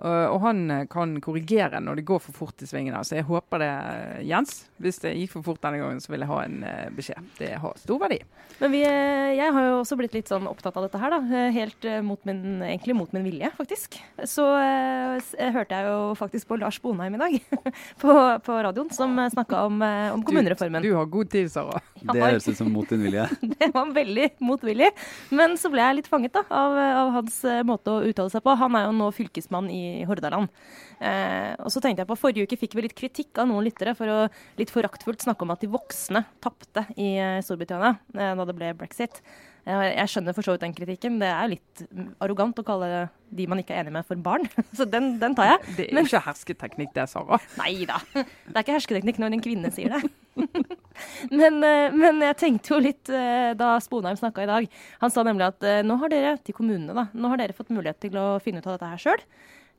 Og, 0.02 0.40
han 0.42 0.64
eh, 0.74 0.86
kan 0.90 1.14
korrigere 1.22 1.80
når 1.84 2.00
det 2.00 2.06
går 2.08 2.22
for 2.26 2.36
fort 2.36 2.64
i 2.66 2.68
svingene. 2.68 3.02
Så 3.06 3.20
jeg 3.20 3.28
håper 3.28 3.62
det, 3.62 3.70
eh, 3.70 4.24
Jens. 4.28 4.64
Hvis 4.82 5.00
det 5.04 5.14
gikk 5.16 5.36
for 5.36 5.46
fort 5.46 5.62
denne 5.64 5.80
gangen, 5.80 6.02
så 6.02 6.12
vil 6.12 6.26
jeg 6.26 6.32
ha 6.32 6.40
en 6.44 6.64
eh, 6.68 6.90
beskjed. 6.96 7.30
Det 7.38 7.52
har 7.62 7.78
stor 7.80 8.02
verdi. 8.02 8.18
Men 8.58 8.74
vi, 8.74 8.82
jeg 8.84 9.54
har 9.56 9.68
jo 9.70 9.78
også 9.82 9.98
blitt 10.00 10.16
litt 10.18 10.32
sånn 10.32 10.50
opptatt 10.50 10.76
av 10.80 10.88
dette 10.88 11.00
her, 11.02 11.14
da. 11.14 11.44
Helt 11.54 11.88
mot 12.06 12.22
min, 12.28 12.62
egentlig 12.66 12.96
mot 12.98 13.14
min 13.16 13.26
vilje, 13.26 13.50
faktisk. 13.58 13.98
Så 14.30 14.46
jeg 14.58 15.54
hørte 15.56 15.78
jeg 15.78 15.90
jo 15.90 16.14
faktisk 16.18 16.50
på 16.50 16.58
Lars 16.62 16.78
Bonheim 16.82 17.18
i 17.18 17.22
dag, 17.22 17.38
på, 18.04 18.14
på 18.46 18.60
radioen, 18.68 18.92
som 18.94 19.18
snakka 19.34 19.64
om, 19.70 19.82
om 20.18 20.26
kommunereformen. 20.26 20.86
Du, 20.86 20.92
du 20.92 21.00
har 21.00 21.10
god 21.12 21.32
tid, 21.34 21.50
Sara. 21.54 21.82
Det 22.04 22.20
høres 22.20 22.48
ut 22.50 22.60
som 22.60 22.70
mot 22.74 22.90
din 22.90 23.06
vilje. 23.06 23.26
Det 23.56 23.72
var 23.74 23.94
veldig 23.96 24.30
motvillig. 24.44 24.92
Men 25.34 25.58
så 25.60 25.72
ble 25.74 25.86
jeg 25.86 26.02
litt 26.02 26.12
fanget 26.12 26.36
da, 26.36 26.46
av, 26.50 26.78
av 26.78 27.14
hans 27.18 27.40
måte 27.66 27.94
å 27.94 28.04
uttale 28.06 28.34
seg 28.34 28.44
på. 28.46 28.58
Han 28.60 28.78
er 28.80 28.88
jo 28.90 28.96
nå 29.00 29.10
fylkesmann 29.16 29.72
i 29.74 29.84
Hordaland. 30.10 30.52
Eh, 31.00 31.54
og 31.60 31.72
så 31.74 31.82
tenkte 31.84 32.04
jeg 32.04 32.10
på, 32.10 32.20
Forrige 32.20 32.48
uke 32.48 32.60
fikk 32.60 32.78
vi 32.78 32.88
litt 32.88 32.98
kritikk 32.98 33.42
av 33.42 33.50
noen 33.50 33.66
lyttere 33.68 33.96
for 33.98 34.10
å 34.12 34.20
litt 34.60 34.74
foraktfullt 34.74 35.26
snakke 35.26 35.46
om 35.46 35.54
at 35.56 35.64
de 35.64 35.72
voksne 35.72 36.26
tapte 36.44 36.88
i 36.98 37.16
eh, 37.18 37.42
Storbritannia 37.46 37.96
eh, 38.14 38.36
da 38.40 38.48
det 38.50 38.58
ble 38.58 38.76
brexit. 38.78 39.22
Eh, 39.64 39.84
jeg 39.96 40.12
skjønner 40.12 40.36
for 40.36 40.44
så 40.44 40.54
vidt 40.56 40.64
den 40.66 40.76
kritikken. 40.76 41.20
Det 41.22 41.30
er 41.32 41.52
litt 41.54 41.84
mm, 41.88 42.10
arrogant 42.24 42.58
å 42.60 42.66
kalle 42.68 43.06
de 43.34 43.46
man 43.50 43.62
ikke 43.62 43.76
er 43.76 43.86
enig 43.86 43.94
med, 43.96 44.06
for 44.08 44.20
barn. 44.20 44.44
så 44.78 44.88
den, 44.90 45.14
den 45.22 45.36
tar 45.38 45.54
jeg. 45.54 45.76
Det 45.78 45.86
er 45.88 46.04
ikke 46.04 46.24
hersketeknikk, 46.26 46.92
det, 46.98 47.08
Sara. 47.12 47.40
Nei 47.62 47.88
da. 47.90 48.02
Det 48.12 48.52
er 48.52 48.66
ikke 48.66 48.76
hersketeknikk 48.76 49.22
når 49.24 49.38
en 49.38 49.46
kvinne 49.46 49.72
sier 49.74 49.96
det. 49.96 50.04
men, 51.40 51.62
eh, 51.64 51.96
men 51.96 52.22
jeg 52.28 52.40
tenkte 52.42 52.76
jo 52.76 52.82
litt 52.84 53.12
eh, 53.14 53.54
da 53.60 53.78
Sponheim 53.84 54.20
snakka 54.20 54.44
i 54.44 54.52
dag. 54.52 54.70
Han 55.06 55.16
sa 55.16 55.24
nemlig 55.24 55.48
at 55.54 55.68
nå 55.88 56.00
har 56.02 56.12
dere 56.12 56.38
til 56.44 56.58
kommunene 56.60 56.96
da, 56.98 57.08
nå 57.16 57.32
har 57.32 57.40
dere 57.40 57.56
fått 57.56 57.72
mulighet 57.74 58.04
til 58.04 58.20
å 58.20 58.28
finne 58.44 58.60
ut 58.60 58.68
av 58.68 58.76
dette 58.76 58.92
her 58.92 59.06
sjøl. 59.08 59.28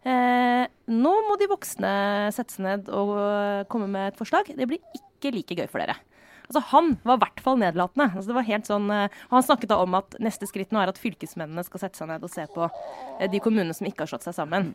Eh, 0.04 0.64
nå 0.92 1.12
må 1.28 1.36
de 1.40 1.48
voksne 1.48 1.90
sette 2.36 2.52
seg 2.52 2.66
ned 2.66 2.90
og 2.92 3.14
eh, 3.16 3.62
komme 3.72 3.88
med 3.88 4.12
et 4.12 4.18
forslag. 4.20 4.50
Det 4.52 4.68
blir 4.68 4.82
ikke 4.96 5.32
like 5.32 5.56
gøy 5.56 5.68
for 5.70 5.80
dere. 5.80 5.96
Altså 6.44 6.60
Han 6.74 6.90
var 7.08 7.16
i 7.16 7.22
hvert 7.24 7.40
fall 7.44 7.60
nedlatende. 7.60 8.10
Altså 8.12 8.66
sånn, 8.68 8.90
eh, 8.92 9.20
Han 9.30 9.46
snakket 9.46 9.72
da 9.72 9.80
om 9.80 9.96
at 9.96 10.16
neste 10.20 10.48
skritt 10.50 10.72
nå 10.72 10.82
er 10.82 10.92
at 10.92 11.00
fylkesmennene 11.00 11.64
skal 11.64 11.86
sette 11.86 12.00
seg 12.00 12.10
ned 12.10 12.24
og 12.24 12.32
se 12.32 12.44
på 12.52 12.68
eh, 12.68 13.30
de 13.30 13.40
kommunene 13.40 13.74
som 13.76 13.88
ikke 13.88 14.04
har 14.04 14.12
slått 14.12 14.28
seg 14.28 14.36
sammen. 14.36 14.74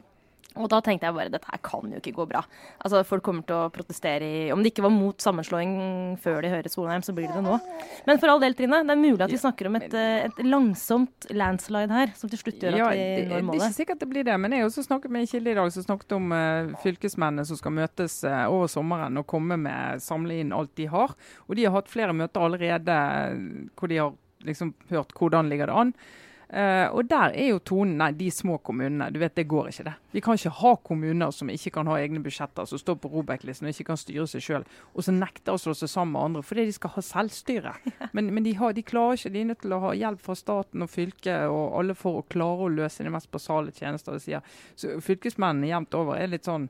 Og 0.57 0.65
da 0.71 0.79
tenkte 0.83 1.05
jeg 1.05 1.13
bare 1.13 1.31
dette 1.31 1.47
her 1.47 1.59
kan 1.63 1.91
jo 1.93 1.99
ikke 1.99 2.15
gå 2.17 2.25
bra. 2.31 2.41
Altså 2.81 3.03
Folk 3.07 3.23
kommer 3.25 3.45
til 3.47 3.55
å 3.55 3.69
protestere 3.73 4.25
i 4.25 4.39
Om 4.53 4.63
de 4.63 4.71
ikke 4.71 4.83
var 4.83 4.93
mot 4.93 5.21
sammenslåing 5.21 5.73
før 6.23 6.41
de 6.43 6.51
hører 6.51 6.71
Solheim, 6.73 7.03
så 7.05 7.13
blir 7.15 7.29
de 7.29 7.37
det 7.37 7.43
nå. 7.45 7.57
Men 8.07 8.21
for 8.21 8.33
all 8.33 8.41
del, 8.41 8.55
Trine, 8.57 8.81
det 8.87 8.95
er 8.95 8.99
mulig 8.99 9.21
at 9.23 9.31
vi 9.31 9.39
snakker 9.39 9.69
om 9.69 9.77
et, 9.79 9.93
eh, 9.93 10.25
et 10.25 10.41
langsomt 10.43 11.29
landslide 11.31 11.93
her, 11.93 12.13
som 12.17 12.31
til 12.31 12.41
slutt 12.41 12.65
gjør 12.65 12.79
at 12.81 12.97
vi 12.97 13.27
når 13.29 13.45
målet 13.45 13.59
det 13.59 13.67
er 13.67 13.69
ikke 13.69 13.77
sikkert 13.77 14.03
det 14.03 14.09
blir 14.11 14.27
det. 14.27 14.37
Men 14.41 14.55
jeg 14.55 14.63
har 14.63 14.71
også 14.71 14.85
snakket 14.87 15.15
med 15.15 15.29
Kilde 15.29 15.53
i 15.53 15.59
dag 15.59 15.73
som 15.75 15.85
snakket 15.85 16.15
om 16.17 16.33
uh, 16.33 16.71
fylkesmennene 16.83 17.45
som 17.47 17.59
skal 17.59 17.75
møtes 17.77 18.17
uh, 18.25 18.45
over 18.49 18.71
sommeren 18.73 19.21
og 19.21 19.27
komme 19.29 19.59
med, 19.61 20.01
samle 20.03 20.41
inn 20.41 20.55
alt 20.55 20.73
de 20.79 20.89
har. 20.89 21.13
Og 21.47 21.59
de 21.59 21.67
har 21.67 21.77
hatt 21.77 21.93
flere 21.93 22.15
møter 22.15 22.47
allerede 22.47 22.97
hvor 23.77 23.91
de 23.91 24.01
har 24.01 24.17
liksom 24.47 24.73
hørt 24.89 25.13
hvordan 25.13 25.51
ligger 25.51 25.69
det 25.69 25.77
an. 25.83 25.93
Eh, 26.49 26.87
og 26.89 27.05
der 27.05 27.35
er 27.37 27.51
jo 27.51 27.59
tonen 27.61 27.99
Nei, 27.99 28.09
de 28.17 28.29
små 28.33 28.55
kommunene. 28.65 29.11
Du 29.13 29.19
vet, 29.21 29.35
det 29.37 29.45
går 29.49 29.69
ikke, 29.69 29.83
det. 29.85 29.93
Vi 30.15 30.21
kan 30.25 30.39
ikke 30.39 30.53
ha 30.57 30.71
kommuner 30.81 31.33
som 31.35 31.51
ikke 31.53 31.73
kan 31.75 31.89
ha 31.91 31.97
egne 32.01 32.23
budsjetter, 32.25 32.65
som 32.65 32.81
står 32.81 32.97
på 33.03 33.11
Robek-listen 33.13 33.67
og 33.69 33.75
ikke 33.75 33.91
kan 33.91 33.99
styre 34.01 34.25
seg 34.31 34.45
sjøl, 34.45 34.65
og 34.95 35.05
som 35.05 35.19
nekter 35.21 35.53
å 35.53 35.61
slå 35.61 35.75
seg 35.77 35.91
sammen 35.91 36.15
med 36.15 36.25
andre 36.25 36.43
fordi 36.49 36.65
de 36.65 36.73
skal 36.73 36.95
ha 36.95 37.05
selvstyre. 37.05 37.75
Men, 38.17 38.31
men 38.33 38.43
de, 38.43 38.55
har, 38.57 38.73
de 38.73 38.81
klarer 38.81 39.19
ikke. 39.19 39.29
De 39.33 39.41
er 39.43 39.49
nødt 39.51 39.61
til 39.61 39.73
å 39.75 39.81
ha 39.83 39.91
hjelp 39.93 40.21
fra 40.23 40.33
staten 40.37 40.81
og 40.81 40.89
fylket 40.89 41.51
og 41.51 41.75
alle 41.77 41.93
for 41.97 42.19
å 42.19 42.25
klare 42.31 42.65
å 42.65 42.71
løse 42.73 43.05
de 43.05 43.11
mest 43.13 43.29
basale 43.31 43.73
tjenester. 43.75 44.17
de 44.17 44.23
sier. 44.23 44.57
Så 44.75 44.97
fylkesmennene 45.05 45.69
jevnt 45.69 45.97
over 45.99 46.17
er 46.17 46.31
litt 46.31 46.49
sånn 46.49 46.65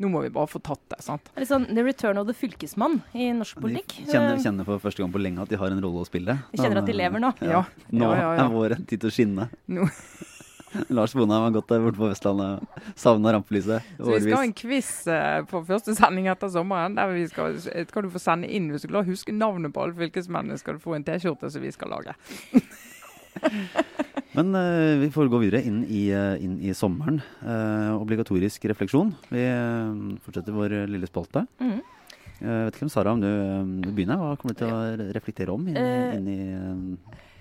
Nå 0.00 0.08
må 0.08 0.22
vi 0.24 0.30
bare 0.32 0.48
få 0.48 0.60
tatt 0.64 0.80
det. 0.88 1.00
sant? 1.04 1.26
Det 1.28 1.36
er 1.36 1.44
litt 1.44 1.50
sånn 1.52 1.66
The 1.76 1.82
return 1.84 2.16
of 2.22 2.26
the 2.30 2.32
fylkesmann 2.36 3.02
i 3.12 3.26
norsk 3.36 3.58
De 3.58 3.64
politikk. 3.66 3.98
kjenner, 4.08 4.34
Eh, 4.38 4.42
kjenner 4.46 4.64
for 4.64 4.78
første 4.80 5.02
gang 5.04 5.12
på 5.12 5.20
lenge 5.20 5.42
at 5.44 5.48
de 5.52 5.58
har 5.60 5.68
en 5.74 5.82
rolle 5.84 6.00
å 6.00 6.08
spille. 6.08 6.38
De 6.52 6.58
kjenner 6.62 6.80
at 6.80 6.86
de 6.88 6.92
lever 6.96 7.20
nå. 7.20 7.34
Ja. 7.44 7.64
Nå 7.92 8.08
Ja, 8.08 8.16
ja, 8.16 8.34
ja. 8.38 8.44
er 8.46 8.50
vår 8.54 8.76
tid 8.86 9.00
til 9.04 9.10
å 9.10 9.12
skinne. 9.12 9.50
Nå. 9.68 9.84
Lars 10.94 11.12
Bonheim 11.18 11.42
har 11.42 11.50
gått 11.50 11.66
borte 11.66 11.98
på 11.98 12.08
Vestlandet, 12.12 12.62
savna 12.94 13.32
rampelyset 13.34 13.82
Så 13.98 14.06
vi 14.06 14.20
skal 14.22 14.36
ha 14.38 14.42
en 14.46 14.52
quiz 14.54 14.90
eh, 15.10 15.40
på 15.50 15.64
første 15.66 15.96
sending 15.98 16.28
etter 16.30 16.46
sommeren. 16.48 16.94
der 16.94 17.10
vi 17.10 17.24
skal, 17.26 17.56
skal 17.58 18.02
du 18.06 18.08
få 18.14 18.20
sende 18.22 18.46
inn 18.46 18.68
Hvis 18.70 18.82
du 18.86 18.88
klarer 18.92 19.02
å 19.08 19.10
huske 19.10 19.34
navnet 19.34 19.74
på 19.74 19.82
alle 19.82 19.98
fylkesmennene, 19.98 20.56
skal 20.62 20.78
du 20.78 20.84
få 20.84 20.94
en 20.94 21.02
T-skjorte 21.02 21.50
som 21.50 21.60
vi 21.60 21.72
skal 21.74 21.90
lage. 21.90 22.14
Men 24.40 24.54
uh, 24.56 24.96
vi 25.02 25.10
får 25.12 25.28
gå 25.28 25.38
videre 25.42 25.60
inn 25.68 25.82
i, 25.84 26.06
eh, 26.16 26.40
inn 26.40 26.54
i 26.64 26.72
sommeren. 26.76 27.18
Uh, 27.44 27.92
obligatorisk 28.00 28.64
refleksjon. 28.70 29.10
Vi 29.28 29.42
uh, 29.44 30.16
fortsetter 30.24 30.54
vår 30.56 30.72
lille 30.88 31.08
spalte. 31.10 31.42
Mm. 31.60 31.80
Jeg 32.40 32.64
vet 32.70 32.76
ikke 32.78 32.86
om 32.86 32.92
Sara, 32.94 33.12
om 33.12 33.20
du, 33.20 33.28
du 33.84 33.90
begynner? 33.92 34.16
Hva 34.16 34.30
kommer 34.40 34.54
du 34.56 34.62
til 34.62 34.72
å 34.72 35.10
reflektere 35.12 35.52
om 35.52 35.66
inn, 35.68 35.76
i- 35.76 36.14
inn 36.16 36.28
i 36.32 36.38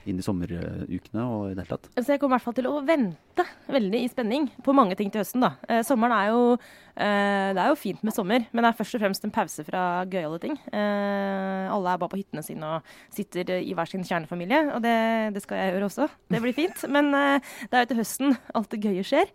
inn 0.07 0.19
i 0.19 0.25
sommerukene 0.25 1.23
og 1.25 1.49
i 1.49 1.55
det 1.55 1.63
hele 1.63 1.75
tatt? 1.75 1.89
Så 1.97 2.13
jeg 2.13 2.21
kommer 2.21 2.35
i 2.35 2.37
hvert 2.37 2.47
fall 2.47 2.57
til 2.59 2.69
å 2.69 2.79
vente 2.85 3.45
veldig 3.69 4.01
i 4.03 4.11
spenning 4.11 4.47
på 4.65 4.75
mange 4.75 4.97
ting 4.99 5.11
til 5.11 5.23
høsten. 5.23 5.43
da. 5.43 5.51
Eh, 5.67 5.81
sommeren 5.87 6.15
er 6.15 6.31
jo 6.31 6.41
eh, 6.53 7.51
Det 7.55 7.63
er 7.63 7.71
jo 7.71 7.79
fint 7.79 8.03
med 8.03 8.15
sommer, 8.15 8.45
men 8.51 8.63
det 8.63 8.71
er 8.71 8.79
først 8.79 8.97
og 8.97 9.03
fremst 9.03 9.27
en 9.27 9.35
pause 9.35 9.65
fra 9.67 9.83
gøyale 10.09 10.39
ting. 10.43 10.57
Eh, 10.71 11.69
alle 11.69 11.93
er 11.93 12.01
bare 12.01 12.11
på 12.11 12.21
hyttene 12.21 12.43
sine 12.45 12.73
og 12.77 12.95
sitter 13.15 13.55
i 13.59 13.75
hver 13.77 13.89
sin 13.89 14.05
kjernefamilie, 14.07 14.65
og 14.75 14.83
det, 14.85 14.97
det 15.35 15.43
skal 15.45 15.61
jeg 15.61 15.75
gjøre 15.75 15.89
også. 15.91 16.09
Det 16.29 16.43
blir 16.43 16.57
fint. 16.57 16.83
Men 16.95 17.13
eh, 17.15 17.53
det 17.69 17.77
er 17.77 17.85
jo 17.85 17.93
til 17.93 18.03
høsten 18.03 18.37
alt 18.55 18.73
det 18.73 18.83
gøye 18.85 19.05
skjer. 19.05 19.31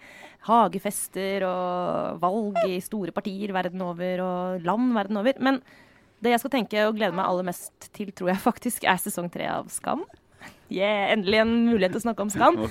Hagefester 0.48 1.46
og 1.48 2.20
valg 2.24 2.60
i 2.68 2.82
store 2.84 3.14
partier 3.16 3.54
verden 3.56 3.82
over 3.84 4.24
og 4.24 4.66
land 4.66 4.92
verden 4.96 5.22
over. 5.22 5.40
Men 5.40 5.62
det 6.24 6.32
jeg 6.32 6.40
skal 6.40 6.54
tenke 6.56 6.84
og 6.88 6.96
glede 6.96 7.16
meg 7.16 7.28
aller 7.28 7.46
mest 7.46 7.88
til, 7.92 8.12
tror 8.16 8.32
jeg 8.32 8.44
faktisk 8.44 8.86
er 8.88 9.00
sesong 9.00 9.30
tre 9.32 9.48
av 9.50 9.68
Skam. 9.72 10.04
Yeah, 10.72 11.12
endelig 11.12 11.42
en 11.42 11.52
mulighet 11.68 11.94
til 11.94 12.02
å 12.02 12.06
snakke 12.08 12.24
om 12.24 12.32
Skam. 12.32 12.62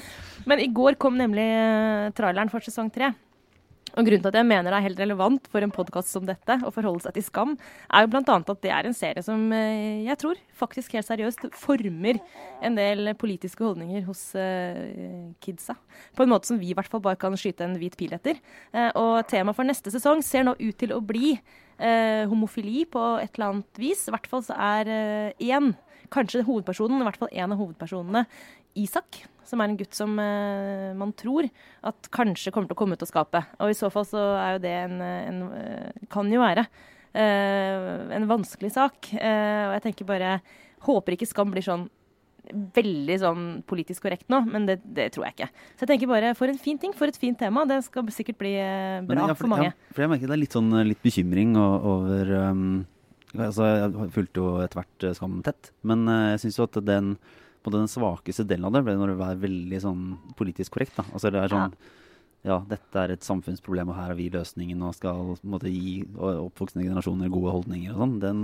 Men 0.50 0.64
i 0.64 0.72
går 0.74 0.98
kom 1.00 1.16
nemlig 1.20 1.46
eh, 1.46 2.10
traileren 2.18 2.52
for 2.52 2.66
sesong 2.66 2.90
tre. 2.94 3.14
Og 3.94 4.08
Grunnen 4.08 4.24
til 4.24 4.32
at 4.32 4.38
jeg 4.40 4.48
mener 4.50 4.74
det 4.74 4.78
er 4.80 4.86
helt 4.88 5.02
relevant 5.04 5.48
for 5.54 5.62
en 5.62 5.74
podkast 5.74 6.10
som 6.10 6.26
dette 6.26 6.56
å 6.66 6.72
forholde 6.74 7.04
seg 7.06 7.14
til 7.14 7.26
Skam, 7.28 7.52
er 7.94 8.06
jo 8.06 8.10
bl.a. 8.10 8.24
at 8.26 8.62
det 8.64 8.72
er 8.74 8.90
en 8.90 8.96
serie 8.98 9.22
som 9.26 9.44
eh, 9.54 10.02
jeg 10.08 10.18
tror 10.24 10.40
faktisk 10.58 10.96
helt 10.98 11.06
seriøst 11.06 11.46
former 11.62 12.18
en 12.66 12.78
del 12.80 13.12
politiske 13.20 13.62
holdninger 13.62 14.06
hos 14.08 14.32
uh, 14.40 15.30
kidsa. 15.44 15.76
På 16.18 16.26
en 16.26 16.32
måte 16.32 16.50
som 16.50 16.58
vi 16.62 16.72
i 16.72 16.78
hvert 16.78 16.90
fall 16.90 17.04
bare 17.06 17.20
kan 17.22 17.38
skyte 17.38 17.68
en 17.68 17.78
hvit 17.78 17.98
pil 18.00 18.16
etter. 18.16 18.40
Uh, 18.74 18.90
og 18.98 19.14
temaet 19.30 19.60
for 19.60 19.68
neste 19.68 19.94
sesong 19.94 20.24
ser 20.26 20.48
nå 20.48 20.56
ut 20.58 20.78
til 20.80 20.96
å 20.96 21.02
bli 21.04 21.36
uh, 21.36 22.24
homofili 22.32 22.88
på 22.90 23.04
et 23.22 23.36
eller 23.36 23.52
annet 23.52 23.84
vis. 23.84 24.08
I 24.08 24.16
hvert 24.16 24.30
fall 24.32 24.46
så 24.48 24.58
er 24.58 24.94
én, 25.38 25.74
kanskje 26.14 26.46
hovedpersonen, 26.48 27.02
i 27.02 27.08
hvert 27.08 27.20
fall 27.22 27.32
en 27.34 27.56
av 27.56 27.62
hovedpersonene, 27.62 28.26
Isak, 28.80 29.20
som 29.46 29.62
er 29.62 29.70
en 29.70 29.78
gutt 29.78 29.94
som 29.94 30.16
uh, 30.18 30.94
man 30.98 31.14
tror 31.18 31.46
at 31.86 32.10
kanskje 32.14 32.54
kommer 32.54 32.70
til 32.70 32.78
å 32.78 32.80
komme 32.80 32.98
ut 32.98 33.06
av 33.06 33.10
skapet. 33.10 33.52
Og 33.62 33.74
i 33.74 33.78
så 33.78 33.90
fall 33.94 34.08
så 34.10 34.24
er 34.40 34.56
jo 34.56 34.64
det 34.64 34.76
en, 34.88 34.96
en 35.04 35.42
uh, 35.52 36.06
Kan 36.14 36.32
jo 36.34 36.42
være 36.42 36.66
uh, 36.66 38.14
en 38.18 38.30
vanskelig 38.30 38.74
sak. 38.74 39.12
og 39.14 39.76
jeg 39.76 39.84
tenker 39.86 40.10
bare 40.10 40.38
Håper 40.88 41.16
ikke 41.16 41.30
Skam 41.30 41.54
blir 41.54 41.66
sånn 41.66 41.86
veldig 42.52 43.16
sånn 43.22 43.44
politisk 43.64 44.04
korrekt 44.04 44.26
nå, 44.28 44.42
men 44.52 44.66
det, 44.68 44.82
det, 44.84 45.06
tror 45.16 45.30
jeg 45.30 45.38
ikke. 45.38 45.62
Så 45.78 45.86
jeg 45.86 45.92
tenker 45.94 46.10
bare 46.12 46.34
for 46.36 46.52
en 46.52 46.58
fin 46.60 46.80
ting, 46.82 46.92
for 46.98 47.08
et 47.08 47.16
fint 47.16 47.38
tema. 47.40 47.64
Det 47.70 47.78
skal 47.86 48.10
sikkert 48.12 48.42
bli 48.42 48.52
bra 49.08 49.22
ja, 49.22 49.28
for, 49.30 49.46
for, 49.46 49.52
mange. 49.54 49.70
Ja, 49.70 49.94
for 49.96 50.04
jeg 50.04 50.12
merker 50.12 50.28
det 50.28 50.36
er 50.36 50.42
litt 50.42 50.58
sånn 50.58 50.74
litt 50.90 51.00
bekymring 51.06 51.56
over 51.56 52.34
um, 52.50 52.66
altså 53.34 53.66
Jeg 53.66 54.12
fulgte 54.14 54.42
jo 54.42 54.50
etter 54.62 54.82
hvert 54.82 55.06
Skam 55.18 55.40
tett, 55.46 55.72
men 55.82 56.06
jeg 56.06 56.44
syns 56.44 56.60
jo 56.60 56.68
at 56.68 56.78
den 56.86 57.16
på 57.64 57.72
den 57.74 57.90
svakeste 57.90 58.46
delen 58.48 58.68
av 58.68 58.76
det 58.76 58.84
ble 58.86 58.96
når 59.00 59.14
det 59.14 59.20
var 59.22 59.42
veldig 59.42 59.82
sånn 59.84 60.08
politisk 60.40 60.76
korrekt. 60.76 60.98
da. 61.00 61.06
Altså 61.16 61.32
det 61.34 61.42
er 61.42 61.54
sånn 61.54 61.76
ja. 61.76 61.92
ja. 62.50 62.58
dette 62.70 63.04
er 63.04 63.14
et 63.16 63.26
samfunnsproblem, 63.26 63.92
og 63.92 63.98
her 63.98 64.12
har 64.12 64.18
vi 64.20 64.32
løsningen, 64.34 64.82
og 64.84 64.98
skal 64.98 65.36
måte, 65.48 65.72
gi 65.72 66.02
oppvoksende 66.14 66.86
generasjoner 66.86 67.32
gode 67.34 67.56
holdninger 67.56 67.96
og 67.96 68.04
sånn. 68.04 68.18
Den 68.24 68.44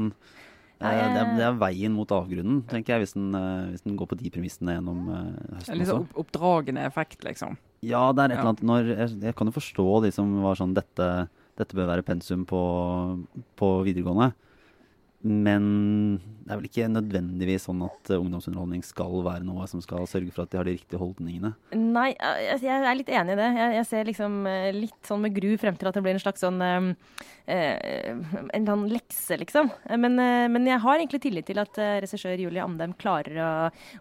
ja, 0.79 0.93
jeg... 0.95 1.07
det, 1.11 1.21
er, 1.21 1.31
det, 1.35 1.45
er, 1.49 1.57
veien 1.59 1.95
mot 1.95 2.11
avgrunnen, 2.15 2.61
tenker 2.71 2.95
jeg, 2.95 3.03
hvis 3.03 3.17
den, 3.17 3.33
eh, 3.35 3.71
hvis 3.73 3.83
den 3.83 3.97
går 3.99 4.07
på 4.13 4.17
de 4.21 4.29
premissene 4.31 4.77
gjennom 4.77 5.01
høsten. 5.11 5.73
En 5.73 5.81
liksom 5.81 6.05
opp, 6.05 6.13
oppdragende 6.23 6.85
effekt, 6.87 7.25
liksom? 7.27 7.59
Ja, 7.83 8.05
det 8.15 8.23
er 8.23 8.31
et 8.31 8.39
eller 8.39 8.53
annet 8.53 8.67
når, 8.67 8.93
jeg, 8.93 9.17
jeg, 9.27 9.35
kan 9.39 9.51
jo 9.51 9.55
forstå 9.57 9.87
de 10.05 10.13
som 10.15 10.31
var 10.45 10.59
sånn 10.59 10.77
dette, 10.77 11.09
dette 11.59 11.75
bør 11.75 11.91
være 11.91 12.07
pensum 12.07 12.47
på, 12.47 12.61
på 13.59 13.73
videregående. 13.87 14.31
Men 15.19 16.19
det 16.49 16.53
er 16.53 16.59
vel 16.61 16.67
ikke 16.69 16.85
nødvendigvis 16.89 17.65
sånn 17.67 17.81
at 17.85 18.09
uh, 18.13 18.21
ungdomsunderholdning 18.21 18.81
skal 18.87 19.19
være 19.25 19.43
noe 19.43 19.67
som 19.69 19.83
skal 19.83 20.07
sørge 20.09 20.31
for 20.31 20.45
at 20.45 20.53
de 20.53 20.57
har 20.57 20.65
de 20.65 20.77
riktige 20.77 21.01
holdningene? 21.01 21.51
Nei, 21.75 22.13
jeg, 22.15 22.61
jeg 22.63 22.77
er 22.79 22.97
litt 22.97 23.11
enig 23.11 23.35
i 23.35 23.39
det. 23.41 23.49
Jeg, 23.59 23.73
jeg 23.75 23.87
ser 23.89 24.07
liksom 24.07 24.39
uh, 24.47 24.69
litt 24.73 25.09
sånn 25.09 25.21
med 25.25 25.35
gru 25.35 25.51
frem 25.59 25.75
til 25.77 25.91
at 25.91 25.99
det 25.99 26.03
blir 26.05 26.15
en 26.15 26.23
slags 26.23 26.41
sånn 26.41 26.63
eh, 26.63 26.87
En 27.49 28.65
sånn 28.65 28.83
lekse, 28.89 29.37
liksom. 29.41 29.69
Men, 29.97 30.15
men, 30.53 30.67
jeg 30.69 30.81
har 30.83 30.99
egentlig 30.99 31.21
tillit 31.23 31.47
til 31.49 31.57
at 31.57 31.79
regissør 32.03 32.37
Julie 32.37 32.61
Amdem 32.61 32.93
klarer 32.99 33.39
å, 33.41 33.49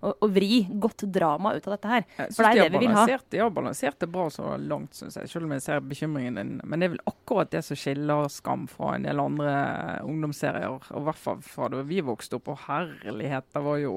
å, 0.04 0.12
å, 0.12 0.28
vri 0.28 0.66
godt 0.68 1.06
drama 1.08 1.54
ut 1.56 1.64
av 1.64 1.74
dette 1.78 1.92
her. 1.92 2.04
For 2.18 2.44
det 2.44 2.50
er 2.50 2.60
det 2.60 2.74
vi 2.74 2.82
vil 2.84 2.92
ha. 2.92 3.06
De 3.08 3.40
har 3.40 3.54
balansert 3.56 3.96
det 4.04 4.10
bra 4.12 4.26
så 4.32 4.52
langt, 4.60 4.92
syns 4.98 5.16
jeg. 5.16 5.32
Selv 5.32 5.48
om 5.48 5.54
jeg 5.56 5.64
ser 5.64 5.80
bekymringen 5.80 6.36
din. 6.36 6.52
Men 6.60 6.76
det 6.76 6.90
er 6.90 6.94
vel 6.98 7.02
akkurat 7.08 7.48
det 7.54 7.64
som 7.64 7.80
skiller 7.80 8.28
Skam 8.32 8.68
fra 8.68 8.98
en 8.98 9.08
del 9.08 9.24
andre 9.24 9.56
ungdomsserier. 10.04 10.76
og 10.92 11.07
hvert 11.08 11.20
fall 11.20 11.40
fra 11.44 11.68
da 11.72 11.82
vi 11.86 12.02
vokste 12.04 12.38
opp. 12.38 12.52
Og 12.52 12.60
herlighet, 12.66 13.48
det 13.54 13.62
var 13.64 13.80
jo, 13.82 13.94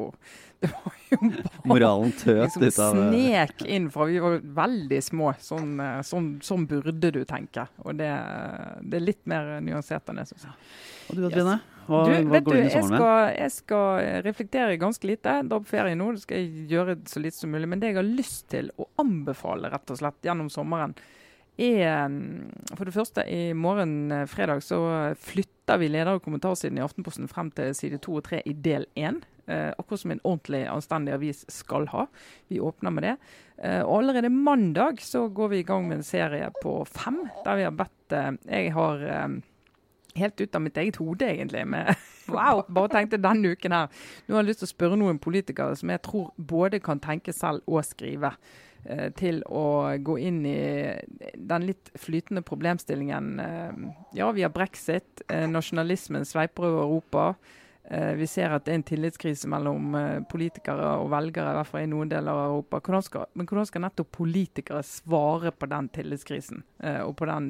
det 0.64 0.72
var 0.72 0.96
jo 1.10 1.20
bare, 1.22 1.50
Moralen 1.72 2.16
tøt 2.20 2.58
liksom, 2.62 2.64
ut 2.64 2.80
av 2.86 3.02
Snek 3.02 3.66
inn 3.68 3.90
fra 3.94 4.08
vi 4.10 4.22
var 4.24 4.40
veldig 4.62 5.02
små. 5.06 5.34
Sånn, 5.44 5.76
sånn, 6.08 6.32
sånn 6.46 6.66
burde 6.72 7.14
du 7.14 7.22
tenke. 7.30 7.68
Og 7.86 8.00
det, 8.00 8.10
det, 8.82 9.02
er 9.02 9.06
litt 9.06 9.22
mer 9.30 9.58
nyansert 9.64 10.10
enn 10.12 10.22
det, 10.22 10.28
syns 10.32 10.50
jeg. 10.50 10.58
Og 11.12 11.20
du, 11.20 11.30
Trine? 11.34 11.60
Hva, 11.88 12.02
du, 12.08 12.14
hva 12.30 12.40
går 12.40 12.54
du 12.54 12.60
inn 12.60 12.70
i 12.70 12.74
sommeren 12.74 13.04
med? 13.04 13.32
Jeg 13.40 13.56
skal 13.56 14.12
reflektere 14.28 14.78
ganske 14.82 15.08
lite. 15.10 15.38
Da 15.50 15.60
på 15.62 15.72
ferie 15.74 15.98
nå. 15.98 16.12
Det 16.16 16.26
skal 16.26 16.44
jeg 16.44 16.68
gjøre 16.72 17.00
så 17.10 17.24
lite 17.24 17.38
som 17.38 17.52
mulig. 17.52 17.70
Men 17.72 17.82
det 17.82 17.92
jeg 17.92 18.00
har 18.00 18.08
lyst 18.08 18.46
til 18.54 18.72
å 18.80 18.88
anbefale 19.02 19.72
rett 19.74 19.92
og 19.94 20.00
slett 20.00 20.30
gjennom 20.30 20.52
sommeren, 20.54 20.96
er 21.62 22.10
for 22.76 22.88
det 22.88 22.96
første 22.96 23.26
i 23.30 23.52
morgen 23.58 24.12
eh, 24.12 24.28
fredag 24.30 24.64
så 24.66 24.80
flytter 25.20 25.80
vi 25.82 25.90
leder- 25.92 26.18
og 26.18 26.24
kommentarsiden 26.26 26.80
i 26.80 26.84
Aftenposten 26.84 27.30
frem 27.32 27.52
til 27.56 27.76
side 27.78 28.02
to 28.04 28.18
og 28.20 28.26
tre 28.28 28.42
i 28.46 28.54
del 28.54 28.88
én. 29.00 29.22
Eh, 29.52 29.70
akkurat 29.78 30.00
som 30.00 30.12
en 30.12 30.24
ordentlig 30.24 30.66
anstendig 30.70 31.14
avis 31.14 31.46
skal 31.52 31.88
ha. 31.92 32.06
Vi 32.48 32.60
åpner 32.60 32.94
med 32.94 33.04
det. 33.04 33.16
Eh, 33.58 33.82
og 33.82 34.02
allerede 34.02 34.30
mandag 34.30 35.02
så 35.02 35.28
går 35.28 35.50
vi 35.50 35.60
i 35.60 35.68
gang 35.68 35.88
med 35.88 36.00
en 36.00 36.04
serie 36.08 36.50
på 36.62 36.86
fem, 36.88 37.24
der 37.46 37.56
vi 37.56 37.66
har 37.68 37.76
bedt 37.76 38.16
eh, 38.16 38.32
Jeg 38.48 38.74
har 38.74 39.42
helt 40.16 40.42
ut 40.42 40.56
av 40.56 40.62
mitt 40.62 40.78
eget 40.78 41.00
hode, 41.02 41.26
egentlig. 41.26 41.66
Med, 41.68 41.96
wow, 42.36 42.64
bare 42.76 42.94
tenkte 42.96 43.22
denne 43.22 43.54
uken 43.56 43.76
her. 43.76 43.88
Nå 44.28 44.36
har 44.36 44.44
jeg 44.44 44.54
lyst 44.54 44.64
til 44.64 44.70
å 44.70 44.76
spørre 44.76 45.00
noen 45.00 45.20
politikere 45.20 45.76
som 45.76 45.90
jeg 45.90 46.04
tror 46.06 46.32
både 46.38 46.80
kan 46.84 47.00
tenke 47.00 47.34
selv 47.36 47.66
og 47.68 47.84
skrive. 47.88 48.36
Eh, 48.86 49.10
til 49.14 49.44
å 49.46 49.94
gå 50.02 50.18
inn 50.18 50.42
i 50.50 50.60
den 51.36 51.66
litt 51.68 51.92
flytende 52.02 52.42
problemstillingen. 52.46 53.32
Eh, 53.40 53.82
ja, 54.18 54.32
vi 54.34 54.46
har 54.46 54.54
brexit. 54.54 55.22
Eh, 55.30 55.48
nasjonalismen 55.50 56.26
sveiper 56.26 56.70
over 56.70 56.86
Europa. 56.88 57.34
Vi 57.92 58.24
ser 58.30 58.54
at 58.54 58.64
det 58.64 58.72
er 58.72 58.78
en 58.78 58.84
tillitskrise 58.88 59.50
mellom 59.50 59.96
politikere 60.30 60.94
og 61.02 61.10
velgere, 61.12 61.50
i 61.50 61.58
hvert 61.58 61.68
fall 61.68 61.82
i 61.82 61.90
noen 61.90 62.12
deler 62.12 62.30
av 62.30 62.52
Europa. 62.52 62.80
Hvordan 62.80 63.04
skal, 63.04 63.26
men 63.34 63.50
hvordan 63.50 63.68
skal 63.68 63.84
nettopp 63.84 64.12
politikere 64.16 64.84
svare 64.86 65.52
på 65.52 65.68
den 65.68 65.90
tillitskrisen 65.98 66.62
og 67.02 67.16
på 67.20 67.28
den 67.28 67.50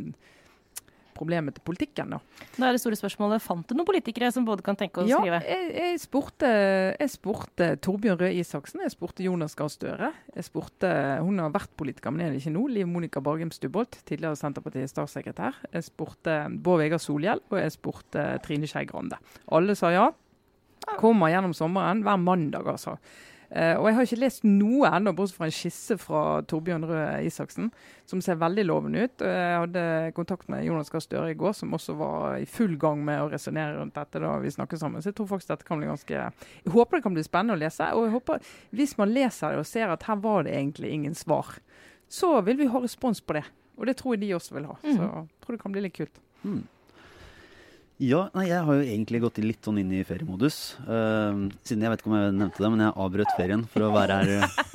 problemet 1.15 1.55
til 1.57 1.65
politikken. 1.67 2.15
Da. 2.15 2.19
Da 2.55 2.67
er 2.67 2.77
det 2.77 2.81
store 2.83 2.97
spørsmålet, 2.99 3.43
Fant 3.43 3.67
du 3.67 3.75
noen 3.75 3.87
politikere 3.87 4.31
som 4.33 4.45
både 4.47 4.65
kan 4.65 4.77
tenke 4.79 5.05
ja, 5.09 5.19
skrive? 5.19 5.41
Ja, 5.43 5.57
jeg, 5.57 5.71
jeg, 5.77 6.01
spurte, 6.03 6.51
jeg 6.95 7.13
spurte 7.13 7.69
Torbjørn 7.83 8.19
Røe 8.21 8.31
Isaksen, 8.41 8.83
jeg 8.85 8.93
spurte 8.93 9.25
Jonas 9.25 9.55
Gahr 9.57 9.71
Støre. 9.71 10.11
Jeg 10.35 10.47
spurte, 10.47 10.91
Hun 11.21 11.41
har 11.43 11.53
vært 11.53 11.73
politiker, 11.79 12.13
men 12.13 12.25
er 12.25 12.33
det 12.33 12.41
ikke 12.41 12.55
nå. 12.55 12.65
Liv 12.71 12.89
Monica 12.89 13.23
Bargem 13.23 13.53
Stubholt, 13.55 13.99
tidligere 14.07 14.39
Senterpartiets 14.39 14.95
statssekretær. 14.95 15.61
Jeg 15.71 15.87
spurte 15.87 16.37
Bård 16.63 16.83
Vegar 16.83 17.01
Solhjell, 17.01 17.43
og 17.51 17.59
jeg 17.61 17.75
spurte 17.75 18.27
Trine 18.45 18.69
Skei 18.69 18.87
Grande. 18.89 19.19
Alle 19.51 19.77
sa 19.79 19.93
ja. 19.93 20.09
Kommer 20.97 21.29
gjennom 21.29 21.53
sommeren 21.53 22.01
hver 22.05 22.17
mandag, 22.17 22.67
altså. 22.73 22.97
Uh, 23.51 23.75
og 23.81 23.89
jeg 23.89 23.95
har 23.97 24.05
ikke 24.07 24.19
lest 24.21 24.45
noe 24.47 24.87
ennå, 24.87 25.11
bortsett 25.15 25.35
fra 25.35 25.47
en 25.49 25.55
skisse 25.55 25.97
fra 25.99 26.21
Torbjørn 26.47 26.85
Røe 26.87 27.07
Isaksen, 27.27 27.67
som 28.07 28.21
ser 28.23 28.39
veldig 28.39 28.63
lovende 28.69 29.03
ut. 29.03 29.23
Jeg 29.27 29.57
hadde 29.65 29.83
kontakt 30.15 30.47
med 30.51 30.63
Jonas 30.63 30.91
Gahr 30.93 31.03
Støre 31.03 31.33
i 31.33 31.37
går, 31.39 31.57
som 31.59 31.75
også 31.75 31.97
var 31.99 32.37
i 32.39 32.47
full 32.47 32.77
gang 32.79 33.03
med 33.07 33.19
å 33.19 33.29
resonnere 33.33 33.75
rundt 33.75 33.97
dette 33.99 34.23
da 34.23 34.37
vi 34.39 34.53
snakket 34.55 34.83
sammen. 34.83 35.03
Så 35.03 35.11
jeg 35.11 35.19
tror 35.19 35.33
faktisk 35.33 35.51
dette 35.51 35.67
kan 35.67 35.81
bli 35.81 35.91
ganske 35.91 36.15
Jeg 36.15 36.75
håper 36.75 36.97
det 36.97 37.05
kan 37.05 37.17
bli 37.17 37.27
spennende 37.27 37.59
å 37.59 37.61
lese. 37.61 37.91
Og 37.97 38.07
jeg 38.07 38.15
håper, 38.15 38.51
hvis 38.71 38.95
man 39.01 39.11
leser 39.11 39.55
det 39.55 39.65
og 39.65 39.67
ser 39.67 39.91
at 39.91 40.07
her 40.07 40.21
var 40.23 40.47
det 40.47 40.55
egentlig 40.55 40.93
ingen 40.95 41.17
svar, 41.17 41.57
så 42.11 42.37
vil 42.47 42.59
vi 42.59 42.71
ha 42.71 42.83
respons 42.83 43.19
på 43.19 43.35
det. 43.35 43.43
Og 43.79 43.87
det 43.87 43.97
tror 43.99 44.15
jeg 44.15 44.23
de 44.23 44.35
også 44.37 44.55
vil 44.55 44.67
ha. 44.69 44.77
Mm. 44.83 44.95
Så 44.95 45.01
jeg 45.01 45.43
tror 45.43 45.57
det 45.57 45.63
kan 45.63 45.75
bli 45.75 45.83
litt 45.87 45.97
kult. 45.97 46.23
Mm. 46.43 46.61
Ja, 48.01 48.23
nei, 48.33 48.47
jeg 48.49 48.65
har 48.65 48.77
jo 48.79 48.81
egentlig 48.81 49.19
gått 49.21 49.37
litt 49.43 49.67
sånn 49.67 49.77
inn 49.77 49.91
i 49.93 49.99
feriemodus. 50.07 50.55
Uh, 50.87 51.51
siden 51.61 51.85
jeg 51.85 51.93
vet 51.93 52.01
ikke 52.01 52.09
om 52.09 52.15
jeg 52.17 52.31
nevnte 52.33 52.63
det, 52.63 52.71
men 52.73 52.81
jeg 52.81 52.95
avbrøt 53.05 53.35
ferien 53.37 53.65
for 53.69 53.85
å 53.85 53.91
være 53.93 54.15
her 54.17 54.31
uh, 54.41 54.70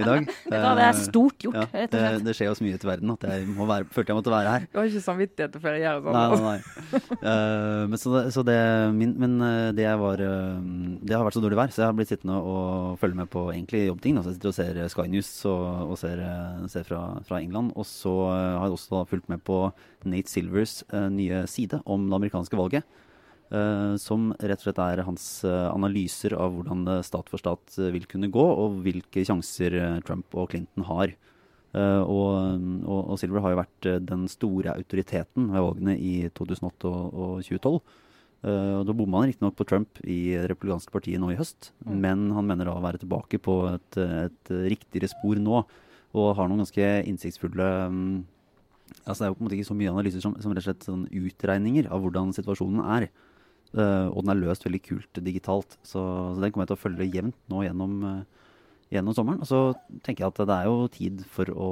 i 0.00 0.06
dag. 0.08 0.30
Ja, 0.50 0.72
det 0.78 0.84
er 0.86 0.98
stort 0.98 1.44
gjort, 1.44 1.58
ja, 1.58 1.66
rett 1.72 1.94
og 1.94 2.02
slett. 2.02 2.16
Det, 2.16 2.24
det, 2.26 2.34
skjer 2.38 2.50
jo 2.50 2.56
så 2.58 2.66
mye 2.66 2.78
ute 2.78 2.86
i 2.86 2.90
verden 2.90 3.12
at 3.14 3.26
jeg 3.28 3.46
må 3.56 3.66
være, 3.68 3.88
følte 3.94 4.12
jeg 4.12 4.18
måtte 4.18 4.34
være 4.34 4.54
her. 4.54 4.66
Du 4.70 4.78
har 4.80 4.90
ikke 4.90 5.02
samvittighet 5.04 5.56
til 5.56 5.70
å 5.70 5.74
gjøre 5.80 6.04
sånn? 6.04 6.18
Nei, 6.18 6.28
nei, 6.30 6.54
nei. 6.94 7.18
uh, 7.24 7.82
men 7.90 8.02
så, 8.02 8.14
det, 8.16 8.22
så 8.36 8.44
det, 8.46 8.58
min, 8.96 9.14
men 9.20 9.36
det 9.76 9.88
var 10.00 10.20
Det 10.20 11.14
har 11.14 11.26
vært 11.26 11.36
så 11.36 11.42
dårlig 11.44 11.58
vær, 11.60 11.74
så 11.74 11.82
jeg 11.82 11.88
har 11.88 11.98
blitt 11.98 12.12
sittende 12.12 12.38
og 12.40 12.96
følge 13.02 13.20
med 13.20 13.30
på 13.32 13.44
egentlig 13.52 13.84
jobbting. 13.86 14.16
Da. 14.16 14.24
Så 14.24 14.32
jeg 14.32 14.38
sitter 14.38 14.52
og 14.52 14.58
ser 14.58 14.80
Sky 14.94 15.06
News 15.12 15.30
og, 15.50 15.66
og 15.92 16.00
ser, 16.00 16.24
ser 16.72 16.88
fra, 16.88 17.02
fra, 17.26 17.40
England. 17.40 17.74
Og 17.78 17.86
så 17.88 18.14
har 18.30 18.66
jeg 18.66 18.78
også 18.78 19.04
fulgt 19.10 19.30
med 19.32 19.44
på 19.46 19.62
Nate 20.08 20.32
Silvers 20.32 20.80
nye 21.12 21.44
side 21.50 21.82
om 21.84 22.08
det 22.08 22.20
amerikanske 22.20 22.58
valget. 22.58 22.88
Uh, 23.50 23.96
som 23.98 24.28
rett 24.38 24.60
og 24.60 24.68
slett 24.68 24.78
er 24.84 25.02
hans 25.02 25.24
uh, 25.42 25.72
analyser 25.72 26.36
av 26.38 26.52
hvordan 26.54 26.84
stat 27.02 27.32
for 27.32 27.42
stat 27.42 27.78
vil 27.90 28.06
kunne 28.10 28.30
gå, 28.30 28.44
og 28.44 28.78
hvilke 28.84 29.24
sjanser 29.26 29.74
Trump 30.06 30.38
og 30.38 30.52
Clinton 30.54 30.86
har. 30.90 31.16
Og, 31.70 32.32
og, 32.82 32.96
og, 32.98 33.12
Silver 33.20 33.44
har 33.44 33.52
jo 33.52 33.58
vært 33.60 33.86
den 34.02 34.24
store 34.26 34.72
autoriteten 34.74 35.52
ved 35.52 35.62
valgene 35.62 35.92
i 35.94 36.14
2008 36.34 36.88
og, 36.90 37.12
og 37.14 37.44
2012. 37.46 37.76
Uh, 38.40 38.80
da 38.88 38.94
bomma 38.96 39.20
han 39.20 39.28
riktignok 39.28 39.52
på 39.58 39.66
Trump 39.68 39.98
i 40.00 40.32
Det 40.32 40.46
republikanske 40.48 40.92
partiet 40.94 41.20
nå 41.20 41.28
i 41.28 41.36
høst, 41.36 41.74
mm. 41.84 41.96
men 42.00 42.22
han 42.32 42.46
mener 42.48 42.70
da 42.70 42.72
å 42.72 42.80
være 42.80 43.02
tilbake 43.02 43.36
på 43.36 43.56
et, 43.68 43.98
et, 44.00 44.52
riktigere 44.72 45.10
spor 45.12 45.36
nå, 45.36 45.60
og 46.16 46.28
har 46.38 46.48
noen 46.48 46.62
ganske 46.62 46.86
innsiktsfulle 47.10 47.66
um, 47.92 48.22
altså 49.04 49.20
Det 49.20 49.26
er 49.26 49.28
jo 49.28 49.36
på 49.36 49.42
en 49.42 49.46
måte 49.46 49.58
ikke 49.58 49.68
så 49.68 49.76
mye 49.76 49.92
analyser 49.92 50.24
som, 50.24 50.32
som 50.40 50.54
rett 50.56 50.64
og 50.64 50.68
slett 50.70 50.88
sånn 50.88 51.04
utregninger 51.20 51.90
av 51.92 52.00
hvordan 52.02 52.32
situasjonen 52.34 52.80
er. 52.96 53.10
Uh, 53.70 54.10
og 54.10 54.24
den 54.24 54.32
er 54.32 54.40
løst 54.40 54.64
veldig 54.66 54.80
kult 54.82 55.18
digitalt, 55.22 55.76
så, 55.86 56.00
så 56.34 56.42
den 56.42 56.50
kommer 56.50 56.66
jeg 56.66 56.72
til 56.72 56.78
å 56.78 56.84
følge 56.84 57.06
jevnt 57.06 57.36
nå 57.52 57.60
gjennom 57.62 57.92
uh, 58.02 58.40
gjennom 58.90 59.14
sommeren. 59.14 59.40
Og 59.42 59.48
så 59.48 59.60
tenker 60.04 60.24
jeg 60.24 60.32
at 60.32 60.40
det 60.50 60.56
er 60.56 60.68
jo 60.68 60.88
tid 60.92 61.22
for 61.30 61.50
å, 61.54 61.70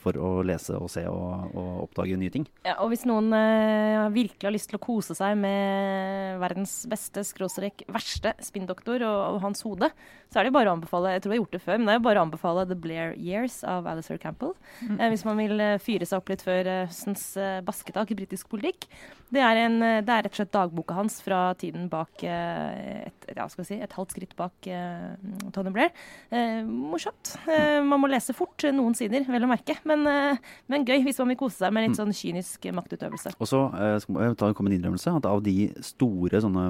for 0.00 0.16
å 0.20 0.30
lese 0.46 0.76
og 0.76 0.90
se 0.92 1.04
og, 1.08 1.54
og, 1.54 1.70
oppdage 1.86 2.18
nye 2.20 2.32
ting. 2.32 2.46
Ja, 2.66 2.76
og 2.84 2.92
hvis 2.92 3.06
noen 3.08 3.32
eh, 3.36 4.06
virkelig 4.14 4.48
har 4.48 4.54
lyst 4.54 4.70
til 4.72 4.80
å 4.80 4.82
kose 4.84 5.16
seg 5.16 5.38
med 5.40 6.40
verdens 6.42 6.82
beste, 6.90 7.24
skråstrek 7.26 7.84
verste 7.90 8.34
spinndoktor 8.44 9.04
og, 9.06 9.20
og, 9.34 9.40
hans 9.44 9.64
hode, 9.66 9.90
så 10.30 10.40
er 10.40 10.46
det 10.46 10.54
bare 10.54 10.70
å 10.70 10.76
anbefale 10.76 11.14
jeg 11.16 11.24
tror 11.24 11.32
jeg 11.32 11.40
har 11.40 11.44
gjort 11.44 11.56
det 11.56 11.62
før, 11.64 11.78
men 11.78 11.88
det 11.88 11.94
er 11.94 12.00
jo 12.00 12.06
bare 12.06 12.20
å 12.20 12.26
anbefale 12.28 12.66
The 12.68 12.78
Blair 12.78 13.14
Years 13.16 13.60
av 13.66 13.88
Alistair 13.90 14.20
Campbell. 14.22 14.52
Mm. 14.84 14.98
Eh, 14.98 15.08
hvis 15.14 15.24
man 15.26 15.40
vil 15.40 15.56
uh, 15.58 15.80
fyre 15.82 16.06
seg 16.06 16.20
opp 16.20 16.30
litt 16.30 16.44
før 16.44 16.68
høstens 16.84 17.24
basketak 17.66 18.12
i 18.12 18.18
britisk 18.18 18.50
politikk. 18.52 18.86
Det 19.30 19.40
er, 19.42 19.60
en, 19.64 19.78
det 19.80 20.10
er, 20.10 20.24
rett 20.26 20.32
og 20.32 20.40
slett 20.40 20.52
dagboka 20.54 20.96
hans 20.96 21.20
fra 21.22 21.52
tiden 21.58 21.86
bak 21.90 22.24
et, 22.26 23.26
ja, 23.36 23.46
si, 23.52 23.76
et 23.78 23.92
halvt 23.94 24.16
skritt 24.16 24.32
bak 24.38 24.66
Tony 25.54 25.70
Blair 25.74 25.92
Eh, 26.30 26.49
morsomt. 26.66 27.34
Eh, 27.50 27.78
man 27.84 28.00
må 28.02 28.08
lese 28.10 28.34
fort 28.36 28.64
eh, 28.66 28.74
noen 28.74 28.94
sider, 28.98 29.24
vel 29.28 29.46
å 29.46 29.50
merke. 29.50 29.76
Men, 29.88 30.04
men, 30.70 30.86
gøy 30.86 31.04
hvis 31.06 31.20
man 31.22 31.32
vil 31.32 31.40
kose 31.40 31.60
seg 31.60 31.74
med 31.74 31.86
litt 31.86 31.94
mm. 31.94 32.00
sånn 32.00 32.16
kynisk 32.16 32.68
maktutøvelse. 32.76 33.34
Og 33.38 33.48
så 33.50 33.62
skal 34.02 34.22
jeg 34.24 34.38
ta 34.40 34.50
en 34.50 34.76
innrømmelse 34.76 35.16
at 35.20 35.28
av 35.30 35.42
de 35.46 35.56
store 35.84 36.42
sånne 36.44 36.64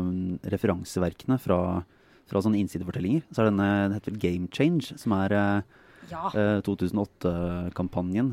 referanseverkene 0.55 1.41
fra, 1.43 1.61
fra 2.31 2.45
sånne 2.45 2.61
innsidefortellinger, 2.62 3.26
så 3.31 3.45
er 3.45 3.51
denne 3.51 3.68
det 3.91 4.01
heter 4.01 4.14
vel 4.14 4.24
Game 4.24 4.51
Change, 4.55 4.99
som 5.01 5.14
er 5.18 5.37
ja. 6.11 6.24
2008-kampanjen 6.66 8.33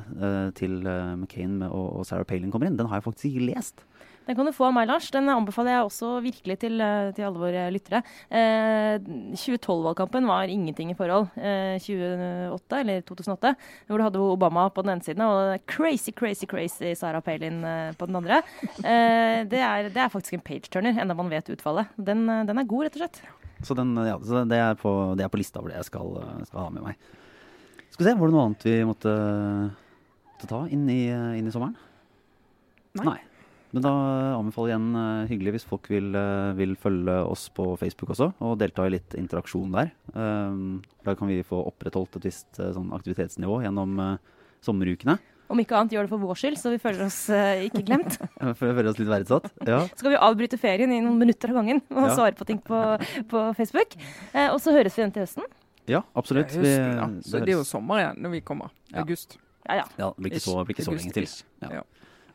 til 0.58 0.80
McCain 0.84 1.60
og, 1.68 2.00
og 2.00 2.08
Sarah 2.10 2.26
Palin 2.28 2.54
kommer 2.54 2.70
inn. 2.70 2.80
Den 2.80 2.90
har 2.90 3.02
jeg 3.02 3.10
faktisk 3.10 3.32
ikke 3.32 3.52
lest. 3.52 3.86
Den 4.28 4.36
kan 4.36 4.48
du 4.48 4.52
få 4.52 4.66
av 4.68 4.74
meg, 4.76 4.90
Lars. 4.90 5.08
Den 5.14 5.30
anbefaler 5.32 5.72
jeg 5.72 5.88
også 5.88 6.08
virkelig 6.26 6.58
til, 6.60 6.82
eh, 6.84 7.12
til 7.16 7.28
alle 7.30 7.40
våre 7.40 7.64
lyttere. 7.72 8.02
Eh, 8.28 9.00
2012-valgkampen 9.40 10.28
var 10.28 10.52
ingenting 10.52 10.92
i 10.92 10.98
forhold. 11.00 11.30
Eh, 11.38 11.80
2008, 11.80 12.82
eller 12.82 13.02
2008, 13.08 13.56
hvor 13.88 13.98
du 13.98 14.04
hadde 14.04 14.20
Obama 14.20 14.68
på 14.70 14.84
den 14.84 14.98
ene 14.98 15.06
siden 15.06 15.24
og 15.24 15.66
crazy, 15.66 16.12
crazy, 16.12 16.46
crazy 16.46 16.94
Sarah 16.94 17.22
Palin 17.22 17.64
eh, 17.64 17.94
på 17.94 18.06
den 18.06 18.20
andre. 18.20 18.42
Eh, 18.84 19.48
det 19.48 19.62
er, 19.64 19.88
det, 19.88 20.02
er, 20.02 20.12
faktisk 20.12 20.34
en 20.34 20.44
page-turner, 20.44 21.00
enda 21.00 21.16
man 21.16 21.32
vet 21.32 21.48
utfallet. 21.48 21.88
Den, 21.96 22.28
eh, 22.30 22.44
den, 22.44 22.60
er 22.60 22.68
god, 22.68 22.84
rett 22.84 23.00
og 23.00 23.06
slett. 23.06 23.22
Så, 23.64 23.74
den, 23.74 23.96
ja, 23.96 24.20
så 24.20 24.44
det, 24.44 24.60
er 24.60 24.76
på, 24.76 24.92
det, 25.16 25.24
er 25.24 25.32
på, 25.32 25.40
lista 25.40 25.62
over 25.62 25.72
det 25.72 25.80
jeg 25.80 25.88
skal, 25.88 26.12
skal, 26.44 26.66
ha 26.66 26.70
med 26.70 26.84
meg. 26.84 27.00
Skal 27.94 28.04
vi 28.04 28.12
se, 28.12 28.18
Var 28.20 28.28
det 28.28 28.36
noe 28.36 28.46
annet 28.50 28.68
vi 28.68 28.76
måtte, 28.86 29.16
måtte 30.36 30.52
ta 30.52 30.66
inn 30.68 30.84
i, 30.92 31.02
inn 31.40 31.48
i 31.48 31.56
sommeren? 31.56 31.80
Nei. 33.00 33.08
Nei. 33.08 33.20
Men 33.76 33.84
da 33.84 33.94
anbefaler 34.38 34.72
jeg 34.72 34.78
igjen 34.78 34.98
uh, 34.98 35.30
hyggelig 35.30 35.54
hvis 35.58 35.66
folk 35.68 35.88
vil, 35.92 36.12
uh, 36.16 36.56
vil, 36.58 36.76
følge 36.80 37.16
oss 37.28 37.48
på 37.54 37.74
Facebook 37.80 38.14
også, 38.16 38.30
og 38.44 38.60
delta 38.62 38.86
i 38.88 38.94
litt 38.96 39.16
interaksjon 39.20 39.74
der. 39.76 39.92
Um, 40.14 40.80
da 41.04 41.16
kan 41.20 41.28
vi 41.32 41.42
få 41.46 41.60
opprettholdt 41.68 42.20
et 42.20 42.30
visst 42.30 42.62
uh, 42.62 42.72
sånn 42.76 42.94
aktivitetsnivå 42.96 43.60
gjennom 43.66 44.00
sommerukene. 44.64 45.18
Om 45.52 45.62
ikke 45.64 45.78
annet 45.80 45.94
gjør 45.96 46.08
det 46.08 46.12
for 46.12 46.24
vår 46.28 46.40
skyld, 46.40 46.58
så 46.60 46.72
vi 46.74 46.80
føler 46.84 47.06
oss 47.06 47.20
ikke 47.64 47.84
glemt. 47.88 48.18
for 48.40 48.58
føler 48.60 48.80
føle 48.80 48.92
oss 48.92 49.00
litt 49.00 49.12
verdsatt, 49.12 49.48
ja. 49.68 49.84
Så 49.92 50.02
skal 50.02 50.16
vi 50.16 50.20
avbryte 50.30 50.60
ferien 50.60 50.92
i 50.92 51.00
noen 51.04 51.20
minutter 51.20 51.54
av 51.54 51.62
gangen 51.62 51.80
og 51.92 52.02
ja. 52.04 52.16
svare 52.16 52.36
på 52.40 52.48
ting 52.48 52.60
på, 52.64 52.82
på 53.32 53.44
Facebook. 53.60 53.96
og 54.36 54.60
så 54.64 54.76
høres 54.76 54.96
vi 54.96 55.04
igjen 55.04 55.16
til 55.16 55.24
høsten. 55.24 55.48
Ja, 55.88 56.04
absolutt. 56.20 56.52
Ja, 56.52 56.64
høsten, 56.64 56.98
ja. 57.00 57.08
Så 57.24 57.44
det 57.44 57.56
er 57.56 57.62
jo 57.62 57.68
sommer 57.68 58.04
igjen 58.04 58.20
når 58.24 58.36
vi 58.36 58.44
kommer. 58.48 58.76
August. 58.92 59.40
Ja, 59.68 59.84
ja. 59.84 59.86
ja 60.00 60.12
det 60.16 60.24
blir 60.26 60.36
ikke 60.36 60.44
så, 60.44 60.58
blir 60.68 60.76
ikke 60.76 60.88
så 60.88 60.96
lenge 60.98 61.16
til. 61.16 61.32
Ja. 61.64 61.86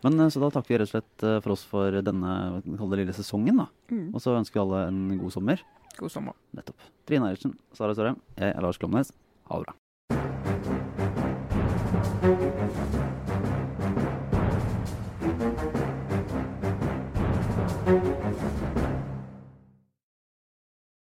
Men 0.03 0.20
eh, 0.20 0.28
Så 0.28 0.40
da 0.42 0.50
takker 0.50 0.74
vi 0.74 0.78
rett 0.82 0.90
og 0.90 0.94
slett 0.96 1.26
eh, 1.26 1.38
for 1.44 1.50
oss 1.57 1.64
for 1.68 2.00
denne 2.05 2.30
det 2.64 2.98
lille 3.00 3.14
sesongen. 3.16 3.57
da. 3.62 3.66
Mm. 3.92 4.09
Og 4.14 4.20
så 4.22 4.36
ønsker 4.38 4.57
vi 4.59 4.64
alle 4.66 4.80
en 4.90 5.00
god 5.20 5.32
sommer. 5.34 5.59
God 5.98 6.12
sommer. 6.12 6.34
Nettopp. 6.57 6.78
Trine 7.09 7.24
Eilertsen, 7.28 7.53
Sara 7.76 7.94
Sørheim, 7.96 8.18
jeg 8.38 8.50
er 8.55 8.62
Lars 8.64 8.80
Klomnes. 8.80 9.09
Ha 9.50 9.55
det 9.61 9.66
bra. 9.68 9.74